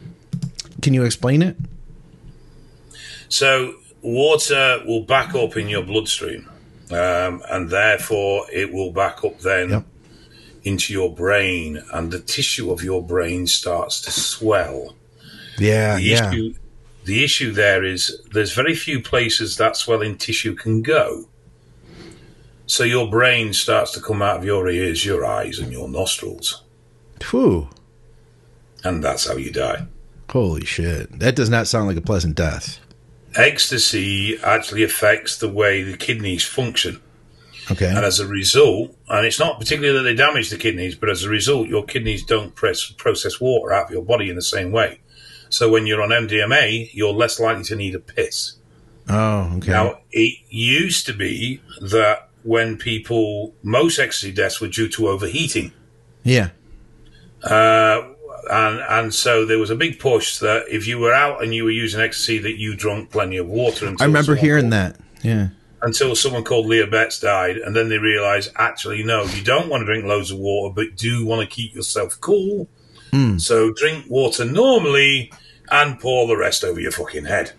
Can 0.82 0.94
you 0.94 1.04
explain 1.04 1.42
it? 1.44 1.58
So 3.30 3.76
water 4.02 4.82
will 4.86 5.04
back 5.04 5.36
up 5.36 5.58
in 5.58 5.70
your 5.70 5.84
bloodstream 5.84 6.50
um, 6.92 7.42
and 7.50 7.70
therefore 7.70 8.46
it 8.52 8.74
will 8.74 8.92
back 8.92 9.24
up 9.24 9.38
then 9.40 9.70
yep 9.70 9.86
into 10.68 10.94
your 10.94 11.14
brain 11.14 11.82
and 11.94 12.12
the 12.12 12.20
tissue 12.20 12.72
of 12.72 12.84
your 12.84 13.02
brain 13.02 13.48
starts 13.48 14.02
to 14.02 14.12
swell. 14.12 14.96
Yeah, 15.58 15.96
the 15.96 16.02
yeah. 16.02 16.30
Issue, 16.30 16.54
the 17.06 17.24
issue 17.24 17.52
there 17.52 17.84
is 17.84 18.22
there's 18.34 18.54
very 18.54 18.76
few 18.76 19.02
places 19.02 19.58
that 19.58 19.78
swelling 19.78 20.18
tissue 20.18 20.56
can 20.56 20.82
go. 20.82 21.30
So 22.66 22.84
your 22.84 23.10
brain 23.10 23.54
starts 23.54 23.92
to 23.92 24.02
come 24.02 24.22
out 24.22 24.40
of 24.40 24.46
your 24.46 24.68
ears, 24.68 25.06
your 25.06 25.26
eyes, 25.26 25.58
and 25.58 25.72
your 25.72 25.88
nostrils. 25.88 26.64
Whew. 27.30 27.70
And 28.84 29.02
that's 29.02 29.28
how 29.28 29.38
you 29.38 29.52
die. 29.52 29.88
Holy 30.30 30.66
shit. 30.66 31.20
That 31.20 31.38
does 31.38 31.50
not 31.50 31.68
sound 31.68 31.88
like 31.88 31.96
a 31.96 32.02
pleasant 32.02 32.36
death. 32.36 32.80
Ecstasy 33.36 34.38
actually 34.44 34.84
affects 34.84 35.38
the 35.38 35.48
way 35.48 35.84
the 35.84 35.96
kidneys 35.96 36.44
function. 36.44 37.00
Okay. 37.72 37.88
And 37.88 38.06
as 38.06 38.20
a 38.20 38.28
result, 38.28 38.96
and 39.10 39.26
it's 39.26 39.40
not 39.40 39.60
particularly 39.60 39.98
that 39.98 40.04
they 40.04 40.16
damage 40.16 40.50
the 40.50 40.58
kidneys, 40.58 40.96
but 40.96 41.10
as 41.10 41.24
a 41.24 41.30
result, 41.30 41.68
your 41.68 41.84
kidneys 41.84 42.24
don't 42.24 42.56
press, 42.56 42.90
process 42.92 43.42
water 43.42 43.74
out 43.74 43.86
of 43.86 43.92
your 43.92 44.04
body 44.04 44.30
in 44.30 44.36
the 44.36 44.42
same 44.42 44.72
way. 44.72 45.00
So 45.50 45.70
when 45.70 45.86
you're 45.86 46.02
on 46.02 46.10
MDMA, 46.10 46.90
you're 46.94 47.14
less 47.14 47.40
likely 47.40 47.64
to 47.66 47.76
need 47.76 47.96
a 47.96 48.00
piss. 48.00 48.54
Oh, 49.10 49.54
okay. 49.58 49.72
Now, 49.72 50.00
it 50.12 50.38
used 50.50 51.06
to 51.08 51.14
be 51.14 51.62
that 51.82 52.30
when 52.44 52.78
people, 52.78 53.54
most 53.64 54.00
ecstasy 54.00 54.32
deaths 54.32 54.62
were 54.62 54.68
due 54.68 54.90
to 54.90 55.08
overheating. 55.08 55.74
Yeah. 56.24 56.50
Uh, 57.44 58.10
and 58.50 58.80
and 58.80 59.14
so 59.14 59.46
there 59.46 59.60
was 59.60 59.70
a 59.70 59.76
big 59.76 60.00
push 60.00 60.40
that 60.40 60.66
if 60.70 60.88
you 60.88 61.00
were 61.00 61.14
out 61.14 61.44
and 61.44 61.54
you 61.54 61.64
were 61.66 61.72
using 61.72 62.00
ecstasy, 62.00 62.38
that 62.40 62.58
you 62.58 62.76
drank 62.76 63.12
plenty 63.12 63.38
of 63.38 63.48
water. 63.48 63.88
And 63.88 64.02
I 64.02 64.06
remember 64.06 64.36
hearing 64.36 64.70
that. 64.72 64.98
Yeah 65.22 65.50
until 65.82 66.16
someone 66.16 66.44
called 66.44 66.66
Leah 66.66 66.88
Betts 66.88 67.20
died, 67.20 67.58
and 67.58 67.76
then 67.76 67.90
they 67.90 67.98
realised 67.98 68.52
actually 68.56 69.04
no, 69.04 69.24
you 69.24 69.44
don't 69.44 69.70
want 69.70 69.82
to 69.82 69.86
drink 69.86 70.06
loads 70.06 70.32
of 70.32 70.40
water, 70.40 70.74
but 70.74 70.96
do 70.96 71.26
want 71.26 71.48
to 71.48 71.56
keep 71.56 71.76
yourself 71.76 72.20
cool. 72.20 72.68
Mm. 73.12 73.40
So 73.40 73.72
drink 73.72 74.06
water 74.10 74.46
normally 74.46 75.32
and 75.70 76.00
pour 76.00 76.28
the 76.28 76.38
rest 76.38 76.64
over 76.64 76.80
your 76.80 76.92
fucking 76.92 77.26
head. 77.26 77.54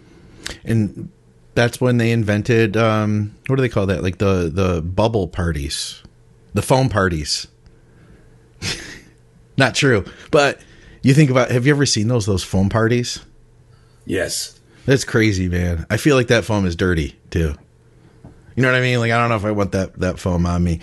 And 0.64 1.10
that's 1.54 1.80
when 1.80 1.96
they 1.96 2.12
invented 2.12 2.76
um, 2.76 3.36
what 3.46 3.56
do 3.56 3.62
they 3.62 3.68
call 3.68 3.86
that? 3.86 4.02
Like 4.02 4.18
the 4.18 4.50
the 4.52 4.82
bubble 4.82 5.28
parties, 5.28 6.02
the 6.54 6.62
foam 6.62 6.88
parties. 6.88 7.48
Not 9.56 9.74
true, 9.74 10.04
but 10.30 10.60
you 11.02 11.14
think 11.14 11.30
about 11.30 11.50
have 11.50 11.66
you 11.66 11.74
ever 11.74 11.86
seen 11.86 12.08
those 12.08 12.26
those 12.26 12.44
foam 12.44 12.68
parties? 12.68 13.24
Yes. 14.04 14.58
That's 14.86 15.04
crazy, 15.04 15.48
man. 15.48 15.84
I 15.90 15.98
feel 15.98 16.16
like 16.16 16.28
that 16.28 16.44
foam 16.44 16.64
is 16.64 16.74
dirty 16.74 17.16
too. 17.30 17.54
You 18.58 18.62
know 18.62 18.72
what 18.72 18.78
I 18.78 18.80
mean? 18.80 18.98
Like 18.98 19.12
I 19.12 19.18
don't 19.18 19.28
know 19.28 19.36
if 19.36 19.44
I 19.44 19.52
want 19.52 19.70
that 19.70 20.00
that 20.00 20.18
foam 20.18 20.44
on 20.44 20.64
me. 20.64 20.80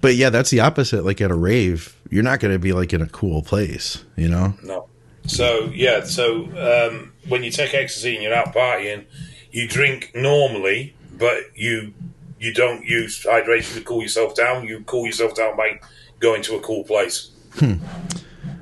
But 0.00 0.14
yeah, 0.14 0.30
that's 0.30 0.48
the 0.48 0.60
opposite. 0.60 1.04
Like 1.04 1.20
at 1.20 1.30
a 1.30 1.34
rave, 1.34 1.94
you're 2.08 2.22
not 2.22 2.40
going 2.40 2.54
to 2.54 2.58
be 2.58 2.72
like 2.72 2.94
in 2.94 3.02
a 3.02 3.08
cool 3.08 3.42
place, 3.42 4.02
you 4.16 4.26
know? 4.26 4.54
No. 4.62 4.88
So 5.26 5.70
yeah, 5.74 6.04
so 6.04 6.44
um, 6.56 7.12
when 7.28 7.44
you 7.44 7.50
take 7.50 7.74
ecstasy 7.74 8.14
and 8.14 8.22
you're 8.22 8.32
out 8.32 8.54
partying, 8.54 9.04
you 9.50 9.68
drink 9.68 10.12
normally, 10.14 10.94
but 11.18 11.42
you 11.54 11.92
you 12.38 12.54
don't 12.54 12.86
use 12.86 13.22
hydration 13.22 13.74
to 13.74 13.82
cool 13.82 14.00
yourself 14.00 14.34
down. 14.34 14.66
You 14.66 14.82
cool 14.84 15.04
yourself 15.04 15.34
down 15.34 15.58
by 15.58 15.78
going 16.20 16.40
to 16.44 16.56
a 16.56 16.60
cool 16.60 16.84
place. 16.84 17.32
Hmm. 17.56 17.74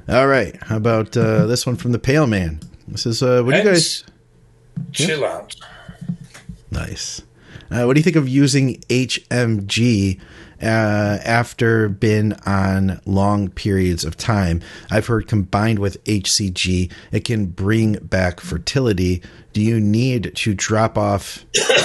All 0.08 0.26
right. 0.26 0.60
How 0.64 0.78
about 0.78 1.16
uh, 1.16 1.46
this 1.46 1.64
one 1.64 1.76
from 1.76 1.92
the 1.92 2.00
Pale 2.00 2.26
Man? 2.26 2.58
This 2.88 3.06
is 3.06 3.22
uh, 3.22 3.44
what 3.44 3.52
do 3.52 3.58
you 3.58 3.64
guys? 3.64 4.02
chill 4.90 5.24
out. 5.24 5.54
Nice. 6.72 7.22
Uh, 7.70 7.84
what 7.84 7.94
do 7.94 8.00
you 8.00 8.04
think 8.04 8.16
of 8.16 8.28
using 8.28 8.76
HMG 8.88 10.18
uh, 10.60 10.64
after 10.64 11.88
been 11.88 12.32
on 12.46 13.00
long 13.04 13.50
periods 13.50 14.04
of 14.04 14.16
time? 14.16 14.62
I've 14.90 15.06
heard 15.06 15.28
combined 15.28 15.78
with 15.78 16.02
HCG, 16.04 16.90
it 17.12 17.24
can 17.24 17.46
bring 17.46 17.94
back 17.94 18.40
fertility. 18.40 19.22
Do 19.52 19.60
you 19.60 19.80
need 19.80 20.34
to 20.34 20.54
drop 20.54 20.96
off 20.96 21.44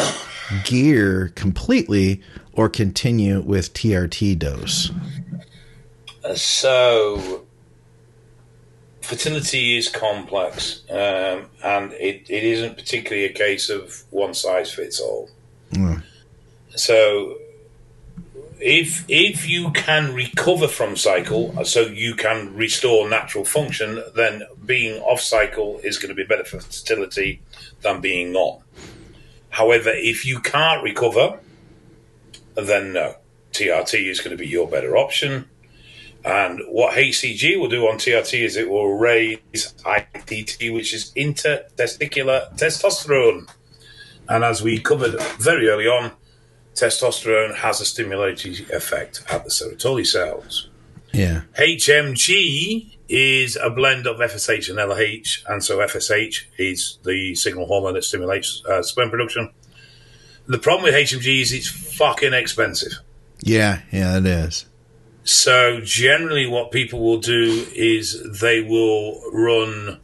gear 0.66 1.32
completely 1.36 2.22
or 2.54 2.70
continue 2.70 3.42
with 3.42 3.74
TRT 3.74 4.40
dose? 4.40 4.92
Uh, 6.24 6.36
so, 6.36 7.46
fertility 9.02 9.78
is 9.78 9.90
complex, 9.90 10.84
um, 10.90 11.50
and 11.62 11.92
it, 11.94 12.26
it 12.30 12.44
isn't 12.44 12.78
particularly 12.78 13.26
a 13.26 13.34
case 13.34 13.70
of 13.70 14.04
one 14.10 14.34
size 14.34 14.72
fits 14.72 15.02
all. 15.02 15.30
So, 16.76 17.38
if 18.60 19.04
if 19.10 19.48
you 19.48 19.72
can 19.72 20.14
recover 20.14 20.68
from 20.68 20.96
cycle, 20.96 21.54
uh, 21.58 21.64
so 21.64 21.82
you 21.82 22.16
can 22.16 22.56
restore 22.56 23.10
natural 23.10 23.46
function, 23.46 24.04
then 24.16 24.44
being 24.66 25.02
off 25.02 25.20
cycle 25.20 25.80
is 25.84 25.98
going 25.98 26.10
to 26.10 26.16
be 26.16 26.24
better 26.24 26.46
for 26.46 26.60
fertility 26.60 27.42
than 27.82 28.02
being 28.02 28.36
on. 28.36 28.64
However, 29.50 29.92
if 29.94 30.26
you 30.26 30.40
can't 30.40 30.84
recover, 30.84 31.40
then 32.56 32.94
no, 32.94 33.16
TRT 33.52 34.10
is 34.10 34.20
going 34.20 34.36
to 34.36 34.42
be 34.42 34.48
your 34.48 34.68
better 34.68 34.98
option. 34.98 35.50
And 36.26 36.62
what 36.70 36.96
HCG 36.96 37.60
will 37.60 37.68
do 37.68 37.88
on 37.88 37.98
TRT 37.98 38.44
is 38.44 38.56
it 38.56 38.70
will 38.70 38.94
raise 38.94 39.40
ITT, 39.86 40.74
which 40.74 40.94
is 40.94 41.12
intertesticular 41.18 42.58
testosterone. 42.58 43.50
And 44.30 44.44
as 44.44 44.64
we 44.64 44.80
covered 44.80 45.22
very 45.38 45.68
early 45.68 45.88
on, 45.88 46.14
testosterone 46.74 47.56
has 47.56 47.82
a 47.82 47.86
stimulating 47.86 48.54
effect 48.72 49.24
at 49.30 49.44
the 49.44 49.50
Sertoli 49.50 50.06
cells. 50.06 50.70
Yeah. 51.14 51.42
HMG 51.58 52.98
is 53.08 53.56
a 53.58 53.70
blend 53.70 54.08
of 54.08 54.18
FSH 54.18 54.70
and 54.70 54.80
LH, 54.80 55.44
and 55.48 55.64
so 55.64 55.78
FSH 55.78 56.46
is 56.58 56.98
the 57.04 57.36
signal 57.36 57.68
hormone 57.68 57.94
that 57.94 58.04
stimulates 58.04 58.64
uh, 58.66 58.82
sperm 58.82 59.10
production. 59.10 59.52
The 60.48 60.58
problem 60.58 60.86
with 60.86 60.96
HMG 60.96 61.42
is 61.42 61.54
it's 61.54 61.68
fucking 61.68 62.34
expensive. 62.34 62.94
Yeah, 63.42 63.82
yeah, 63.92 64.18
it 64.18 64.26
is. 64.26 64.66
So 65.24 65.80
generally, 65.82 66.48
what 66.48 66.72
people 66.72 67.00
will 67.00 67.20
do 67.20 67.66
is 67.74 68.22
they 68.42 68.62
will 68.62 69.22
run 69.32 70.00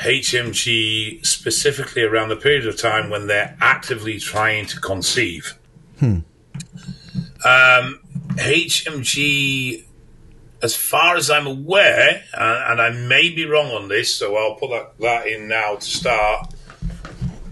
HMG 0.00 1.24
specifically 1.24 2.02
around 2.02 2.28
the 2.28 2.36
period 2.36 2.66
of 2.66 2.76
time 2.76 3.10
when 3.10 3.26
they're 3.26 3.56
actively 3.60 4.18
trying 4.18 4.66
to 4.66 4.80
conceive. 4.80 5.58
Hmm. 5.98 6.20
Um, 7.44 8.00
HMG, 8.36 9.84
as 10.62 10.74
far 10.74 11.16
as 11.16 11.30
I'm 11.30 11.46
aware, 11.46 12.24
and, 12.32 12.72
and, 12.72 12.80
I 12.80 12.90
may 12.90 13.30
be 13.30 13.44
wrong 13.44 13.70
on 13.70 13.88
this, 13.88 14.14
so 14.14 14.36
I'll 14.36 14.54
put 14.54 14.70
that, 14.70 14.98
that 15.00 15.26
in 15.26 15.46
now 15.46 15.76
to 15.76 15.84
start. 15.84 16.54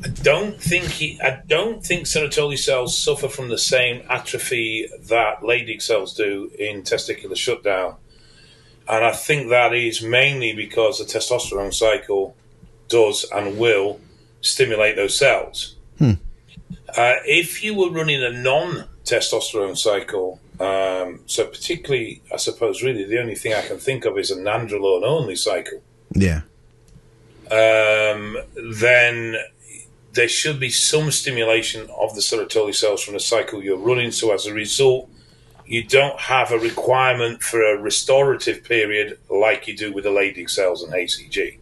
I 0.05 0.09
don't 0.09 0.61
think 0.61 0.87
he, 0.87 1.21
I 1.21 1.43
don't 1.47 1.85
think 1.85 2.07
Sertoli 2.07 2.59
cells 2.59 2.99
suffer 2.99 3.29
from 3.29 3.49
the 3.49 3.59
same 3.59 4.03
atrophy 4.09 4.89
that 5.09 5.43
Leydig 5.43 5.81
cells 5.81 6.15
do 6.15 6.51
in 6.59 6.83
testicular 6.83 7.37
shutdown. 7.37 7.97
And 8.89 9.05
I 9.05 9.13
think 9.13 9.49
that 9.51 9.75
is 9.75 10.03
mainly 10.03 10.53
because 10.53 10.99
the 10.99 11.05
testosterone 11.05 11.73
cycle 11.73 12.37
does 12.89 13.25
and 13.33 13.59
will 13.59 14.01
stimulate 14.41 14.97
those 14.97 15.17
cells. 15.19 15.77
Hmm. 15.99 16.13
Uh, 16.97 17.15
if 17.25 17.63
you 17.63 17.75
were 17.75 17.91
running 17.91 18.23
a 18.23 18.31
non 18.31 18.85
testosterone 19.05 19.77
cycle, 19.77 20.41
um, 20.61 21.21
so 21.27 21.47
particularly, 21.47 22.23
I 22.33 22.37
suppose, 22.37 22.83
really 22.83 23.05
the 23.05 23.19
only 23.19 23.35
thing 23.35 23.55
I 23.55 23.63
can 23.63 23.79
think 23.79 24.05
of 24.05 24.19
is 24.19 24.31
a 24.31 24.37
nandrolone 24.37 25.03
only 25.03 25.37
cycle. 25.37 25.81
Yeah. 26.15 26.43
Um, 27.51 28.39
then 28.55 29.37
there 30.13 30.29
should 30.29 30.61
be 30.61 30.71
some 30.71 31.11
stimulation 31.11 31.89
of 31.99 32.15
the 32.15 32.21
Sertoli 32.21 32.75
cells 32.75 33.03
from 33.03 33.15
the 33.15 33.21
cycle 33.21 33.63
you're 33.63 33.79
running. 33.79 34.13
So 34.13 34.33
as 34.33 34.47
a 34.47 34.53
result, 34.55 35.09
you 35.67 35.85
don't 35.85 36.19
have 36.19 36.51
a 36.53 36.59
requirement 36.59 37.43
for 37.43 37.63
a 37.63 37.81
restorative 37.81 38.65
period 38.65 39.19
like 39.31 39.67
you 39.67 39.77
do 39.77 39.93
with 39.93 40.05
the 40.05 40.11
Leydig 40.11 40.51
cells 40.51 40.83
and 40.83 40.93
HCG. 40.93 41.59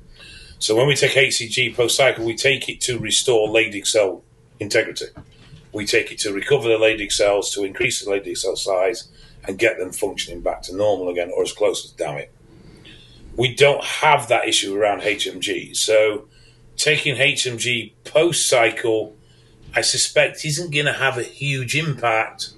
So 0.58 0.76
when 0.76 0.86
we 0.86 0.94
take 0.94 1.12
HCG 1.12 1.74
post 1.74 1.96
cycle, 1.96 2.24
we 2.24 2.34
take 2.34 2.68
it 2.68 2.80
to 2.82 2.98
restore 2.98 3.48
Leydig 3.48 3.86
cell 3.86 4.22
integrity. 4.58 5.06
We 5.72 5.86
take 5.86 6.10
it 6.12 6.18
to 6.20 6.32
recover 6.32 6.68
the 6.68 6.76
Leydig 6.76 7.12
cells, 7.12 7.52
to 7.54 7.64
increase 7.64 8.04
the 8.04 8.10
Leydig 8.10 8.36
cell 8.36 8.56
size, 8.56 9.08
and 9.46 9.58
get 9.58 9.78
them 9.78 9.92
functioning 9.92 10.42
back 10.42 10.62
to 10.62 10.76
normal 10.76 11.08
again, 11.08 11.30
or 11.34 11.42
as 11.42 11.52
close 11.52 11.84
as 11.84 11.92
damn 11.92 12.18
it. 12.18 12.32
We 13.36 13.54
don't 13.54 13.82
have 13.82 14.28
that 14.28 14.48
issue 14.48 14.76
around 14.76 15.00
HMG. 15.02 15.76
So 15.76 16.28
taking 16.76 17.16
HMG 17.16 17.92
post 18.04 18.48
cycle, 18.48 19.16
I 19.74 19.82
suspect 19.82 20.44
isn't 20.44 20.72
going 20.72 20.86
to 20.86 20.92
have 20.92 21.16
a 21.16 21.22
huge 21.22 21.76
impact 21.76 22.50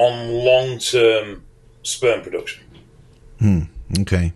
on 0.00 0.44
long 0.44 0.78
term 0.78 1.44
sperm 1.82 2.22
production. 2.22 2.64
Hmm. 3.38 3.60
Okay. 4.00 4.32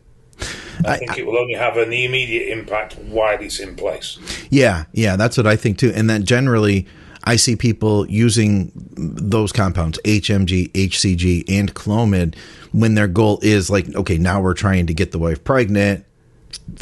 I 0.85 0.97
think 0.99 1.12
I, 1.12 1.19
it 1.19 1.27
will 1.27 1.39
only 1.39 1.55
have 1.55 1.77
an 1.77 1.93
immediate 1.93 2.53
impact 2.53 2.99
while 2.99 3.41
it's 3.41 3.61
in 3.61 3.77
place. 3.77 4.19
Yeah, 4.51 4.85
yeah, 4.93 5.17
that's 5.17 5.37
what 5.37 5.47
I 5.47 5.57
think 5.57 5.79
too. 5.79 5.93
And 5.95 6.11
then 6.11 6.25
generally, 6.25 6.87
I 7.23 7.37
see 7.37 7.57
people 7.57 8.07
using 8.11 8.73
those 8.75 9.53
compounds, 9.53 9.99
HMG, 10.05 10.73
HCG, 10.73 11.45
and 11.49 11.73
Clomid, 11.75 12.35
when 12.73 12.95
their 12.95 13.09
goal 13.09 13.39
is 13.43 13.71
like, 13.71 13.95
okay, 13.95 14.19
now 14.19 14.43
we're 14.43 14.55
trying 14.55 14.87
to 14.87 14.95
get 14.95 15.12
the 15.12 15.19
wife 15.19 15.43
pregnant 15.45 16.05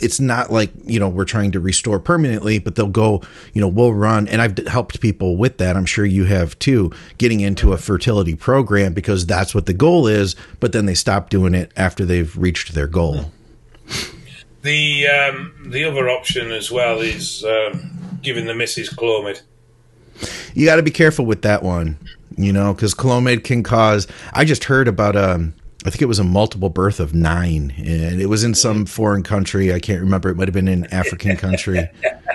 it's 0.01 0.21
not 0.21 0.51
like 0.53 0.71
you 0.85 0.99
know 0.99 1.09
we're 1.09 1.25
trying 1.25 1.53
to 1.53 1.61
restore 1.61 1.99
permanently 1.99 2.59
but 2.59 2.77
they'll 2.77 2.87
go 2.87 3.21
you 3.53 3.61
know 3.61 3.69
we'll 3.69 3.93
run 3.93 4.29
and 4.29 4.41
i've 4.41 4.57
helped 4.67 5.01
people 5.01 5.37
with 5.37 5.59
that. 5.59 5.77
I'm 5.77 5.87
sure 5.87 6.05
you 6.05 6.25
have 6.25 6.59
too 6.59 6.93
getting 7.19 7.41
into 7.41 7.73
a 7.73 7.77
fertility 7.77 8.35
program 8.35 8.95
because 8.95 9.27
that's 9.27 9.55
what 9.55 9.67
the 9.67 9.73
goal 9.73 10.07
is 10.07 10.37
but 10.61 10.73
then 10.73 10.87
they 10.87 10.95
stop 10.95 11.31
doing 11.31 11.55
it 11.55 11.73
after 11.77 12.05
they've 12.05 12.37
reached 12.37 12.75
their 12.75 12.87
goal. 12.87 13.33
The 14.63 15.07
um, 15.09 15.71
the 15.71 15.85
other 15.85 16.09
option 16.09 16.53
as 16.53 16.71
well 16.71 17.01
is 17.01 17.45
um, 17.45 18.19
giving 18.23 18.47
the 18.47 18.55
missus 18.55 18.93
clomid. 18.93 19.43
You 20.55 20.67
got 20.67 20.77
to 20.77 20.83
be 20.83 20.93
careful 20.93 21.27
with 21.27 21.43
that 21.43 21.63
one 21.63 21.99
you 22.37 22.53
know 22.53 22.73
because 22.73 22.95
clomid 22.95 23.45
can 23.45 23.63
cause 23.63 24.07
i 24.33 24.45
just 24.45 24.65
heard 24.65 24.89
about 24.89 25.17
um 25.17 25.55
I 25.85 25.91
think 25.91 26.03
it 26.03 26.07
was 26.07 26.21
a 26.21 26.25
multiple 26.25 26.69
birth 26.69 27.01
of 27.01 27.13
nine, 27.13 27.75
and 27.77 28.21
it 28.21 28.27
was 28.27 28.45
in 28.45 28.55
some 28.55 28.87
foreign 28.87 29.25
country. 29.25 29.73
I 29.73 29.81
can't 29.81 30.01
remember. 30.01 30.31
It 30.31 30.37
might 30.37 30.47
have 30.47 30.55
been 30.55 30.69
an 30.69 30.87
African 30.87 31.37
country. 31.37 31.89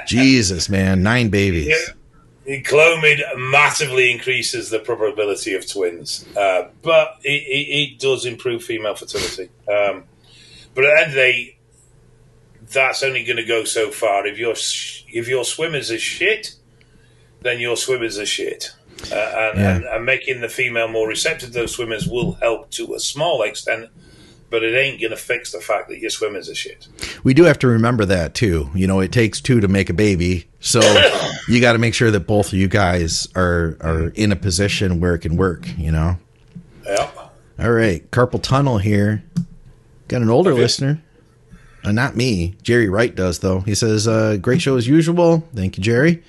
Jesus, 0.05 0.67
man, 0.67 1.01
nine 1.01 1.29
babies. 1.29 1.67
Yeah. 1.67 2.59
Clomid 2.61 3.21
massively 3.37 4.09
increases 4.11 4.69
the 4.69 4.79
probability 4.79 5.53
of 5.53 5.69
twins, 5.69 6.25
uh, 6.37 6.69
but 6.81 7.17
it, 7.23 7.43
it, 7.43 7.91
it, 7.91 7.99
does 7.99 8.25
improve 8.25 8.63
female 8.63 8.95
fertility. 8.95 9.49
Um, 9.69 10.05
but 10.73 10.85
at 10.85 10.93
the 10.93 11.01
end 11.01 11.07
of 11.07 11.11
the 11.11 11.15
day, 11.15 11.57
that's 12.71 13.03
only 13.03 13.25
going 13.25 13.37
to 13.37 13.45
go 13.45 13.65
so 13.65 13.91
far. 13.91 14.25
If 14.25 14.37
your 14.37 14.53
if 14.53 15.27
your 15.27 15.43
swimmers 15.43 15.91
are 15.91 15.99
shit, 15.99 16.55
then 17.41 17.59
your 17.59 17.75
swimmers 17.75 18.17
are 18.17 18.25
shit. 18.25 18.73
Uh, 19.11 19.15
and, 19.15 19.59
yeah. 19.59 19.75
and, 19.75 19.85
and, 19.85 20.05
making 20.05 20.41
the 20.41 20.49
female 20.49 20.87
more 20.87 21.07
receptive 21.07 21.49
to 21.49 21.59
those 21.59 21.75
swimmers 21.75 22.07
will 22.07 22.33
help 22.33 22.71
to 22.71 22.95
a 22.95 22.99
small 22.99 23.43
extent, 23.43 23.89
but 24.49 24.63
it 24.63 24.75
ain't 24.75 24.99
going 24.99 25.11
to 25.11 25.17
fix 25.17 25.51
the 25.51 25.59
fact 25.59 25.87
that 25.89 25.99
your 25.99 26.09
swimmers 26.09 26.49
are 26.49 26.55
shit. 26.55 26.87
We 27.23 27.33
do 27.33 27.43
have 27.43 27.59
to 27.59 27.67
remember 27.67 28.05
that 28.05 28.33
too. 28.33 28.69
You 28.73 28.87
know, 28.87 28.99
it 28.99 29.11
takes 29.11 29.39
two 29.39 29.59
to 29.59 29.67
make 29.67 29.89
a 29.89 29.93
baby, 29.93 30.47
so 30.59 30.79
you 31.47 31.61
got 31.61 31.73
to 31.73 31.79
make 31.79 31.93
sure 31.93 32.09
that 32.09 32.21
both 32.21 32.47
of 32.47 32.53
you 32.53 32.67
guys 32.67 33.27
are 33.35 33.77
are 33.81 34.07
in 34.15 34.31
a 34.31 34.35
position 34.35 34.99
where 34.99 35.13
it 35.13 35.19
can 35.19 35.37
work. 35.37 35.67
You 35.77 35.91
know. 35.91 36.17
Yeah. 36.85 37.11
All 37.59 37.71
right, 37.71 38.09
carpal 38.11 38.41
tunnel 38.41 38.77
here. 38.77 39.23
Got 40.07 40.21
an 40.21 40.29
older 40.29 40.51
okay. 40.51 40.61
listener. 40.61 41.03
Uh, 41.87 41.91
not 41.93 42.17
me. 42.17 42.53
Jerry 42.63 42.89
Wright 42.89 43.15
does 43.15 43.39
though. 43.39 43.61
He 43.61 43.73
says, 43.73 44.09
uh, 44.09 44.35
"Great 44.41 44.61
show 44.61 44.75
as 44.75 44.87
usual. 44.87 45.47
Thank 45.55 45.77
you, 45.77 45.83
Jerry." 45.83 46.21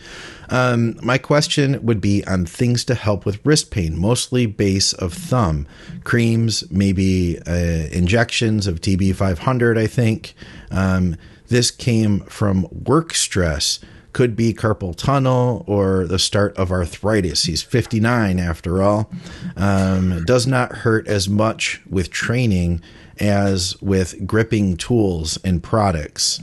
Um, 0.50 0.98
my 1.02 1.18
question 1.18 1.84
would 1.84 2.00
be 2.00 2.24
on 2.26 2.46
things 2.46 2.84
to 2.84 2.94
help 2.94 3.26
with 3.26 3.44
wrist 3.44 3.72
pain, 3.72 3.98
mostly 3.98 4.46
base 4.46 4.92
of 4.92 5.12
thumb, 5.12 5.66
creams, 6.04 6.62
maybe 6.70 7.40
uh, 7.46 7.88
injections 7.90 8.68
of 8.68 8.80
TB500. 8.80 9.76
I 9.76 9.88
think 9.88 10.34
um, 10.70 11.16
this 11.48 11.72
came 11.72 12.20
from 12.20 12.68
work 12.70 13.12
stress. 13.12 13.80
Could 14.12 14.36
be 14.36 14.54
carpal 14.54 14.96
tunnel 14.96 15.64
or 15.66 16.06
the 16.06 16.18
start 16.18 16.56
of 16.56 16.70
arthritis. 16.70 17.44
He's 17.44 17.62
59 17.62 18.38
after 18.38 18.82
all. 18.82 19.10
Um, 19.56 20.24
does 20.24 20.46
not 20.46 20.76
hurt 20.76 21.06
as 21.08 21.28
much 21.28 21.82
with 21.88 22.10
training 22.10 22.80
as 23.20 23.80
with 23.80 24.26
gripping 24.26 24.76
tools 24.76 25.38
and 25.44 25.62
products, 25.62 26.40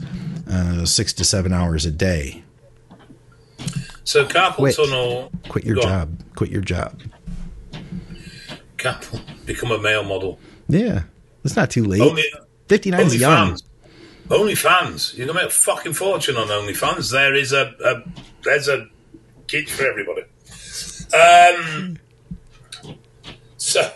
uh, 0.50 0.84
six 0.84 1.12
to 1.14 1.24
seven 1.24 1.52
hours 1.52 1.84
a 1.86 1.90
day. 1.90 2.42
So 4.04 4.24
carpal 4.26 4.54
Quit. 4.54 4.76
tunnel. 4.76 5.32
Quit 5.48 5.64
your 5.64 5.76
Go 5.76 5.82
on. 5.82 5.88
job. 5.88 6.22
Quit 6.36 6.50
your 6.50 6.60
job. 6.62 7.00
Carpal, 8.78 9.20
become 9.46 9.72
a 9.72 9.78
male 9.78 10.04
model. 10.04 10.38
Yeah, 10.68 11.04
it's 11.44 11.56
not 11.56 11.70
too 11.70 11.84
late. 11.84 12.00
Only, 12.02 12.22
59 12.68 13.00
is 13.00 13.06
only 13.06 13.16
young. 13.18 13.48
fans. 13.48 13.62
Only 14.30 14.54
fans. 14.54 15.14
You 15.16 15.26
can 15.26 15.34
make 15.34 15.46
a 15.46 15.50
fucking 15.50 15.94
fortune 15.94 16.36
on 16.36 16.48
OnlyFans. 16.48 17.10
There 17.12 17.34
is 17.34 17.52
a, 17.52 17.72
a 17.84 18.02
there's 18.42 18.68
a 18.68 18.88
gig 19.46 19.68
for 19.68 19.86
everybody. 19.88 20.22
Um, 21.14 21.98
so 23.56 23.90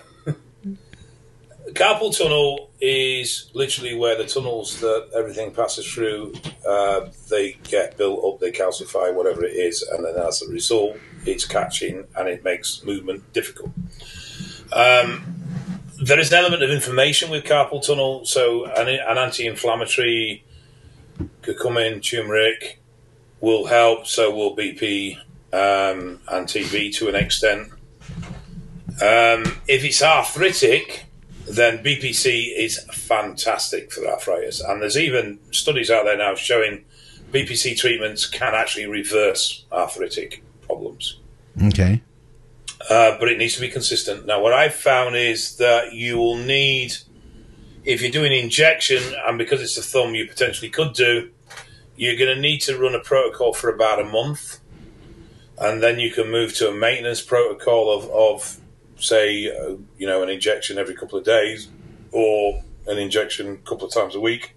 carpal 1.75 2.17
tunnel 2.17 2.71
is 2.81 3.51
literally 3.55 3.95
where 3.95 4.17
the 4.17 4.25
tunnels 4.25 4.81
that 4.81 5.09
everything 5.15 5.53
passes 5.53 5.91
through. 5.91 6.35
Uh, 6.67 7.09
they 7.29 7.53
get 7.65 7.97
built 7.97 8.25
up, 8.25 8.41
they 8.41 8.51
calcify, 8.51 9.13
whatever 9.13 9.45
it 9.45 9.55
is, 9.55 9.83
and 9.83 10.05
then 10.05 10.17
as 10.17 10.43
a 10.43 10.49
result, 10.49 10.97
it's 11.27 11.45
catching 11.45 12.07
and 12.17 12.29
it 12.29 12.45
makes 12.45 12.83
movement 12.85 13.33
difficult. 13.33 13.71
Um, 14.73 15.41
there 16.03 16.19
is 16.19 16.33
an 16.33 16.39
element 16.39 16.63
of 16.63 16.71
inflammation 16.71 17.31
with 17.31 17.45
carpal 17.45 17.85
tunnel. 17.85 18.25
So 18.25 18.65
an, 18.65 18.89
an 18.89 19.19
anti-inflammatory 19.19 20.45
could 21.43 21.59
come 21.59 21.77
in, 21.77 22.01
turmeric 22.01 22.81
will 23.41 23.67
help. 23.67 24.07
So 24.07 24.35
will 24.35 24.57
BP 24.57 25.19
um, 25.53 26.21
and 26.29 26.47
TB 26.47 26.95
to 26.97 27.09
an 27.09 27.17
extent. 27.17 27.71
Um, 29.03 29.45
if 29.67 29.85
it's 29.85 30.03
arthritic, 30.03 31.05
then 31.57 31.83
BPC 31.83 32.53
is 32.57 32.79
fantastic 32.93 33.93
for 33.93 34.07
arthritis. 34.07 34.61
And 34.61 34.81
there's 34.81 34.97
even 34.99 35.39
studies 35.51 35.91
out 35.91 36.05
there 36.05 36.17
now 36.17 36.35
showing 36.35 36.85
BPC 37.33 37.77
treatments 37.77 38.27
can 38.27 38.55
actually 38.55 38.87
reverse 38.87 39.65
arthritic 39.73 40.43
problems 40.67 41.19
Okay. 41.63 42.01
uh, 42.89 43.17
but 43.19 43.29
it 43.29 43.39
needs 43.39 43.55
to 43.55 43.61
be 43.61 43.69
consistent. 43.69 44.27
Now, 44.27 44.41
what 44.41 44.53
I've 44.53 44.75
found 44.75 45.17
is 45.17 45.57
that 45.57 45.93
you 45.93 46.17
will 46.19 46.37
need, 46.37 46.95
if 47.85 48.01
you're 48.03 48.11
doing 48.11 48.33
injection, 48.33 49.03
and 49.27 49.37
because 49.39 49.61
it's 49.63 49.77
a 49.77 49.83
thumb, 49.83 50.15
you 50.15 50.27
potentially 50.27 50.71
could 50.71 50.93
do, 50.93 51.31
you're 51.97 52.17
going 52.17 52.35
to 52.35 52.41
need 52.41 52.61
to 52.63 52.79
run 52.79 52.95
a 52.95 53.01
protocol 53.01 53.53
for 53.53 53.69
about 53.73 54.01
a 54.01 54.05
month, 54.05 54.61
and 55.59 55.83
then 55.83 55.99
you 55.99 56.11
can 56.11 56.31
move 56.31 56.55
to 56.57 56.69
a 56.69 56.73
maintenance 56.75 57.21
protocol 57.21 57.93
of, 57.93 58.09
of 58.11 58.60
say, 59.01 59.49
uh, 59.49 59.77
you 59.99 60.07
know, 60.07 60.23
an 60.23 60.29
injection 60.29 60.79
every 60.79 60.95
couple 60.95 61.19
of 61.19 61.25
days, 61.25 61.69
or 62.13 62.63
an 62.87 62.99
injection 62.99 63.53
a 63.53 63.69
couple 63.69 63.87
of 63.87 63.93
times 63.93 64.15
a 64.15 64.21
week. 64.21 64.55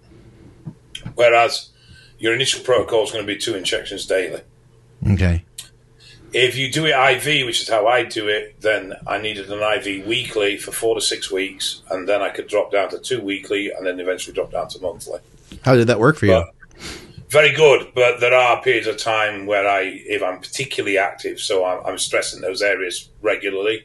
Whereas 1.14 1.70
your 2.18 2.34
initial 2.34 2.62
protocol 2.62 3.04
is 3.04 3.12
going 3.12 3.26
to 3.26 3.32
be 3.32 3.38
two 3.38 3.54
injections 3.54 4.06
daily. 4.06 4.42
Okay. 5.10 5.44
If 6.32 6.56
you 6.56 6.70
do 6.70 6.86
it 6.86 6.90
IV, 6.90 7.46
which 7.46 7.62
is 7.62 7.68
how 7.68 7.86
I 7.86 8.02
do 8.02 8.28
it, 8.28 8.60
then 8.60 8.94
I 9.06 9.18
needed 9.18 9.50
an 9.50 9.60
IV 9.60 10.06
weekly 10.06 10.56
for 10.56 10.72
four 10.72 10.96
to 10.96 11.00
six 11.00 11.30
weeks, 11.30 11.82
and 11.90 12.08
then 12.08 12.22
I 12.22 12.30
could 12.30 12.48
drop 12.48 12.72
down 12.72 12.90
to 12.90 12.98
two 12.98 13.20
weekly, 13.20 13.70
and 13.70 13.86
then 13.86 14.00
eventually 14.00 14.34
drop 14.34 14.50
down 14.50 14.68
to 14.70 14.80
monthly. 14.80 15.20
How 15.62 15.76
did 15.76 15.86
that 15.86 16.00
work 16.00 16.16
for 16.16 16.26
you? 16.26 16.44
Very 17.28 17.52
good, 17.52 17.92
but 17.94 18.20
there 18.20 18.34
are 18.34 18.60
periods 18.62 18.86
of 18.86 18.96
time 18.96 19.46
where 19.46 19.68
I, 19.68 19.82
if 19.82 20.22
I'm 20.22 20.40
particularly 20.40 20.98
active, 20.98 21.40
so 21.40 21.64
I'm, 21.64 21.84
I'm 21.86 21.98
stressing 21.98 22.40
those 22.40 22.62
areas 22.62 23.10
regularly, 23.22 23.84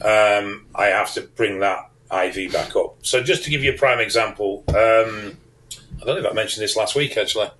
um, 0.00 0.66
I 0.74 0.86
have 0.86 1.12
to 1.14 1.22
bring 1.22 1.60
that 1.60 1.90
IV 2.10 2.52
back 2.52 2.76
up. 2.76 2.96
So 3.02 3.22
just 3.22 3.44
to 3.44 3.50
give 3.50 3.62
you 3.62 3.72
a 3.72 3.76
prime 3.76 4.00
example, 4.00 4.64
um, 4.68 5.36
I 6.00 6.04
don't 6.04 6.22
know 6.22 6.28
if 6.28 6.32
I 6.32 6.34
mentioned 6.34 6.62
this 6.62 6.76
last 6.76 6.94
week 6.94 7.16
actually. 7.16 7.50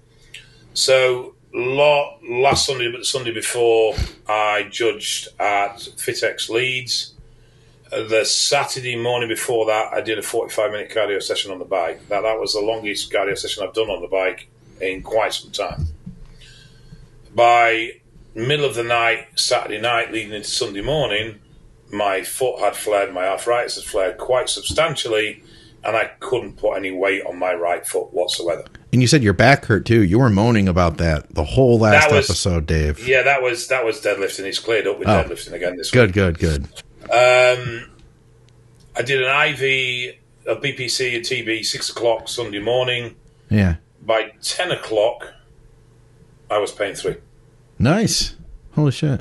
So 0.75 1.35
last 1.55 2.67
Sunday, 2.67 2.91
but 2.91 2.99
the 2.99 3.05
Sunday 3.05 3.33
before, 3.33 3.95
I 4.29 4.65
judged 4.65 5.29
at 5.39 5.77
Fitex 5.77 6.49
Leeds. 6.49 7.15
The 7.91 8.25
Saturday 8.25 8.97
morning 8.97 9.29
before 9.29 9.67
that, 9.67 9.93
I 9.93 10.01
did 10.01 10.19
a 10.19 10.23
45 10.23 10.71
minute 10.73 10.91
cardio 10.91 11.23
session 11.23 11.53
on 11.53 11.59
the 11.59 11.67
bike. 11.67 12.01
Now, 12.09 12.23
that 12.23 12.39
was 12.39 12.55
the 12.55 12.61
longest 12.61 13.13
cardio 13.13 13.37
session 13.37 13.65
I've 13.65 13.75
done 13.75 13.91
on 13.91 14.01
the 14.01 14.09
bike 14.09 14.49
in 14.81 15.03
quite 15.03 15.35
some 15.35 15.51
time. 15.51 15.87
By 17.35 18.01
middle 18.35 18.65
of 18.65 18.75
the 18.75 18.83
night, 18.83 19.27
Saturday 19.35 19.81
night, 19.81 20.11
leading 20.11 20.33
into 20.33 20.49
Sunday 20.49 20.81
morning, 20.81 21.39
my 21.93 22.23
foot 22.23 22.59
had 22.61 22.75
flared, 22.75 23.13
my 23.13 23.27
arthritis 23.29 23.77
had 23.77 23.85
flared 23.85 24.19
quite 24.19 24.49
substantially, 24.49 25.43
and 25.85 25.97
I 25.97 26.07
couldn't 26.21 26.57
put 26.57 26.75
any 26.77 26.91
weight 26.91 27.23
on 27.27 27.39
my 27.39 27.53
right 27.55 27.87
foot 27.87 28.13
whatsoever. 28.13 28.65
And 28.93 29.01
you 29.03 29.07
said 29.09 29.23
your 29.23 29.33
back 29.35 29.67
hurt 29.67 29.85
too. 29.85 30.03
You 30.03 30.19
were 30.19 30.31
moaning 30.31 30.69
about 30.69 30.97
that 30.99 31.35
the 31.35 31.45
whole 31.45 31.79
last 31.79 32.11
was- 32.11 32.29
episode, 32.29 32.67
Dave. 32.67 33.07
Yeah, 33.07 33.23
that 33.23 33.43
was 33.43 33.69
that 33.69 33.85
was 33.85 34.01
deadlifting. 34.01 34.45
It's 34.45 34.59
cleared 34.59 34.87
up 34.87 34.99
with 34.99 35.09
Oh. 35.09 35.23
deadlifting 35.25 35.53
again 35.53 35.77
this 35.77 35.93
week. 35.93 36.13
Good, 36.13 36.13
good, 36.13 36.39
good. 36.39 36.65
Um, 37.11 37.91
I 38.97 39.03
did 39.03 39.23
an 39.23 39.29
IV 39.29 40.15
of 40.47 40.61
BPC 40.63 41.17
and 41.17 41.25
TB 41.25 41.63
six 41.65 41.89
o'clock 41.91 42.29
Sunday 42.29 42.59
morning. 42.61 43.17
Yeah. 43.51 43.77
By 44.05 44.33
ten 44.43 44.71
o'clock, 44.73 45.33
I 46.51 46.59
was 46.59 46.71
paying 46.73 46.95
three. 46.95 47.17
Nice. 47.79 48.37
Holy 48.75 48.93
shit. 48.93 49.21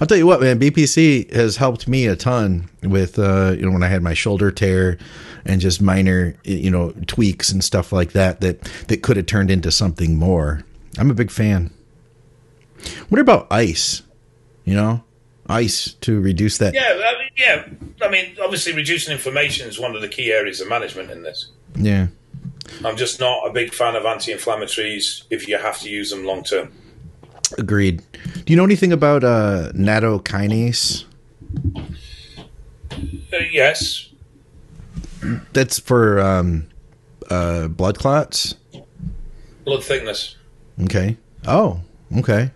I'll 0.00 0.06
tell 0.06 0.16
you 0.18 0.26
what, 0.26 0.40
man. 0.40 0.58
BPC 0.58 1.32
has 1.32 1.56
helped 1.56 1.88
me 1.88 2.06
a 2.06 2.16
ton 2.16 2.68
with, 2.82 3.18
uh, 3.18 3.54
you 3.56 3.64
know, 3.64 3.72
when 3.72 3.82
I 3.82 3.88
had 3.88 4.02
my 4.02 4.14
shoulder 4.14 4.50
tear 4.50 4.98
and 5.44 5.60
just 5.60 5.80
minor, 5.80 6.34
you 6.44 6.70
know, 6.70 6.92
tweaks 7.06 7.50
and 7.50 7.62
stuff 7.62 7.92
like 7.92 8.12
that 8.12 8.40
that 8.40 8.62
that 8.88 9.02
could 9.02 9.16
have 9.16 9.26
turned 9.26 9.50
into 9.50 9.70
something 9.70 10.16
more. 10.16 10.64
I'm 10.98 11.10
a 11.10 11.14
big 11.14 11.30
fan. 11.30 11.70
What 13.08 13.20
about 13.20 13.46
ice? 13.50 14.02
You 14.64 14.74
know, 14.74 15.04
ice 15.48 15.94
to 16.00 16.20
reduce 16.20 16.58
that. 16.58 16.74
Yeah, 16.74 16.82
I 16.90 17.18
mean, 17.18 17.30
yeah. 17.36 18.06
I 18.06 18.10
mean, 18.10 18.36
obviously, 18.42 18.74
reducing 18.74 19.12
inflammation 19.12 19.68
is 19.68 19.78
one 19.78 19.94
of 19.96 20.02
the 20.02 20.08
key 20.08 20.32
areas 20.32 20.60
of 20.60 20.68
management 20.68 21.10
in 21.10 21.22
this. 21.22 21.48
Yeah. 21.74 22.08
I'm 22.84 22.96
just 22.96 23.18
not 23.18 23.48
a 23.48 23.52
big 23.52 23.72
fan 23.72 23.96
of 23.96 24.04
anti-inflammatories 24.04 25.24
if 25.30 25.48
you 25.48 25.56
have 25.56 25.80
to 25.80 25.88
use 25.88 26.10
them 26.10 26.24
long 26.24 26.44
term. 26.44 26.72
Agreed. 27.56 28.02
Do 28.44 28.52
you 28.52 28.56
know 28.56 28.64
anything 28.64 28.92
about 28.92 29.24
uh, 29.24 29.72
nattokinase? 29.74 31.04
Uh, 32.92 33.36
yes, 33.50 34.10
That's 35.52 35.78
for 35.78 36.20
um, 36.20 36.66
uh, 37.30 37.68
blood 37.68 37.98
clots. 37.98 38.54
blood 39.64 39.84
thickness, 39.84 40.36
Okay. 40.84 41.16
Oh, 41.46 41.80
okay. 42.18 42.50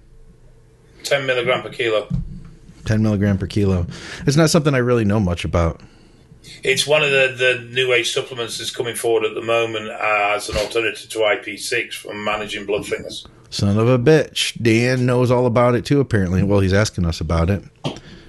ten 1.05 1.26
milligram 1.26 1.62
per 1.62 1.70
kilo. 1.70 2.09
10 2.84 3.01
milligram 3.01 3.38
per 3.38 3.47
kilo. 3.47 3.86
It's 4.26 4.36
not 4.36 4.51
something 4.51 4.74
I 4.74 4.78
really 4.78 5.05
know 5.05 5.20
much 5.20 5.45
about. 5.45 5.80
It's 6.62 6.86
one 6.86 7.03
of 7.03 7.11
the, 7.11 7.34
the 7.36 7.68
new 7.72 7.93
age 7.93 8.12
supplements 8.12 8.59
that's 8.59 8.70
coming 8.70 8.95
forward 8.97 9.24
at 9.24 9.34
the 9.34 9.43
moment 9.43 9.88
as 9.90 10.49
an 10.49 10.57
alternative 10.57 11.09
to 11.11 11.18
IP6 11.20 11.95
for 11.95 12.14
managing 12.14 12.66
blood 12.66 12.86
thickness. 12.86 13.24
Son 13.51 13.76
of 13.78 13.88
a 13.88 13.99
bitch. 13.99 14.61
Dan 14.62 15.07
knows 15.07 15.30
all 15.30 15.47
about 15.47 15.74
it 15.74 15.84
too, 15.84 16.01
apparently. 16.01 16.43
Well, 16.43 16.61
he's 16.61 16.72
asking 16.72 17.05
us 17.07 17.20
about 17.20 17.51
it. 17.51 17.62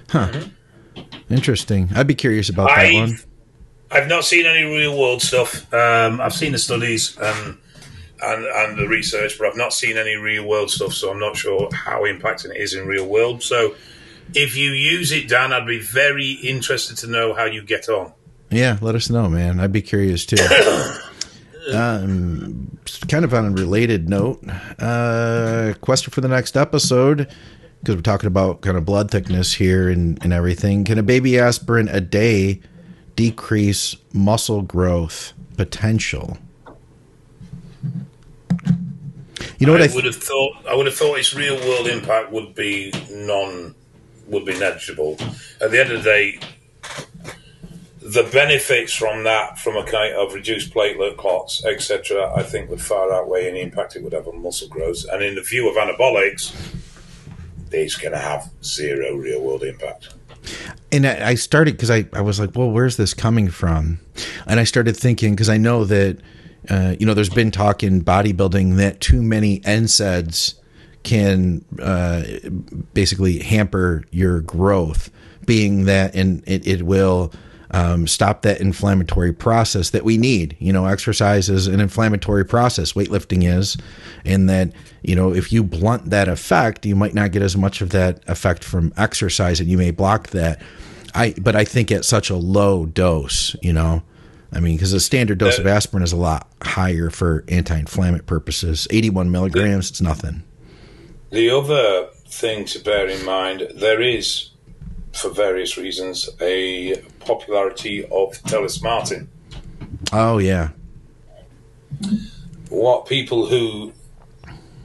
Huh. 0.10 0.32
Interesting. 1.30 1.90
I'd 1.96 2.08
be 2.08 2.16
curious 2.16 2.50
about 2.50 2.68
that 2.70 2.86
I- 2.86 2.94
one. 2.94 3.18
I've 3.92 4.08
not 4.08 4.26
seen 4.26 4.48
any 4.48 4.64
real 4.64 4.98
world 5.00 5.22
stuff. 5.22 5.72
Um, 5.72 6.20
I've 6.20 6.34
seen 6.34 6.52
the 6.52 6.58
studies 6.58 7.16
and, 7.22 7.58
and 8.24 8.44
and 8.46 8.78
the 8.80 8.88
research, 8.88 9.38
but 9.38 9.48
I've 9.48 9.56
not 9.56 9.72
seen 9.72 9.98
any 9.98 10.16
real 10.16 10.48
world 10.48 10.72
stuff. 10.72 10.94
So 10.94 11.12
I'm 11.12 11.20
not 11.20 11.38
sure 11.38 11.70
how 11.74 12.02
impacting 12.02 12.50
it 12.56 12.58
is 12.58 12.74
in 12.74 12.88
real 12.88 13.06
world. 13.08 13.44
So 13.44 13.76
if 14.34 14.56
you 14.56 14.72
use 14.72 15.12
it, 15.12 15.28
Dan, 15.28 15.54
I'd 15.54 15.68
be 15.68 15.80
very 15.80 16.32
interested 16.32 16.98
to 16.98 17.08
know 17.08 17.34
how 17.34 17.46
you 17.46 17.64
get 17.64 17.90
on. 17.90 18.14
Yeah, 18.50 18.78
let 18.82 18.96
us 18.96 19.10
know, 19.10 19.30
man. 19.30 19.60
I'd 19.60 19.72
be 19.72 19.82
curious 19.82 20.26
too. 20.26 20.38
um, 21.74 22.78
kind 23.08 23.26
of 23.26 23.34
on 23.34 23.46
a 23.46 23.52
related 23.52 24.10
note, 24.10 24.44
uh, 24.80 25.74
question 25.82 26.12
for 26.12 26.22
the 26.22 26.28
next 26.28 26.56
episode, 26.56 27.34
because 27.80 27.96
we're 27.96 28.02
talking 28.02 28.28
about 28.28 28.62
kind 28.62 28.78
of 28.78 28.86
blood 28.86 29.10
thickness 29.12 29.54
here 29.54 29.90
and, 29.90 30.24
and 30.24 30.34
everything. 30.34 30.84
Can 30.84 30.98
a 30.98 31.04
baby 31.04 31.40
aspirin 31.40 31.88
a 31.90 32.02
day 32.02 32.62
decrease 33.16 33.96
muscle 34.14 34.62
growth 34.62 35.34
potential? 35.58 36.38
You 39.60 39.68
know 39.68 39.74
what 39.74 39.82
I, 39.82 39.86
I 39.86 39.88
th- 39.88 39.96
would 39.96 40.06
have 40.06 40.16
thought. 40.16 40.66
I 40.70 40.76
would 40.76 40.86
have 40.86 40.96
thought 40.96 41.18
its 41.18 41.34
real 41.34 41.56
world 41.56 41.88
impact 41.88 42.32
would 42.32 42.54
be 42.56 42.94
non, 43.10 43.76
would 44.28 44.46
be 44.46 44.58
negligible. 44.58 45.18
At 45.62 45.72
the 45.72 45.80
end 45.80 45.92
of 45.92 46.04
the 46.04 46.10
day, 46.10 46.40
the 48.02 48.24
benefits 48.32 48.94
from 48.94 49.24
that, 49.24 49.58
from 49.58 49.78
a 49.78 49.84
kind 49.84 50.14
of 50.14 50.34
reduced 50.34 50.74
platelet 50.74 51.18
clots, 51.18 51.64
etc., 51.66 52.34
I 52.36 52.44
think 52.44 52.70
would 52.70 52.82
far 52.82 53.14
outweigh 53.14 53.48
any 53.48 53.62
impact 53.62 53.96
it 53.96 54.04
would 54.04 54.14
have 54.14 54.28
on 54.28 54.42
muscle 54.42 54.68
growth. 54.68 55.06
And 55.12 55.24
in 55.24 55.36
the 55.36 55.42
view 55.42 55.70
of 55.70 55.78
anabolics, 55.78 56.54
it's 57.72 57.96
going 57.96 58.12
to 58.12 58.20
have 58.20 58.52
zero 58.64 59.16
real 59.16 59.42
world 59.42 59.64
impact. 59.64 60.14
and 60.92 61.08
I 61.08 61.36
started 61.36 61.76
because 61.76 61.90
I, 61.90 62.06
I 62.14 62.22
was 62.22 62.40
like, 62.40 62.56
well, 62.56 62.70
where's 62.70 62.98
this 62.98 63.14
coming 63.14 63.50
from? 63.50 64.00
And 64.46 64.60
I 64.60 64.66
started 64.66 64.98
thinking 64.98 65.34
because 65.34 65.50
I 65.50 65.58
know 65.58 65.86
that, 65.86 66.20
uh, 66.70 66.96
you 67.00 67.06
know, 67.06 67.14
there's 67.14 67.30
been 67.30 67.52
talk 67.52 67.84
in 67.84 68.04
bodybuilding 68.04 68.76
that 68.78 69.00
too 69.00 69.24
many 69.24 69.62
NSAIDs 69.62 70.56
can 71.04 71.64
uh, 71.82 72.24
basically 72.94 73.40
hamper 73.40 74.04
your 74.12 74.42
growth, 74.42 75.12
being 75.46 75.86
that 75.86 76.16
and 76.16 76.44
it, 76.48 76.66
it 76.66 76.84
will 76.84 77.34
um, 77.74 78.06
stop 78.06 78.44
that 78.44 78.62
inflammatory 78.62 79.34
process 79.34 79.90
that 79.90 80.04
we 80.04 80.18
need. 80.18 80.56
You 80.60 80.72
know, 80.72 80.86
exercise 80.86 81.50
is 81.50 81.68
an 81.68 81.80
inflammatory 81.80 82.46
process, 82.46 82.94
weightlifting 82.94 83.44
is, 83.44 83.76
and 84.24 84.48
that, 84.50 84.72
you 85.02 85.16
know, 85.16 85.34
if 85.34 85.52
you 85.52 85.64
blunt 85.64 86.12
that 86.12 86.28
effect, 86.28 86.86
you 86.86 86.96
might 86.96 87.16
not 87.16 87.32
get 87.32 87.42
as 87.42 87.58
much 87.58 87.82
of 87.82 87.90
that 87.90 88.22
effect 88.30 88.64
from 88.64 88.94
exercise 88.96 89.60
and 89.60 89.70
you 89.70 89.78
may 89.78 89.92
block 89.92 90.30
that. 90.30 90.62
I, 91.16 91.34
but 91.42 91.56
I 91.56 91.66
think 91.66 91.92
at 91.92 92.06
such 92.06 92.30
a 92.30 92.36
low 92.36 92.86
dose, 92.86 93.56
you 93.62 93.74
know, 93.74 94.04
I 94.52 94.60
mean, 94.60 94.76
because 94.76 94.92
the 94.92 95.00
standard 95.00 95.40
dose 95.40 95.58
of 95.58 95.66
aspirin 95.66 96.04
is 96.04 96.14
a 96.14 96.18
lot 96.18 96.48
higher 96.62 97.10
for 97.10 97.44
anti-inflammatory 97.48 98.24
purposes. 98.24 98.88
81 98.92 99.32
milligrams, 99.32 99.90
it's 99.90 100.02
nothing. 100.02 100.44
The 101.34 101.50
other 101.50 102.10
thing 102.28 102.66
to 102.66 102.80
bear 102.80 103.08
in 103.08 103.26
mind, 103.26 103.68
there 103.74 104.00
is 104.00 104.52
for 105.14 105.32
various 105.32 105.78
reasons, 105.78 106.30
a 106.40 106.98
popularity 107.22 108.04
of 108.04 108.34
telmisartan. 108.44 109.26
Oh, 110.12 110.38
yeah. 110.38 110.70
What 112.70 113.08
people 113.08 113.48
who 113.48 113.94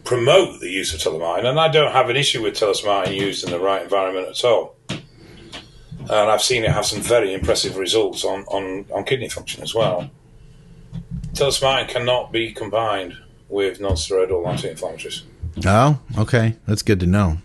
promote 0.05 0.61
the 0.61 0.71
use 0.71 0.95
of 0.95 1.01
telmisartan, 1.01 1.45
and 1.45 1.61
I 1.61 1.69
don't 1.69 1.93
have 1.93 2.09
an 2.09 2.17
issue 2.17 2.43
with 2.43 2.55
telmisartan 2.55 3.15
used 3.15 3.45
in 3.45 3.51
the 3.51 3.61
right 3.61 3.83
environment 3.83 4.29
at 4.29 4.43
all. 4.43 4.75
And 4.89 6.31
I've 6.31 6.41
seen 6.41 6.65
it 6.65 6.71
have 6.71 6.87
some 6.87 7.03
very 7.03 7.35
impressive 7.35 7.77
results 7.77 8.25
on, 8.25 8.45
on, 8.45 8.87
on 8.91 9.05
kidney 9.05 9.29
function 9.29 9.63
as 9.63 9.75
well. 9.75 10.11
Telmisartan 11.35 11.89
cannot 11.89 12.33
be 12.33 12.53
combined 12.53 13.19
with 13.51 13.81
non-steroidal 13.81 14.47
anti-inflammatories. 14.47 15.25
Oh, 15.67 15.99
okay. 16.19 16.57
That's 16.67 16.83
good 16.83 17.01
to 17.01 17.07
know 17.07 17.39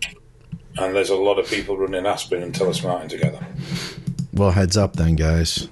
and 0.78 0.94
there's 0.94 1.10
a 1.10 1.16
lot 1.16 1.38
of 1.38 1.46
people 1.46 1.76
running 1.76 2.06
aspirin 2.06 2.42
and 2.42 2.54
telmisartan 2.54 3.08
together. 3.08 3.46
Well, 4.32 4.50
heads 4.50 4.76
up 4.76 4.96
then, 4.96 5.14
guys. 5.14 5.68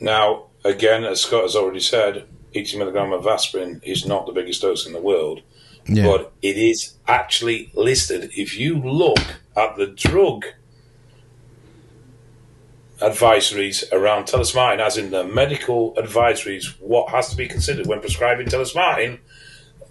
Now, 0.00 0.46
again, 0.64 1.04
as 1.04 1.20
Scott 1.20 1.42
has 1.42 1.54
already 1.54 1.80
said, 1.80 2.26
80 2.54 2.78
milligram 2.78 3.12
of 3.12 3.26
aspirin 3.26 3.80
is 3.84 4.06
not 4.06 4.26
the 4.26 4.32
biggest 4.32 4.62
dose 4.62 4.86
in 4.86 4.92
the 4.92 5.00
world, 5.00 5.42
yeah. 5.86 6.04
but 6.06 6.32
it 6.42 6.56
is 6.56 6.94
actually 7.06 7.70
listed. 7.74 8.30
If 8.36 8.58
you 8.58 8.78
look 8.78 9.20
at 9.56 9.76
the 9.76 9.86
drug 9.86 10.46
advisories 13.00 13.84
around 13.92 14.24
telmisartan, 14.24 14.80
as 14.80 14.96
in 14.96 15.10
the 15.10 15.22
medical 15.22 15.94
advisories, 15.94 16.80
what 16.80 17.10
has 17.10 17.28
to 17.28 17.36
be 17.36 17.46
considered 17.46 17.86
when 17.86 18.00
prescribing 18.00 18.48
telmisartan, 18.48 19.20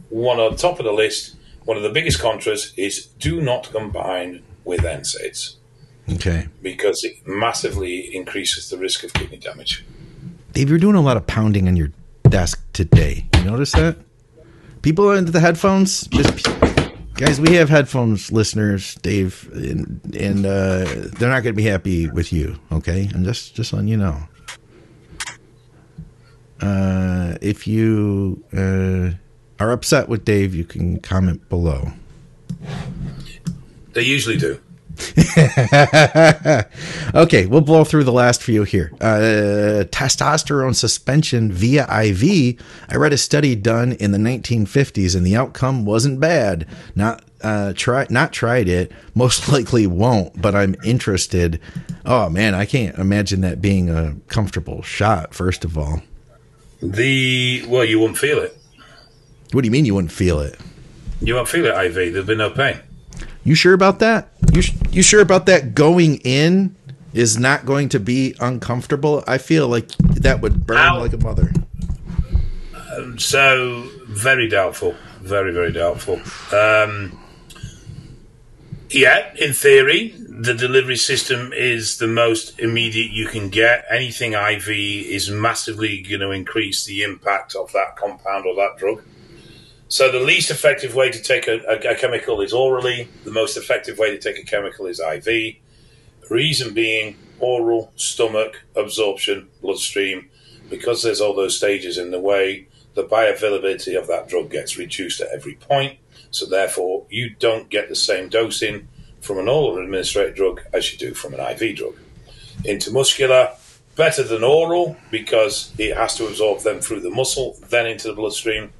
one 0.10 0.40
on 0.40 0.58
top 0.58 0.80
of 0.80 0.86
the 0.86 0.92
list 0.92 1.36
one 1.66 1.78
of 1.78 1.84
the 1.84 1.90
biggest 1.90 2.20
contras 2.20 2.74
is 2.78 3.06
do 3.06 3.42
not 3.42 3.72
combine 3.72 4.44
with 4.64 4.82
NSAIDs. 4.82 5.56
Okay. 6.14 6.48
Because 6.62 7.04
it 7.04 7.28
massively 7.28 8.16
increases 8.16 8.70
the 8.70 8.78
risk 8.78 9.04
of 9.04 9.14
kidney 9.14 9.38
damage. 9.38 9.84
Dave, 10.54 10.70
you're 10.70 10.80
doing 10.80 10.96
a 10.96 11.02
lot 11.02 11.18
of 11.18 11.26
pounding 11.28 11.68
on 11.68 11.76
your 11.76 11.92
desk 12.30 12.64
today. 12.74 13.28
You 13.36 13.44
notice 13.44 13.72
that? 13.74 13.98
People 14.84 15.10
are 15.10 15.18
into 15.18 15.32
the 15.32 15.40
headphones. 15.40 16.08
Just, 16.08 16.48
guys, 17.16 17.42
we 17.42 17.56
have 17.56 17.70
headphones 17.70 18.32
listeners, 18.32 18.96
Dave, 18.96 19.50
and, 19.54 20.16
and 20.16 20.46
uh, 20.46 20.86
they're 21.18 21.30
not 21.30 21.42
going 21.42 21.46
to 21.46 21.54
be 21.54 21.64
happy 21.64 22.08
with 22.08 22.32
you. 22.32 22.60
Okay, 22.72 23.10
I'm 23.16 23.24
just 23.24 23.56
just 23.56 23.74
letting 23.74 23.88
you 23.88 23.98
know. 23.98 24.22
Uh, 26.62 27.36
if 27.42 27.68
you 27.68 28.44
uh, 28.54 29.18
are 29.60 29.72
upset 29.72 30.10
with 30.10 30.26
Dave, 30.26 30.54
you 30.54 30.66
can 30.66 31.00
comment 31.00 31.48
below. 31.50 31.92
They 33.94 34.04
usually 34.04 34.38
do. 34.38 34.60
okay, 37.16 37.46
we'll 37.46 37.62
blow 37.62 37.84
through 37.84 38.04
the 38.06 38.14
last 38.14 38.42
few 38.42 38.64
here. 38.64 38.92
Uh, 39.02 39.84
testosterone 39.92 40.76
suspension 40.76 41.52
via 41.52 41.84
IV. 41.84 42.62
I 42.90 42.96
read 42.96 43.12
a 43.14 43.18
study 43.18 43.56
done 43.56 43.94
in 43.94 44.12
the 44.12 44.18
1950s, 44.18 45.16
and 45.16 45.26
the 45.26 45.36
outcome 45.36 45.86
wasn't 45.86 46.20
bad. 46.20 46.68
Not 46.96 47.24
uh, 47.42 47.74
try, 47.76 48.08
not 48.10 48.32
tried 48.32 48.70
it. 48.70 48.92
Most 49.14 49.50
likely 49.52 49.86
won't, 49.86 50.42
but 50.42 50.56
I'm 50.56 50.76
interested. 50.86 51.60
Oh 52.06 52.30
man, 52.30 52.54
I 52.56 52.66
can't 52.66 52.98
imagine 52.98 53.42
that 53.42 53.62
being 53.62 53.90
a 53.90 54.16
comfortable 54.28 54.82
shot. 54.82 55.34
First 55.34 55.66
of 55.66 55.78
all, 55.78 56.02
the 56.82 57.66
well, 57.68 57.84
you 57.84 58.00
won't 58.00 58.18
feel 58.18 58.40
it. 58.40 58.58
What 59.52 59.62
do 59.62 59.68
you 59.68 59.72
mean 59.72 59.86
you 59.86 59.96
wouldn't 59.96 60.12
feel 60.12 60.40
it? 60.40 60.60
You 61.22 61.36
won't 61.36 61.48
feel 61.48 61.66
it, 61.66 61.86
IV. 61.86 62.14
There'll 62.14 62.28
be 62.28 62.36
no 62.36 62.50
pain. 62.50 62.80
You 63.44 63.56
sure 63.56 63.74
about 63.74 64.00
that? 64.00 64.30
You 64.52 64.64
you 64.92 65.02
sure 65.02 65.22
about 65.22 65.46
that? 65.46 65.76
Going 65.76 66.16
in 66.18 66.76
is 67.14 67.38
not 67.38 67.66
going 67.66 67.90
to 67.90 68.00
be 68.00 68.36
uncomfortable. 68.40 69.24
I 69.28 69.38
feel 69.38 69.68
like 69.68 69.88
that 70.00 70.42
would 70.42 70.66
burn 70.66 70.78
Ow. 70.78 71.00
like 71.00 71.14
a 71.14 71.18
mother. 71.18 71.52
Um, 72.96 73.18
so 73.20 73.88
very 74.08 74.50
doubtful. 74.50 74.96
Very 75.22 75.54
very 75.54 75.72
doubtful. 75.72 76.22
Um, 76.54 77.18
yeah, 78.90 79.34
in 79.36 79.54
theory, 79.54 80.14
the 80.18 80.54
delivery 80.54 80.98
system 80.98 81.52
is 81.54 81.98
the 81.98 82.08
most 82.08 82.60
immediate 82.60 83.12
you 83.12 83.28
can 83.28 83.50
get. 83.50 83.86
Anything 83.90 84.34
IV 84.34 84.70
is 84.70 85.30
massively 85.30 86.02
going 86.02 86.22
to 86.22 86.32
increase 86.32 86.86
the 86.86 87.04
impact 87.04 87.56
of 87.56 87.72
that 87.74 87.96
compound 87.96 88.46
or 88.46 88.56
that 88.56 88.78
drug. 88.78 89.02
So 89.96 90.12
the 90.12 90.20
least 90.20 90.52
effective 90.52 90.94
way 90.94 91.10
to 91.10 91.22
take 91.22 91.48
a, 91.48 91.62
a, 91.70 91.94
a, 91.94 91.96
chemical 91.96 92.42
is 92.42 92.52
orally. 92.52 93.08
The 93.24 93.32
most 93.32 93.56
effective 93.56 93.98
way 93.98 94.12
to 94.12 94.20
take 94.20 94.38
a 94.38 94.44
chemical 94.44 94.88
is 94.88 95.00
IV. 95.00 95.56
Reason 96.30 96.74
being 96.74 97.16
oral, 97.40 97.94
stomach, 97.96 98.62
absorption, 98.76 99.48
bloodstream. 99.62 100.30
Because 100.70 101.02
there's 101.02 101.22
all 101.22 101.34
those 101.34 101.56
stages 101.56 101.98
in 101.98 102.12
the 102.12 102.20
way, 102.20 102.68
the 102.94 103.06
bioavailability 103.06 103.98
of 103.98 104.08
that 104.08 104.28
drug 104.28 104.52
gets 104.52 104.78
reduced 104.78 105.22
at 105.22 105.30
every 105.30 105.56
point. 105.56 105.98
So 106.30 106.46
therefore, 106.46 107.06
you 107.10 107.30
don't 107.30 107.70
get 107.70 107.88
the 107.88 107.96
same 107.96 108.28
dosing 108.28 108.90
from 109.22 109.38
an 109.38 109.48
oral 109.48 109.78
administered 109.78 110.36
drug 110.36 110.60
as 110.74 110.92
you 110.92 111.00
do 111.00 111.14
from 111.14 111.36
an 111.36 111.40
IV 111.40 111.78
drug. 111.78 111.96
Intramuscular, 112.66 113.56
better 113.96 114.24
than 114.24 114.44
oral 114.44 114.98
because 115.10 115.72
it 115.78 115.96
has 115.96 116.18
to 116.18 116.28
absorb 116.28 116.64
them 116.64 116.82
through 116.82 117.00
the 117.00 117.10
muscle, 117.10 117.58
then 117.70 117.88
into 117.88 118.10
the 118.10 118.14
bloodstream 118.14 118.72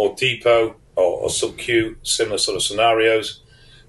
or 0.00 0.14
depot 0.16 0.76
or, 0.96 1.22
or 1.22 1.30
sub-Q, 1.30 1.96
similar 2.02 2.38
sort 2.38 2.56
of 2.56 2.62
scenarios. 2.62 3.42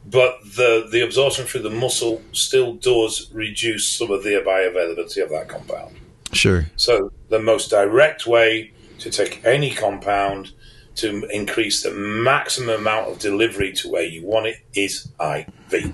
But 0.06 0.40
the, 0.44 0.88
the 0.92 1.02
absorption 1.02 1.46
through 1.46 1.62
the 1.62 1.70
muscle 1.70 2.22
still 2.32 2.74
does 2.74 3.30
reduce 3.34 3.88
some 3.88 4.12
of 4.12 4.24
the 4.24 4.32
bioavailability 4.32 5.24
of 5.24 5.30
that 5.30 5.48
compound. 5.48 5.96
Sure. 6.34 6.66
So 6.76 7.12
the 7.30 7.40
most 7.40 7.70
direct 7.70 8.26
way 8.26 8.72
to 9.00 9.10
take 9.10 9.44
any 9.46 9.72
compound 9.72 10.52
to 10.96 11.24
increase 11.32 11.84
the 11.84 11.92
maximum 11.92 12.82
amount 12.82 13.12
of 13.12 13.20
delivery 13.20 13.72
to 13.74 13.90
where 13.90 14.04
you 14.04 14.26
want 14.26 14.48
it 14.48 14.58
is 14.74 15.08
IV. 15.20 15.94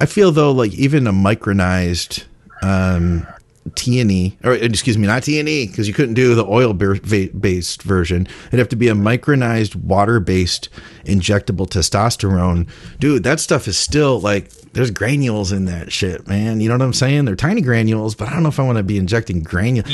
I 0.00 0.06
feel 0.06 0.30
though, 0.30 0.52
like 0.52 0.72
even 0.74 1.06
a 1.06 1.12
micronized 1.12 2.24
um, 2.62 3.26
TNE, 3.70 4.44
or 4.44 4.52
excuse 4.54 4.98
me, 4.98 5.06
not 5.06 5.22
TNE, 5.22 5.68
because 5.70 5.88
you 5.88 5.94
couldn't 5.94 6.14
do 6.14 6.34
the 6.34 6.44
oil 6.46 6.72
based 6.72 7.82
version. 7.82 8.26
It'd 8.48 8.58
have 8.58 8.68
to 8.68 8.76
be 8.76 8.88
a 8.88 8.94
micronized 8.94 9.76
water 9.76 10.20
based 10.20 10.68
injectable 11.04 11.68
testosterone. 11.68 12.68
Dude, 12.98 13.24
that 13.24 13.40
stuff 13.40 13.68
is 13.68 13.78
still 13.78 14.20
like, 14.20 14.50
there's 14.72 14.90
granules 14.90 15.52
in 15.52 15.64
that 15.66 15.92
shit, 15.92 16.28
man. 16.28 16.60
You 16.60 16.68
know 16.68 16.74
what 16.74 16.82
I'm 16.82 16.92
saying? 16.92 17.24
They're 17.24 17.36
tiny 17.36 17.60
granules, 17.60 18.14
but 18.14 18.28
I 18.28 18.32
don't 18.32 18.42
know 18.42 18.48
if 18.48 18.60
I 18.60 18.62
want 18.62 18.78
to 18.78 18.84
be 18.84 18.98
injecting 18.98 19.42
granules. 19.42 19.88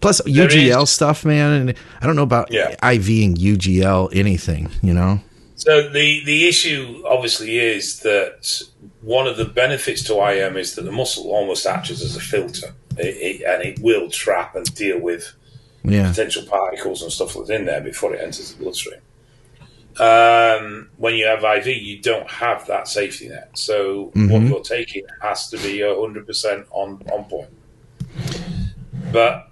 Plus 0.00 0.20
UGL 0.22 0.86
stuff, 0.86 1.24
man. 1.24 1.52
And 1.68 1.78
I 2.00 2.06
don't 2.06 2.16
know 2.16 2.22
about 2.22 2.52
yeah. 2.52 2.76
and 2.82 3.36
UGL 3.36 4.10
anything, 4.14 4.70
you 4.82 4.94
know? 4.94 5.20
So 5.56 5.88
the, 5.88 6.22
the 6.24 6.46
issue 6.46 7.02
obviously 7.06 7.58
is 7.58 8.00
that 8.00 8.62
one 9.00 9.26
of 9.26 9.36
the 9.36 9.44
benefits 9.44 10.02
to 10.04 10.14
IM 10.14 10.56
is 10.56 10.74
that 10.76 10.82
the 10.82 10.92
muscle 10.92 11.32
almost 11.32 11.66
acts 11.66 11.90
as 11.90 12.14
a 12.14 12.20
filter 12.20 12.74
it, 12.98 13.40
it, 13.40 13.42
and 13.42 13.62
it 13.62 13.78
will 13.80 14.10
trap 14.10 14.54
and 14.56 14.72
deal 14.74 14.98
with 14.98 15.32
yeah. 15.84 16.10
potential 16.10 16.44
particles 16.46 17.02
and 17.02 17.12
stuff 17.12 17.34
that's 17.34 17.50
in 17.50 17.64
there 17.64 17.80
before 17.80 18.14
it 18.14 18.20
enters 18.20 18.52
the 18.52 18.62
bloodstream. 18.62 19.00
Um, 19.98 20.90
when 20.96 21.14
you 21.16 21.26
have 21.26 21.42
IV, 21.42 21.66
you 21.66 22.00
don't 22.00 22.30
have 22.30 22.66
that 22.68 22.86
safety 22.86 23.28
net. 23.28 23.50
So 23.54 24.06
mm-hmm. 24.14 24.30
what 24.30 24.42
you're 24.42 24.60
taking 24.60 25.04
has 25.20 25.50
to 25.50 25.56
be 25.56 25.78
100% 25.78 26.66
on, 26.70 27.02
on 27.12 27.24
point. 27.24 27.50
But 29.12 29.50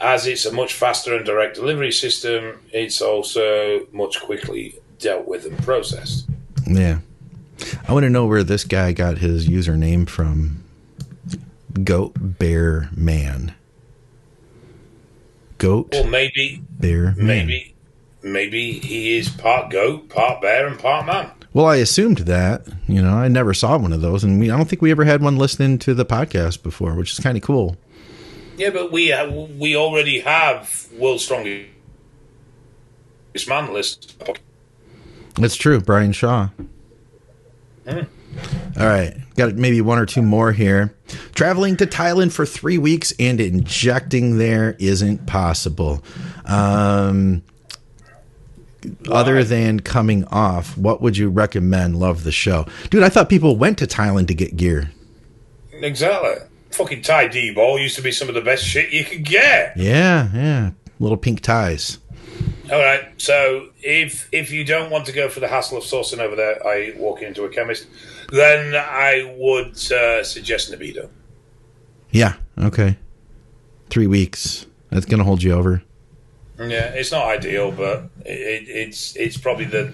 as 0.00 0.26
it's 0.26 0.44
a 0.44 0.52
much 0.52 0.74
faster 0.74 1.16
and 1.16 1.24
direct 1.24 1.56
delivery 1.56 1.92
system, 1.92 2.60
it's 2.72 3.00
also 3.00 3.86
much 3.92 4.20
quickly 4.20 4.76
dealt 4.98 5.26
with 5.26 5.46
and 5.46 5.58
processed. 5.62 6.28
Yeah. 6.66 6.98
I 7.88 7.92
want 7.92 8.04
to 8.04 8.10
know 8.10 8.26
where 8.26 8.44
this 8.44 8.64
guy 8.64 8.92
got 8.92 9.18
his 9.18 9.48
username 9.48 10.08
from 10.08 10.61
goat 11.84 12.12
bear 12.16 12.88
man. 12.96 13.54
Goat. 15.58 15.90
Well, 15.92 16.06
maybe. 16.06 16.62
Bear. 16.70 17.14
Maybe. 17.16 17.74
maybe 18.22 18.72
he 18.80 19.16
is 19.16 19.28
part 19.28 19.70
goat, 19.70 20.08
part 20.08 20.40
bear, 20.42 20.66
and 20.66 20.78
part 20.78 21.06
man. 21.06 21.30
Well, 21.52 21.66
I 21.66 21.76
assumed 21.76 22.18
that. 22.18 22.66
You 22.88 23.02
know, 23.02 23.14
I 23.14 23.28
never 23.28 23.52
saw 23.54 23.76
one 23.78 23.92
of 23.92 24.00
those, 24.00 24.24
and 24.24 24.40
we, 24.40 24.50
I 24.50 24.56
don't 24.56 24.68
think 24.68 24.82
we 24.82 24.90
ever 24.90 25.04
had 25.04 25.22
one 25.22 25.36
listening 25.36 25.78
to 25.80 25.94
the 25.94 26.04
podcast 26.04 26.62
before, 26.62 26.94
which 26.94 27.12
is 27.12 27.20
kind 27.20 27.36
of 27.36 27.42
cool. 27.42 27.76
Yeah, 28.56 28.70
but 28.70 28.90
we 28.92 29.08
have, 29.08 29.32
we 29.32 29.76
already 29.76 30.20
have 30.20 30.88
world's 30.98 31.24
strongest 31.24 31.68
man 33.48 33.72
list. 33.72 34.22
That's 35.36 35.56
true, 35.56 35.80
Brian 35.80 36.12
Shaw. 36.12 36.48
Mm. 37.86 38.06
All 38.78 38.86
right, 38.86 39.14
got 39.36 39.54
maybe 39.54 39.80
one 39.80 39.98
or 39.98 40.06
two 40.06 40.22
more 40.22 40.52
here. 40.52 40.94
Traveling 41.34 41.76
to 41.76 41.86
Thailand 41.86 42.32
for 42.32 42.46
three 42.46 42.78
weeks 42.78 43.12
and 43.18 43.40
injecting 43.40 44.38
there 44.38 44.76
isn't 44.78 45.26
possible. 45.26 46.02
Um, 46.46 47.42
other 49.10 49.44
than 49.44 49.80
coming 49.80 50.24
off, 50.26 50.76
what 50.76 51.02
would 51.02 51.16
you 51.16 51.28
recommend? 51.28 51.98
Love 51.98 52.24
the 52.24 52.32
show, 52.32 52.66
dude. 52.90 53.02
I 53.02 53.08
thought 53.08 53.28
people 53.28 53.56
went 53.56 53.78
to 53.78 53.86
Thailand 53.86 54.28
to 54.28 54.34
get 54.34 54.56
gear. 54.56 54.90
Exactly. 55.72 56.46
Fucking 56.70 57.02
Thai 57.02 57.28
D 57.28 57.52
ball 57.52 57.78
used 57.78 57.96
to 57.96 58.02
be 58.02 58.12
some 58.12 58.28
of 58.28 58.34
the 58.34 58.40
best 58.40 58.64
shit 58.64 58.90
you 58.90 59.04
could 59.04 59.24
get. 59.24 59.76
Yeah, 59.76 60.30
yeah. 60.32 60.70
Little 60.98 61.18
pink 61.18 61.40
ties. 61.40 61.98
All 62.72 62.78
right. 62.80 63.12
So 63.18 63.68
if 63.82 64.28
if 64.32 64.50
you 64.50 64.64
don't 64.64 64.90
want 64.90 65.06
to 65.06 65.12
go 65.12 65.28
for 65.28 65.40
the 65.40 65.48
hassle 65.48 65.76
of 65.78 65.84
sourcing 65.84 66.18
over 66.18 66.34
there, 66.34 66.66
I 66.66 66.94
walk 66.96 67.20
into 67.20 67.44
a 67.44 67.48
chemist, 67.48 67.86
then 68.32 68.74
I 68.74 69.34
would 69.38 69.76
uh, 69.92 70.24
suggest 70.24 70.72
Nebido. 70.72 71.10
Yeah. 72.10 72.34
Okay. 72.58 72.96
Three 73.90 74.06
weeks. 74.06 74.66
That's 74.90 75.06
gonna 75.06 75.24
hold 75.24 75.42
you 75.42 75.52
over. 75.52 75.82
Yeah, 76.58 76.90
it's 76.90 77.10
not 77.10 77.26
ideal, 77.26 77.72
but 77.72 78.04
it, 78.24 78.68
it's 78.68 79.16
it's 79.16 79.36
probably 79.36 79.64
the 79.64 79.92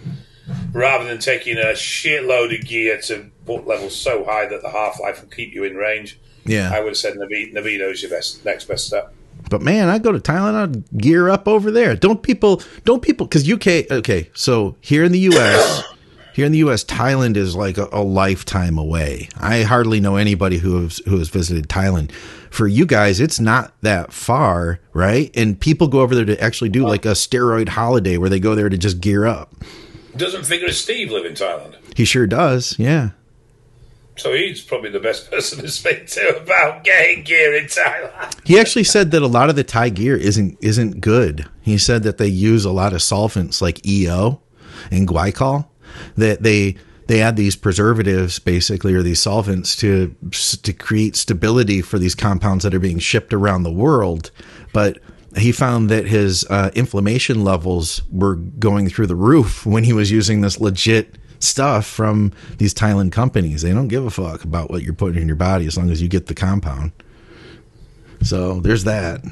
rather 0.73 1.05
than 1.05 1.19
taking 1.19 1.57
a 1.57 1.73
shitload 1.73 2.59
of 2.59 2.67
gear 2.67 3.01
to 3.03 3.31
put 3.47 3.67
levels 3.67 3.95
so 3.95 4.25
high 4.25 4.47
that 4.47 4.63
the 4.63 4.71
half 4.71 5.01
life 5.01 5.21
will 5.21 5.29
keep 5.29 5.55
you 5.55 5.65
in 5.65 5.77
range. 5.77 6.19
Yeah, 6.45 6.71
I 6.73 6.81
would 6.81 6.89
have 6.89 6.97
said 6.97 7.15
Nebido 7.15 7.91
is 7.91 8.03
your 8.03 8.11
best 8.11 8.45
next 8.45 8.65
best 8.65 8.87
step. 8.87 9.15
But 9.51 9.63
man, 9.63 9.89
I 9.89 9.99
go 9.99 10.13
to 10.13 10.19
Thailand, 10.19 10.55
I'd 10.55 10.99
gear 10.99 11.29
up 11.29 11.49
over 11.49 11.71
there. 11.71 11.95
Don't 11.95 12.23
people? 12.23 12.61
Don't 12.85 13.03
people? 13.03 13.27
Because 13.27 13.51
UK. 13.51 13.91
Okay, 13.91 14.31
so 14.35 14.77
here 14.81 15.05
in 15.05 15.13
the 15.13 15.21
US. 15.21 15.85
Here 16.39 16.47
in 16.47 16.53
the 16.53 16.59
U.S., 16.59 16.85
Thailand 16.85 17.37
is 17.37 17.57
like 17.57 17.79
a, 17.79 17.89
a, 17.91 18.01
lifetime 18.01 18.79
away. 18.79 19.29
I 19.41 19.65
hardly 19.65 19.99
know 19.99 20.15
anybody 20.15 20.59
who 20.59 20.85
has 20.85 20.99
who 20.99 21.19
has 21.19 21.31
visited 21.31 21.69
Thailand. 21.69 22.13
For 22.49 22.69
you 22.69 22.87
guys, 22.87 23.19
it's 23.19 23.41
not 23.41 23.75
that 23.83 24.13
far, 24.13 24.79
right? 24.93 25.33
And 25.35 25.59
people 25.59 25.89
go 25.89 26.01
over 26.01 26.15
there 26.15 26.25
to 26.25 26.41
actually 26.41 26.69
do 26.69 26.87
like 26.87 27.05
a 27.05 27.15
steroid 27.15 27.71
holiday 27.71 28.19
where 28.19 28.31
they 28.31 28.39
go 28.39 28.55
there 28.55 28.69
to 28.69 28.79
just 28.79 29.01
gear 29.01 29.27
up. 29.27 29.53
Doesn't 30.17 30.47
Figure 30.47 30.71
Steve 30.71 31.11
live 31.11 31.25
in 31.25 31.33
Thailand? 31.33 31.75
He 31.97 32.05
sure 32.05 32.29
does. 32.29 32.79
Yeah. 32.79 33.11
So 34.17 34.33
he's 34.33 34.61
probably 34.61 34.91
the 34.91 35.01
best 35.01 35.29
person 35.33 35.59
to 35.59 35.69
speak 35.69 36.07
to 36.07 36.41
about 36.41 36.85
getting 36.85 37.25
gear 37.25 37.57
in 37.57 37.65
Thailand. 37.65 38.47
He 38.47 38.61
actually 38.61 38.85
said 38.85 39.11
that 39.11 39.23
a 39.23 39.27
lot 39.27 39.51
of 39.51 39.57
the 39.57 39.65
Thai 39.65 39.89
gear 39.89 40.17
isn't 40.17 40.57
isn't 40.61 41.01
good. 41.01 41.49
He 41.63 41.79
said 41.79 42.05
that 42.05 42.19
they 42.19 42.29
use 42.29 42.65
a 42.65 42.71
lot 42.71 42.93
of 42.93 43.03
solvents 43.03 43.61
like 43.61 43.85
EO 43.85 44.41
and 44.93 45.09
glycol 45.09 45.67
that 46.17 46.43
they 46.43 46.77
they 47.07 47.23
add 47.23 47.37
these 47.37 47.57
preservatives 47.57 48.39
basically 48.39 48.95
or 48.95 49.03
these 49.03 49.21
solvents 49.21 49.77
to 49.77 50.15
to 50.63 50.73
create 50.73 51.17
stability 51.17 51.81
for 51.81 51.99
these 51.99 52.15
compounds 52.15 52.65
that 52.65 52.75
are 52.75 52.81
being 52.81 52.99
shipped 52.99 53.33
around 53.33 53.63
the 53.63 53.73
world 53.73 54.31
but 54.73 54.99
he 55.37 55.53
found 55.53 55.91
that 55.91 56.07
his 56.07 56.45
uh, 56.49 56.71
inflammation 56.75 57.45
levels 57.45 58.03
were 58.11 58.35
going 58.35 58.89
through 58.89 59.07
the 59.07 59.17
roof 59.17 59.65
when 59.67 59.85
he 59.85 59.93
was 59.93 60.11
using 60.11 60.41
this 60.41 60.61
legit 60.61 61.17
stuff 61.41 61.87
from 61.87 62.33
these 62.59 62.75
Thailand 62.75 63.13
companies. 63.13 63.63
They 63.63 63.73
don't 63.73 63.89
give 63.89 64.05
a 64.05 64.11
fuck 64.11 64.45
about 64.45 64.71
what 64.71 64.83
you're 64.83 64.95
putting 64.95 65.23
in 65.23 65.29
your 65.29 65.37
body 65.37 65.67
as 65.67 65.77
long 65.77 65.91
as 65.91 66.03
you 66.03 66.09
get 66.09 66.27
the 66.27 66.35
compound. 66.35 66.93
So 68.23 68.61
there's 68.61 68.85
that. 68.85 69.23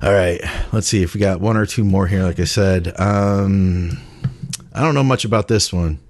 All 0.00 0.12
right, 0.12 0.40
let's 0.72 0.86
see 0.86 1.02
if 1.02 1.14
we 1.14 1.20
got 1.20 1.40
one 1.40 1.56
or 1.56 1.66
two 1.66 1.82
more 1.82 2.06
here. 2.06 2.22
Like 2.22 2.38
I 2.38 2.44
said, 2.44 2.92
um, 3.00 3.98
I 4.74 4.82
don't 4.82 4.94
know 4.94 5.04
much 5.04 5.24
about 5.24 5.48
this 5.48 5.72
one. 5.72 6.00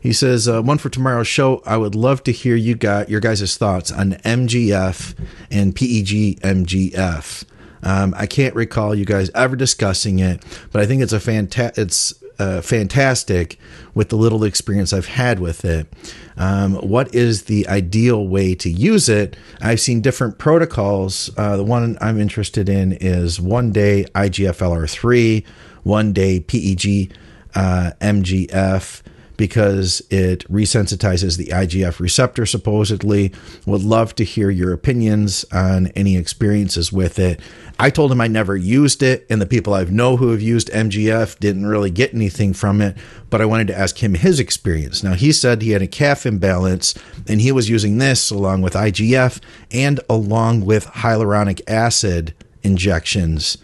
He 0.00 0.12
says, 0.12 0.48
uh, 0.48 0.62
one 0.62 0.78
for 0.78 0.88
tomorrow's 0.88 1.26
show. 1.26 1.62
I 1.66 1.76
would 1.76 1.94
love 1.94 2.22
to 2.24 2.32
hear 2.32 2.54
you 2.54 2.74
got 2.74 3.08
your 3.08 3.20
guys' 3.20 3.56
thoughts 3.56 3.90
on 3.90 4.12
MGF 4.12 5.14
and 5.50 5.74
PEG 5.74 6.40
MGF. 6.40 7.44
Um, 7.82 8.14
I 8.16 8.26
can't 8.26 8.54
recall 8.54 8.94
you 8.94 9.04
guys 9.04 9.30
ever 9.34 9.56
discussing 9.56 10.18
it, 10.18 10.42
but 10.72 10.82
I 10.82 10.86
think 10.86 11.02
it's 11.02 11.12
a 11.12 11.18
fanta- 11.18 11.76
it's 11.76 12.14
uh, 12.38 12.60
fantastic 12.60 13.58
with 13.94 14.08
the 14.08 14.16
little 14.16 14.44
experience 14.44 14.92
I've 14.92 15.06
had 15.06 15.40
with 15.40 15.64
it. 15.64 15.92
Um, 16.36 16.74
what 16.76 17.12
is 17.14 17.44
the 17.44 17.68
ideal 17.68 18.26
way 18.26 18.54
to 18.56 18.70
use 18.70 19.08
it? 19.08 19.36
I've 19.60 19.80
seen 19.80 20.00
different 20.00 20.38
protocols. 20.38 21.30
Uh, 21.36 21.56
the 21.56 21.64
one 21.64 21.98
I'm 22.00 22.20
interested 22.20 22.68
in 22.68 22.92
is 22.92 23.40
one 23.40 23.72
day 23.72 24.06
IGFLR3, 24.14 25.44
one 25.82 26.12
day 26.12 26.40
PEG 26.40 27.12
uh, 27.54 27.92
MGF 28.00 29.02
because 29.38 30.02
it 30.10 30.46
resensitizes 30.50 31.38
the 31.38 31.46
IGF 31.46 32.00
receptor, 32.00 32.44
supposedly. 32.44 33.32
Would 33.64 33.84
love 33.84 34.14
to 34.16 34.24
hear 34.24 34.50
your 34.50 34.72
opinions 34.74 35.46
on 35.52 35.86
any 35.88 36.16
experiences 36.16 36.92
with 36.92 37.18
it. 37.18 37.40
I 37.78 37.88
told 37.88 38.10
him 38.10 38.20
I 38.20 38.26
never 38.26 38.56
used 38.56 39.00
it, 39.02 39.24
and 39.30 39.40
the 39.40 39.46
people 39.46 39.72
I 39.72 39.84
know 39.84 40.16
who 40.16 40.30
have 40.32 40.42
used 40.42 40.68
MGF 40.70 41.38
didn't 41.38 41.66
really 41.66 41.92
get 41.92 42.12
anything 42.12 42.52
from 42.52 42.82
it, 42.82 42.96
but 43.30 43.40
I 43.40 43.46
wanted 43.46 43.68
to 43.68 43.78
ask 43.78 44.02
him 44.02 44.14
his 44.14 44.40
experience. 44.40 45.04
Now, 45.04 45.14
he 45.14 45.30
said 45.30 45.62
he 45.62 45.70
had 45.70 45.82
a 45.82 45.86
calf 45.86 46.26
imbalance, 46.26 46.94
and 47.28 47.40
he 47.40 47.52
was 47.52 47.70
using 47.70 47.98
this 47.98 48.32
along 48.32 48.62
with 48.62 48.74
IGF 48.74 49.40
and 49.70 50.00
along 50.10 50.64
with 50.64 50.86
hyaluronic 50.86 51.60
acid 51.68 52.34
injections 52.64 53.56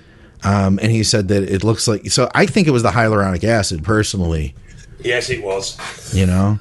um, 0.44 0.78
and 0.80 0.90
he 0.90 1.02
said 1.02 1.28
that 1.28 1.42
it 1.42 1.64
looks 1.64 1.88
like 1.88 2.10
so. 2.10 2.30
I 2.34 2.46
think 2.46 2.68
it 2.68 2.70
was 2.70 2.82
the 2.82 2.90
hyaluronic 2.90 3.44
acid 3.44 3.82
personally. 3.82 4.54
Yes, 5.00 5.30
it 5.30 5.42
was. 5.42 5.78
You 6.14 6.26
know, 6.26 6.58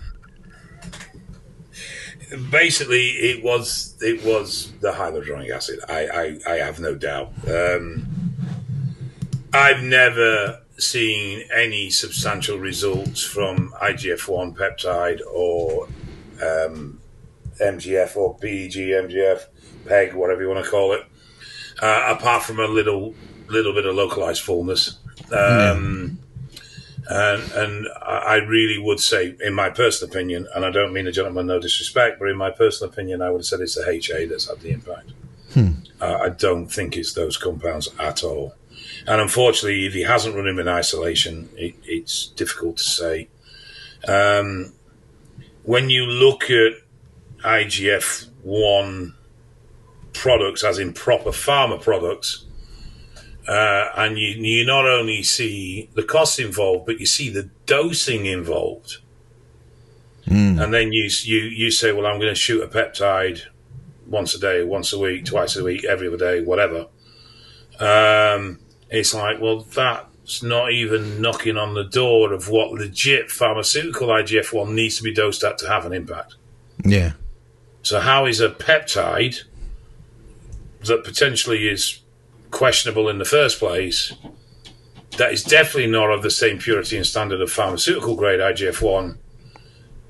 basically, 2.49 3.07
it 3.09 3.43
was 3.43 3.95
it 4.01 4.23
was 4.23 4.71
the 4.79 4.91
hyaluronic 4.91 5.49
acid. 5.49 5.79
I 5.87 6.39
I, 6.47 6.53
I 6.53 6.55
have 6.57 6.79
no 6.79 6.95
doubt. 6.95 7.33
Um, 7.47 8.07
I've 9.53 9.83
never 9.83 10.61
seen 10.77 11.43
any 11.53 11.89
substantial 11.89 12.57
results 12.57 13.23
from 13.23 13.73
IGF 13.81 14.27
one 14.27 14.53
peptide 14.55 15.21
or 15.31 15.87
um, 16.41 16.99
MGF 17.61 18.15
or 18.15 18.35
PEG 18.37 18.73
MGF 18.73 19.45
PEG, 19.85 20.13
whatever 20.13 20.41
you 20.41 20.49
want 20.49 20.63
to 20.63 20.69
call 20.69 20.93
it, 20.93 21.03
uh, 21.81 22.15
apart 22.17 22.43
from 22.43 22.59
a 22.59 22.65
little 22.65 23.13
little 23.47 23.73
bit 23.73 23.85
of 23.85 23.95
localized 23.95 24.41
fullness. 24.41 24.97
Um, 25.31 26.19
and, 27.09 27.51
and 27.51 27.87
I 28.01 28.35
really 28.35 28.77
would 28.77 28.99
say, 28.99 29.35
in 29.41 29.53
my 29.53 29.69
personal 29.69 30.11
opinion, 30.11 30.47
and 30.55 30.65
I 30.65 30.71
don't 30.71 30.93
mean 30.93 31.07
a 31.07 31.11
gentleman 31.11 31.47
no 31.47 31.59
disrespect, 31.59 32.19
but 32.19 32.29
in 32.29 32.37
my 32.37 32.49
personal 32.49 32.91
opinion, 32.91 33.21
I 33.21 33.29
would 33.29 33.39
have 33.39 33.45
said 33.45 33.59
it's 33.59 33.75
the 33.75 33.89
HA 33.89 34.25
that's 34.25 34.47
had 34.47 34.59
the 34.61 34.71
impact. 34.71 35.11
Hmm. 35.53 35.71
Uh, 35.99 36.17
I 36.21 36.29
don't 36.29 36.67
think 36.67 36.95
it's 36.97 37.13
those 37.13 37.37
compounds 37.37 37.89
at 37.99 38.23
all. 38.23 38.55
And 39.05 39.21
unfortunately, 39.21 39.85
if 39.85 39.93
he 39.93 40.03
hasn't 40.03 40.35
run 40.35 40.47
him 40.47 40.59
in 40.59 40.67
isolation, 40.67 41.49
it, 41.57 41.75
it's 41.83 42.27
difficult 42.27 42.77
to 42.77 42.83
say. 42.83 43.27
Um, 44.07 44.73
when 45.63 45.89
you 45.89 46.05
look 46.05 46.49
at 46.49 46.73
IGF 47.43 48.27
1 48.43 49.13
products, 50.13 50.63
as 50.63 50.79
in 50.79 50.93
proper 50.93 51.31
pharma 51.31 51.81
products, 51.81 52.45
uh, 53.47 53.89
and 53.97 54.17
you, 54.17 54.29
you 54.29 54.65
not 54.65 54.87
only 54.87 55.23
see 55.23 55.89
the 55.93 56.03
costs 56.03 56.39
involved, 56.39 56.85
but 56.85 56.99
you 56.99 57.05
see 57.05 57.29
the 57.29 57.49
dosing 57.65 58.25
involved. 58.25 58.97
Mm. 60.25 60.63
And 60.63 60.73
then 60.73 60.93
you, 60.93 61.09
you, 61.23 61.39
you 61.39 61.71
say, 61.71 61.91
well, 61.91 62.05
I'm 62.05 62.19
going 62.19 62.31
to 62.31 62.39
shoot 62.39 62.63
a 62.63 62.67
peptide 62.67 63.41
once 64.07 64.33
a 64.33 64.39
day, 64.39 64.63
once 64.63 64.93
a 64.93 64.99
week, 64.99 65.25
twice 65.25 65.55
a 65.57 65.63
week, 65.63 65.83
every 65.83 66.07
other 66.07 66.17
day, 66.17 66.41
whatever. 66.41 66.87
Um, 67.79 68.59
it's 68.89 69.13
like, 69.13 69.41
well, 69.41 69.61
that's 69.61 70.41
not 70.41 70.71
even 70.71 71.19
knocking 71.19 71.57
on 71.57 71.73
the 71.73 71.83
door 71.83 72.31
of 72.31 72.47
what 72.47 72.71
legit 72.71 73.29
pharmaceutical 73.29 74.07
IGF 74.07 74.53
1 74.53 74.73
needs 74.73 74.97
to 74.97 75.03
be 75.03 75.13
dosed 75.13 75.43
at 75.43 75.57
to 75.57 75.67
have 75.67 75.85
an 75.85 75.93
impact. 75.93 76.35
Yeah. 76.85 77.13
So, 77.81 77.99
how 77.99 78.25
is 78.25 78.39
a 78.39 78.49
peptide 78.49 79.43
that 80.85 81.03
potentially 81.03 81.67
is 81.67 81.99
questionable 82.53 83.09
in 83.09 83.17
the 83.17 83.25
first 83.25 83.59
place, 83.59 84.13
that 85.17 85.33
is 85.33 85.43
definitely 85.43 85.91
not 85.91 86.09
of 86.09 86.23
the 86.23 86.31
same 86.31 86.57
purity 86.57 86.95
and 86.95 87.05
standard 87.05 87.41
of 87.41 87.51
pharmaceutical 87.51 88.15
grade 88.15 88.39
IGF 88.39 88.81
1 88.81 89.17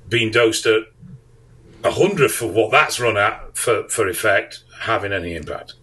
being 0.08 0.30
dosed 0.30 0.66
at 0.66 0.82
a 1.82 1.90
hundredth 1.90 2.40
of 2.40 2.54
what 2.54 2.70
that's 2.70 3.00
run 3.00 3.16
at 3.16 3.56
for, 3.56 3.88
for 3.88 4.08
effect 4.08 4.62
having 4.80 5.12
any 5.12 5.34
impact. 5.34 5.74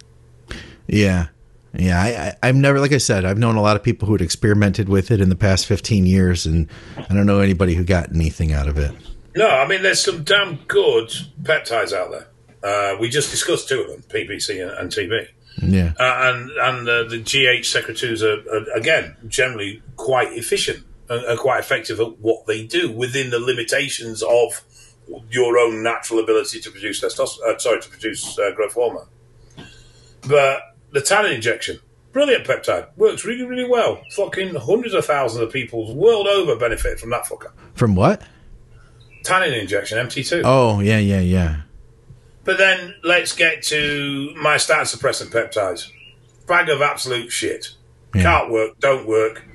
Yeah. 0.88 1.28
Yeah, 1.74 2.02
I, 2.02 2.36
I, 2.44 2.48
have 2.48 2.56
never, 2.56 2.82
like 2.82 2.92
I 2.92 2.98
said, 2.98 3.24
I've 3.24 3.38
known 3.38 3.56
a 3.56 3.62
lot 3.62 3.78
of 3.78 3.84
people 3.84 4.06
who 4.06 4.14
had 4.14 4.22
experimented 4.22 4.90
with 4.90 5.10
it 5.10 5.22
in 5.22 5.30
the 5.30 5.38
past 5.38 5.66
15 5.68 6.06
years, 6.06 6.46
and 6.46 6.70
I 6.98 7.14
don't 7.14 7.26
know 7.26 7.40
anybody 7.40 7.76
who 7.76 7.86
got 7.86 8.14
anything 8.14 8.52
out 8.52 8.68
of 8.68 8.78
it. 8.78 8.92
No, 9.38 9.48
I 9.48 9.66
mean, 9.66 9.82
there's 9.82 10.04
some 10.04 10.26
damn 10.26 10.58
good 10.68 11.14
peptides 11.44 11.94
out 11.94 12.12
there. 12.12 12.28
Uh, 12.62 12.98
we 13.00 13.08
just 13.08 13.32
discussed 13.32 13.70
two 13.70 13.82
of 13.82 13.88
them, 13.88 14.04
BPC 14.10 14.62
and, 14.62 14.72
and 14.72 14.92
TB. 14.92 15.30
Yeah. 15.58 15.94
Uh, 16.00 16.34
and 16.34 16.52
and 16.52 16.90
uh, 16.90 17.04
the 17.04 17.20
GH 17.20 17.66
secretagogues 17.66 18.24
are, 18.24 18.50
are, 18.50 18.78
again, 18.78 19.16
generally 19.28 19.82
quite 19.96 20.34
efficient 20.34 20.86
and, 21.10 21.24
and, 21.26 21.40
quite 21.40 21.60
effective 21.60 22.00
at 22.00 22.20
what 22.20 22.48
they 22.48 22.66
do 22.66 22.92
within 22.92 23.30
the 23.30 23.40
limitations 23.40 24.24
of 24.24 24.64
your 25.30 25.58
own 25.58 25.84
natural 25.84 26.20
ability 26.20 26.60
to 26.62 26.72
produce 26.72 27.02
testosterone, 27.02 27.56
uh, 27.56 27.58
sorry, 27.58 27.82
to 27.82 27.90
produce 27.90 28.40
uh, 28.40 28.52
growth 28.56 28.74
hormone. 28.74 29.08
But 30.28 30.62
the 30.92 31.02
tanning 31.02 31.34
injection, 31.34 31.80
brilliant 32.12 32.46
peptide, 32.46 32.88
works 32.96 33.26
really, 33.26 33.46
really 33.46 33.68
well. 33.68 34.02
Fucking 34.16 34.56
hundreds 34.56 34.94
of 34.94 35.06
thousands 35.06 35.44
of 35.44 35.52
people 35.52 35.96
world 35.96 36.28
over 36.28 36.56
benefit 36.56 37.00
from 37.00 37.10
that 37.12 37.26
fucker. 37.26 37.52
From 37.76 37.96
what? 37.96 38.22
Tanning 39.24 39.60
injection, 39.60 39.98
MT2. 39.98 40.42
Oh, 40.46 40.80
yeah, 40.80 40.98
yeah, 40.98 41.20
yeah. 41.20 41.62
But 42.44 42.58
then 42.58 42.96
let's 43.04 43.34
get 43.34 43.62
to 43.64 44.34
my 44.36 44.56
myostatin 44.56 44.96
suppressant 44.96 45.32
peptides. 45.32 45.92
Bag 46.48 46.70
of 46.70 46.82
absolute 46.82 47.32
shit. 47.32 47.76
Yeah. 48.16 48.24
Can't 48.24 48.52
work, 48.52 48.80
don't 48.80 49.08
work, 49.08 49.46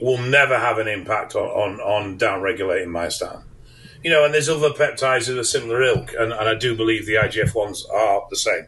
will 0.00 0.18
never 0.18 0.58
have 0.58 0.78
an 0.78 0.88
impact 0.88 1.34
on, 1.34 1.48
on, 1.48 1.80
on 1.80 2.16
down 2.18 2.42
regulating 2.42 2.88
myostatin. 2.88 3.44
You 4.02 4.10
know, 4.10 4.24
and 4.24 4.34
there's 4.34 4.48
other 4.48 4.70
peptides 4.70 5.28
of 5.28 5.38
a 5.38 5.44
similar 5.44 5.82
ilk, 5.82 6.12
and, 6.18 6.32
and 6.32 6.48
I 6.48 6.54
do 6.56 6.76
believe 6.76 7.06
the 7.06 7.14
IGF 7.14 7.54
ones 7.54 7.86
are 7.86 8.26
the 8.28 8.36
same. 8.36 8.66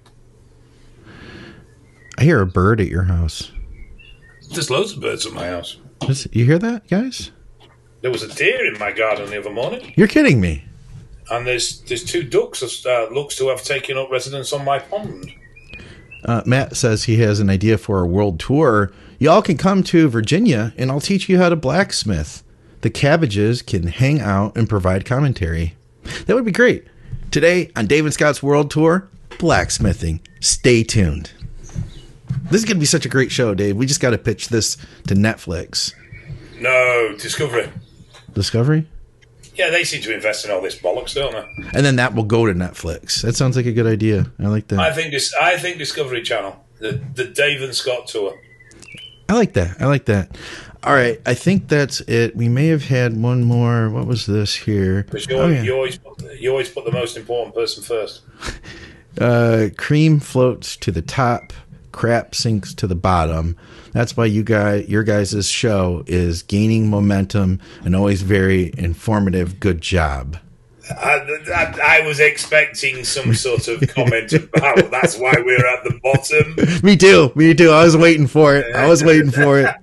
I 2.17 2.23
hear 2.23 2.41
a 2.41 2.47
bird 2.47 2.81
at 2.81 2.87
your 2.87 3.03
house. 3.03 3.51
There's 4.51 4.71
loads 4.71 4.93
of 4.93 5.01
birds 5.01 5.27
at 5.27 5.33
my 5.33 5.49
house. 5.49 5.79
You 6.31 6.45
hear 6.45 6.59
that, 6.61 6.89
guys? 6.89 7.33
There 8.03 8.11
was 8.11 8.23
a 8.23 8.33
deer 8.33 8.73
in 8.73 8.79
my 8.79 8.93
garden 8.93 9.31
the 9.31 9.39
other 9.39 9.51
morning. 9.51 9.93
You're 9.97 10.07
kidding 10.07 10.41
me. 10.41 10.65
And 11.31 11.47
there's 11.47 11.81
there's 11.83 12.05
two 12.05 12.23
ducks 12.23 12.61
that 12.61 12.87
uh, 12.87 13.15
looks 13.15 13.37
to 13.37 13.49
have 13.49 13.63
taken 13.63 13.97
up 13.97 14.11
residence 14.11 14.53
on 14.53 14.65
my 14.65 14.79
pond. 14.79 15.33
Uh, 16.25 16.43
Matt 16.47 16.77
says 16.77 17.05
he 17.05 17.17
has 17.19 17.41
an 17.41 17.51
idea 17.51 17.77
for 17.79 18.01
a 18.01 18.07
world 18.07 18.41
tour. 18.41 18.93
Y'all 19.19 19.43
can 19.43 19.57
come 19.57 19.83
to 19.85 20.09
Virginia, 20.09 20.73
and 20.77 20.91
I'll 20.91 21.01
teach 21.01 21.29
you 21.29 21.39
how 21.39 21.49
to 21.49 21.57
blacksmith. 21.57 22.43
The 22.81 22.91
cabbages 22.91 23.63
can 23.63 23.87
hang 23.87 24.21
out 24.21 24.57
and 24.57 24.69
provide 24.69 25.05
commentary. 25.07 25.75
That 26.27 26.35
would 26.35 26.45
be 26.45 26.53
great. 26.53 26.87
Today 27.31 27.71
on 27.77 27.87
Dave 27.87 28.05
and 28.05 28.13
Scott's 28.13 28.43
World 28.43 28.71
Tour, 28.71 29.09
blacksmithing. 29.39 30.21
Stay 30.41 30.83
tuned. 30.83 31.33
This 32.51 32.61
is 32.61 32.65
going 32.65 32.77
to 32.77 32.81
be 32.81 32.87
such 32.87 33.07
a 33.07 33.09
great 33.09 33.33
show, 33.33 33.55
Dave. 33.55 33.77
We 33.77 33.87
just 33.87 34.01
got 34.01 34.11
to 34.11 34.19
pitch 34.19 34.49
this 34.49 34.77
to 35.09 35.15
Netflix. 35.15 35.95
No, 36.61 37.15
Discovery. 37.19 37.71
Discovery? 38.35 38.87
Yeah, 39.55 39.71
they 39.71 39.85
seem 39.85 40.03
to 40.03 40.15
invest 40.15 40.45
in 40.45 40.51
all 40.51 40.61
this 40.61 40.79
bollocks, 40.79 41.15
don't 41.15 41.33
they? 41.33 41.69
And 41.75 41.87
then 41.87 41.97
that 41.97 42.15
will 42.15 42.25
go 42.25 42.47
to 42.47 42.53
Netflix. 42.53 43.23
That 43.23 43.37
sounds 43.37 43.57
like 43.57 43.67
a 43.67 43.73
good 43.73 43.87
idea. 43.87 44.27
I 44.39 44.49
like 44.49 44.69
that. 44.69 44.81
I 44.81 44.93
think 44.93 45.13
this. 45.13 45.35
I 45.35 45.57
think 45.59 45.79
Discovery 45.79 46.23
Channel, 46.23 46.63
the 46.81 47.01
the 47.15 47.25
Dave 47.25 47.63
and 47.63 47.75
Scott 47.75 48.09
tour. 48.09 48.39
I 49.29 49.35
like 49.35 49.55
that. 49.55 49.81
I 49.81 49.87
like 49.87 50.07
that. 50.07 50.37
All 50.85 50.93
right, 50.93 51.19
I 51.25 51.33
think 51.33 51.69
that's 51.69 52.01
it. 52.01 52.37
We 52.37 52.51
may 52.51 52.67
have 52.67 52.85
had 52.85 53.17
one 53.17 53.43
more. 53.43 53.89
What 53.89 54.07
was 54.07 54.27
this 54.27 54.55
here? 54.55 55.05
Because 55.05 55.27
you, 55.27 55.37
oh, 55.37 55.49
yeah. 55.49 55.63
you, 55.63 55.75
always 55.75 55.97
put, 55.97 56.23
you 56.39 56.51
always 56.51 56.69
put 56.69 56.85
the 56.85 56.93
most 56.93 57.17
important 57.17 57.55
person 57.55 57.83
first. 57.83 58.21
uh, 59.21 59.69
cream 59.79 60.21
floats 60.21 60.77
to 60.77 60.93
the 60.93 61.01
top 61.01 61.55
crap 61.95 62.35
sinks 62.35 62.75
to 62.75 62.89
the 62.89 62.97
bottom. 62.97 63.57
That's 63.93 64.17
why 64.17 64.27
you 64.27 64.43
guys, 64.43 64.89
your 64.89 65.05
guys' 65.05 65.49
show 65.49 66.03
is 66.09 66.43
gaining 66.43 66.91
momentum 66.91 67.61
and 67.85 67.95
always 67.95 68.23
very 68.23 68.73
informative. 68.77 69.61
Good 69.61 69.81
job. 69.81 70.37
I, 70.91 71.21
I, 71.55 72.01
I, 72.01 72.07
was 72.07 72.21
expecting 72.21 73.05
some 73.05 73.33
sort 73.33 73.69
of 73.69 73.81
comment 73.95 74.35
about 74.35 74.91
that's 74.91 75.17
why 75.17 75.33
we're 75.39 75.67
at 75.67 75.85
the 75.85 75.99
bottom. 76.03 76.83
me 76.83 76.97
too. 76.97 77.33
Me 77.35 77.55
too. 77.55 77.71
I 77.71 77.85
was 77.85 77.97
waiting 77.97 78.27
for 78.27 78.55
it. 78.55 78.75
I 78.75 78.87
was 78.87 79.03
waiting 79.03 79.31
for 79.31 79.61
it. 79.61 79.75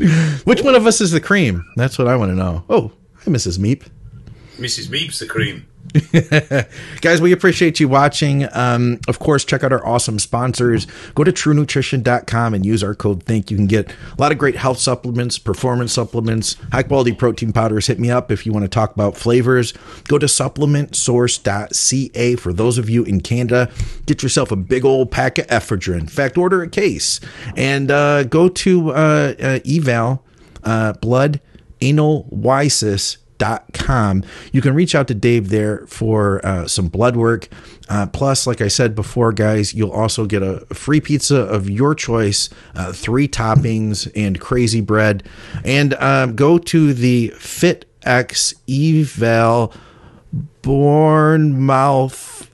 Which 0.44 0.62
one 0.62 0.76
of 0.76 0.86
us 0.86 1.02
is 1.02 1.10
the 1.10 1.20
cream? 1.20 1.62
That's 1.76 1.98
what 1.98 2.08
I 2.08 2.16
want 2.16 2.30
to 2.30 2.36
know. 2.36 2.64
Oh, 2.70 2.92
hi, 3.16 3.30
Mrs. 3.30 3.58
Meep. 3.58 3.86
Mrs. 4.56 4.88
Meep's 4.88 5.18
the 5.18 5.26
cream. 5.26 5.67
Guys, 7.00 7.20
we 7.20 7.32
appreciate 7.32 7.80
you 7.80 7.88
watching. 7.88 8.46
Um, 8.52 9.00
of 9.08 9.18
course, 9.18 9.44
check 9.44 9.64
out 9.64 9.72
our 9.72 9.84
awesome 9.86 10.18
sponsors. 10.18 10.86
Go 11.14 11.24
to 11.24 11.32
truenutrition.com 11.32 12.54
and 12.54 12.66
use 12.66 12.82
our 12.82 12.94
code 12.94 13.24
THINK. 13.24 13.50
You 13.50 13.56
can 13.56 13.66
get 13.66 13.90
a 13.90 13.94
lot 14.18 14.32
of 14.32 14.38
great 14.38 14.56
health 14.56 14.78
supplements, 14.78 15.38
performance 15.38 15.92
supplements, 15.92 16.56
high 16.72 16.82
quality 16.82 17.12
protein 17.12 17.52
powders. 17.52 17.86
Hit 17.86 17.98
me 17.98 18.10
up 18.10 18.30
if 18.30 18.44
you 18.44 18.52
want 18.52 18.64
to 18.64 18.68
talk 18.68 18.94
about 18.94 19.16
flavors. 19.16 19.72
Go 20.08 20.18
to 20.18 20.26
supplementsource.ca 20.26 22.36
for 22.36 22.52
those 22.52 22.76
of 22.78 22.90
you 22.90 23.04
in 23.04 23.20
Canada. 23.20 23.70
Get 24.06 24.22
yourself 24.22 24.52
a 24.52 24.56
big 24.56 24.84
old 24.84 25.10
pack 25.10 25.38
of 25.38 25.46
ephedrine. 25.46 26.00
In 26.00 26.06
fact, 26.06 26.38
order 26.38 26.62
a 26.62 26.68
case 26.68 27.20
and 27.56 27.90
uh, 27.90 28.24
go 28.24 28.48
to 28.48 28.90
uh, 28.90 29.34
uh, 29.40 29.58
eval 29.66 30.22
uh, 30.64 30.92
blood 30.94 31.40
anal 31.80 32.26
com. 33.72 34.24
You 34.52 34.60
can 34.60 34.74
reach 34.74 34.94
out 34.94 35.08
to 35.08 35.14
Dave 35.14 35.48
there 35.48 35.86
for 35.86 36.44
uh, 36.44 36.66
some 36.66 36.88
blood 36.88 37.16
work. 37.16 37.48
Uh, 37.88 38.06
plus, 38.06 38.46
like 38.46 38.60
I 38.60 38.68
said 38.68 38.94
before, 38.94 39.32
guys, 39.32 39.72
you'll 39.74 39.92
also 39.92 40.26
get 40.26 40.42
a 40.42 40.66
free 40.74 41.00
pizza 41.00 41.36
of 41.36 41.70
your 41.70 41.94
choice, 41.94 42.50
uh, 42.74 42.92
three 42.92 43.28
toppings, 43.28 44.10
and 44.14 44.40
crazy 44.40 44.80
bread. 44.80 45.22
And 45.64 45.94
um, 45.94 46.36
go 46.36 46.58
to 46.58 46.92
the 46.92 47.32
FitX 47.36 48.54
Eval 48.68 49.72
Bournemouth 50.62 52.50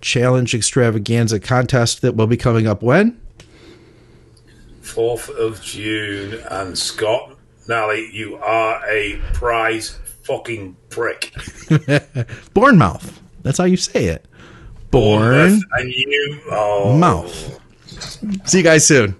Challenge 0.00 0.54
Extravaganza 0.54 1.40
contest 1.40 2.02
that 2.02 2.14
will 2.14 2.26
be 2.26 2.36
coming 2.36 2.66
up 2.66 2.82
when? 2.82 3.20
4th 4.82 5.28
of 5.30 5.62
June. 5.62 6.40
And 6.50 6.78
Scott 6.78 7.36
Nally, 7.68 8.10
you 8.12 8.36
are 8.36 8.82
a 8.88 9.20
prize 9.34 9.98
fucking 10.28 10.76
prick. 10.90 11.32
Bournemouth. 12.54 13.20
That's 13.42 13.56
how 13.56 13.64
you 13.64 13.78
say 13.78 14.06
it. 14.06 14.26
Born 14.90 15.60
and 15.72 15.92
you 15.92 16.40
oh. 16.50 16.96
mouth. 16.96 17.58
See 18.44 18.58
you 18.58 18.64
guys 18.64 18.86
soon. 18.86 19.16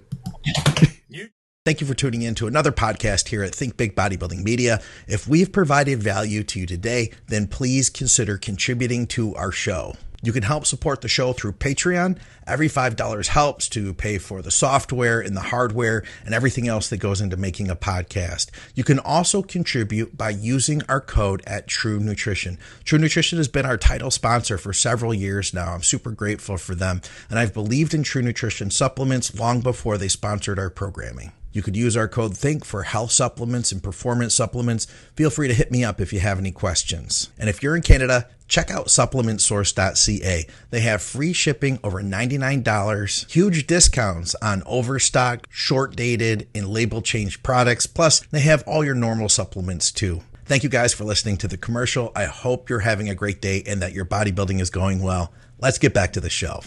Thank 1.65 1.83
you 1.83 1.87
for 1.87 1.95
tuning 1.95 2.23
in 2.23 2.35
to 2.37 2.47
another 2.47 2.73
podcast 2.73 3.29
here 3.29 3.43
at 3.43 3.55
Think 3.55 3.77
Big 3.77 3.95
Bodybuilding 3.95 4.43
Media. 4.43 4.81
If 5.07 5.29
we've 5.29 5.53
provided 5.53 6.03
value 6.03 6.43
to 6.45 6.61
you 6.61 6.67
today, 6.67 7.11
then 7.27 7.47
please 7.47 7.91
consider 7.91 8.39
contributing 8.39 9.07
to 9.09 9.35
our 9.35 9.53
show. 9.53 9.95
You 10.21 10.33
can 10.33 10.43
help 10.43 10.67
support 10.67 11.01
the 11.01 11.09
show 11.09 11.33
through 11.33 11.53
Patreon. 11.53 12.19
Every 12.45 12.69
$5 12.69 13.29
helps 13.29 13.69
to 13.69 13.95
pay 13.95 14.19
for 14.19 14.43
the 14.43 14.51
software 14.51 15.21
and 15.21 15.37
the 15.37 15.41
hardware 15.41 16.03
and 16.25 16.35
everything 16.35 16.67
else 16.67 16.89
that 16.91 16.97
goes 16.97 17.21
into 17.21 17.37
making 17.37 17.71
a 17.71 17.77
podcast. 17.77 18.51
You 18.75 18.83
can 18.83 18.99
also 18.99 19.43
contribute 19.43 20.17
by 20.17 20.31
using 20.31 20.83
our 20.89 21.01
code 21.01 21.43
at 21.47 21.69
True 21.69 22.01
Nutrition. 22.01 22.59
True 22.85 22.99
Nutrition 22.99 23.39
has 23.39 23.49
been 23.49 23.67
our 23.67 23.77
title 23.77 24.11
sponsor 24.11 24.59
for 24.59 24.73
several 24.73 25.15
years 25.15 25.55
now. 25.55 25.73
I'm 25.73 25.83
super 25.85 26.11
grateful 26.11 26.57
for 26.57 26.75
them, 26.75 27.01
and 27.31 27.39
I've 27.39 27.55
believed 27.55 27.95
in 27.95 28.03
True 28.03 28.23
Nutrition 28.23 28.71
supplements 28.71 29.39
long 29.39 29.61
before 29.61 29.99
they 29.99 30.09
sponsored 30.09 30.59
our 30.59 30.71
programming. 30.71 31.33
You 31.53 31.63
could 31.63 31.77
use 31.77 31.97
our 31.97 32.09
code 32.09 32.37
THINK 32.37 32.65
for 32.65 32.83
health 32.83 33.11
supplements 33.11 33.73
and 33.73 33.83
performance 33.83 34.35
supplements. 34.35 34.87
Feel 35.15 35.31
free 35.31 35.49
to 35.49 35.55
hit 35.55 35.71
me 35.71 35.85
up 35.85 36.01
if 36.01 36.13
you 36.13 36.21
have 36.21 36.39
any 36.39 36.53
questions. 36.53 37.31
And 37.39 37.49
if 37.49 37.63
you're 37.63 37.77
in 37.77 37.83
Canada, 37.83 38.29
check 38.49 38.71
out 38.71 38.87
supplementsource.ca. 38.87 40.47
They 40.71 40.81
have 40.81 41.03
free 41.03 41.33
shipping 41.33 41.79
over 41.83 42.03
$99, 42.03 43.31
huge 43.31 43.67
discounts 43.67 44.35
on 44.43 44.63
overstock, 44.67 45.47
short 45.51 45.97
dated, 45.97 46.49
and 46.55 46.69
label 46.69 47.03
change 47.03 47.43
products. 47.43 47.87
Plus, 47.87 48.21
they 48.31 48.41
have 48.41 48.63
all 48.67 48.85
your 48.85 48.95
normal 48.95 49.29
supplements 49.29 49.91
too. 49.91 50.23
Thank 50.45 50.63
you 50.63 50.71
guys 50.71 50.95
for 50.95 51.05
listening 51.05 51.37
to 51.39 51.49
the 51.49 51.59
commercial. 51.59 52.11
I 52.17 52.25
hope 52.25 52.71
you're 52.71 52.79
having 52.81 53.11
a 53.11 53.15
great 53.15 53.43
day 53.43 53.63
and 53.67 53.83
that 53.83 53.93
your 53.93 54.07
bodybuilding 54.07 54.61
is 54.61 54.71
going 54.71 55.03
well. 55.03 55.33
Let's 55.59 55.79
get 55.79 55.93
back 55.93 56.15
to 56.15 56.21
the 56.21 56.31
show. 56.31 56.63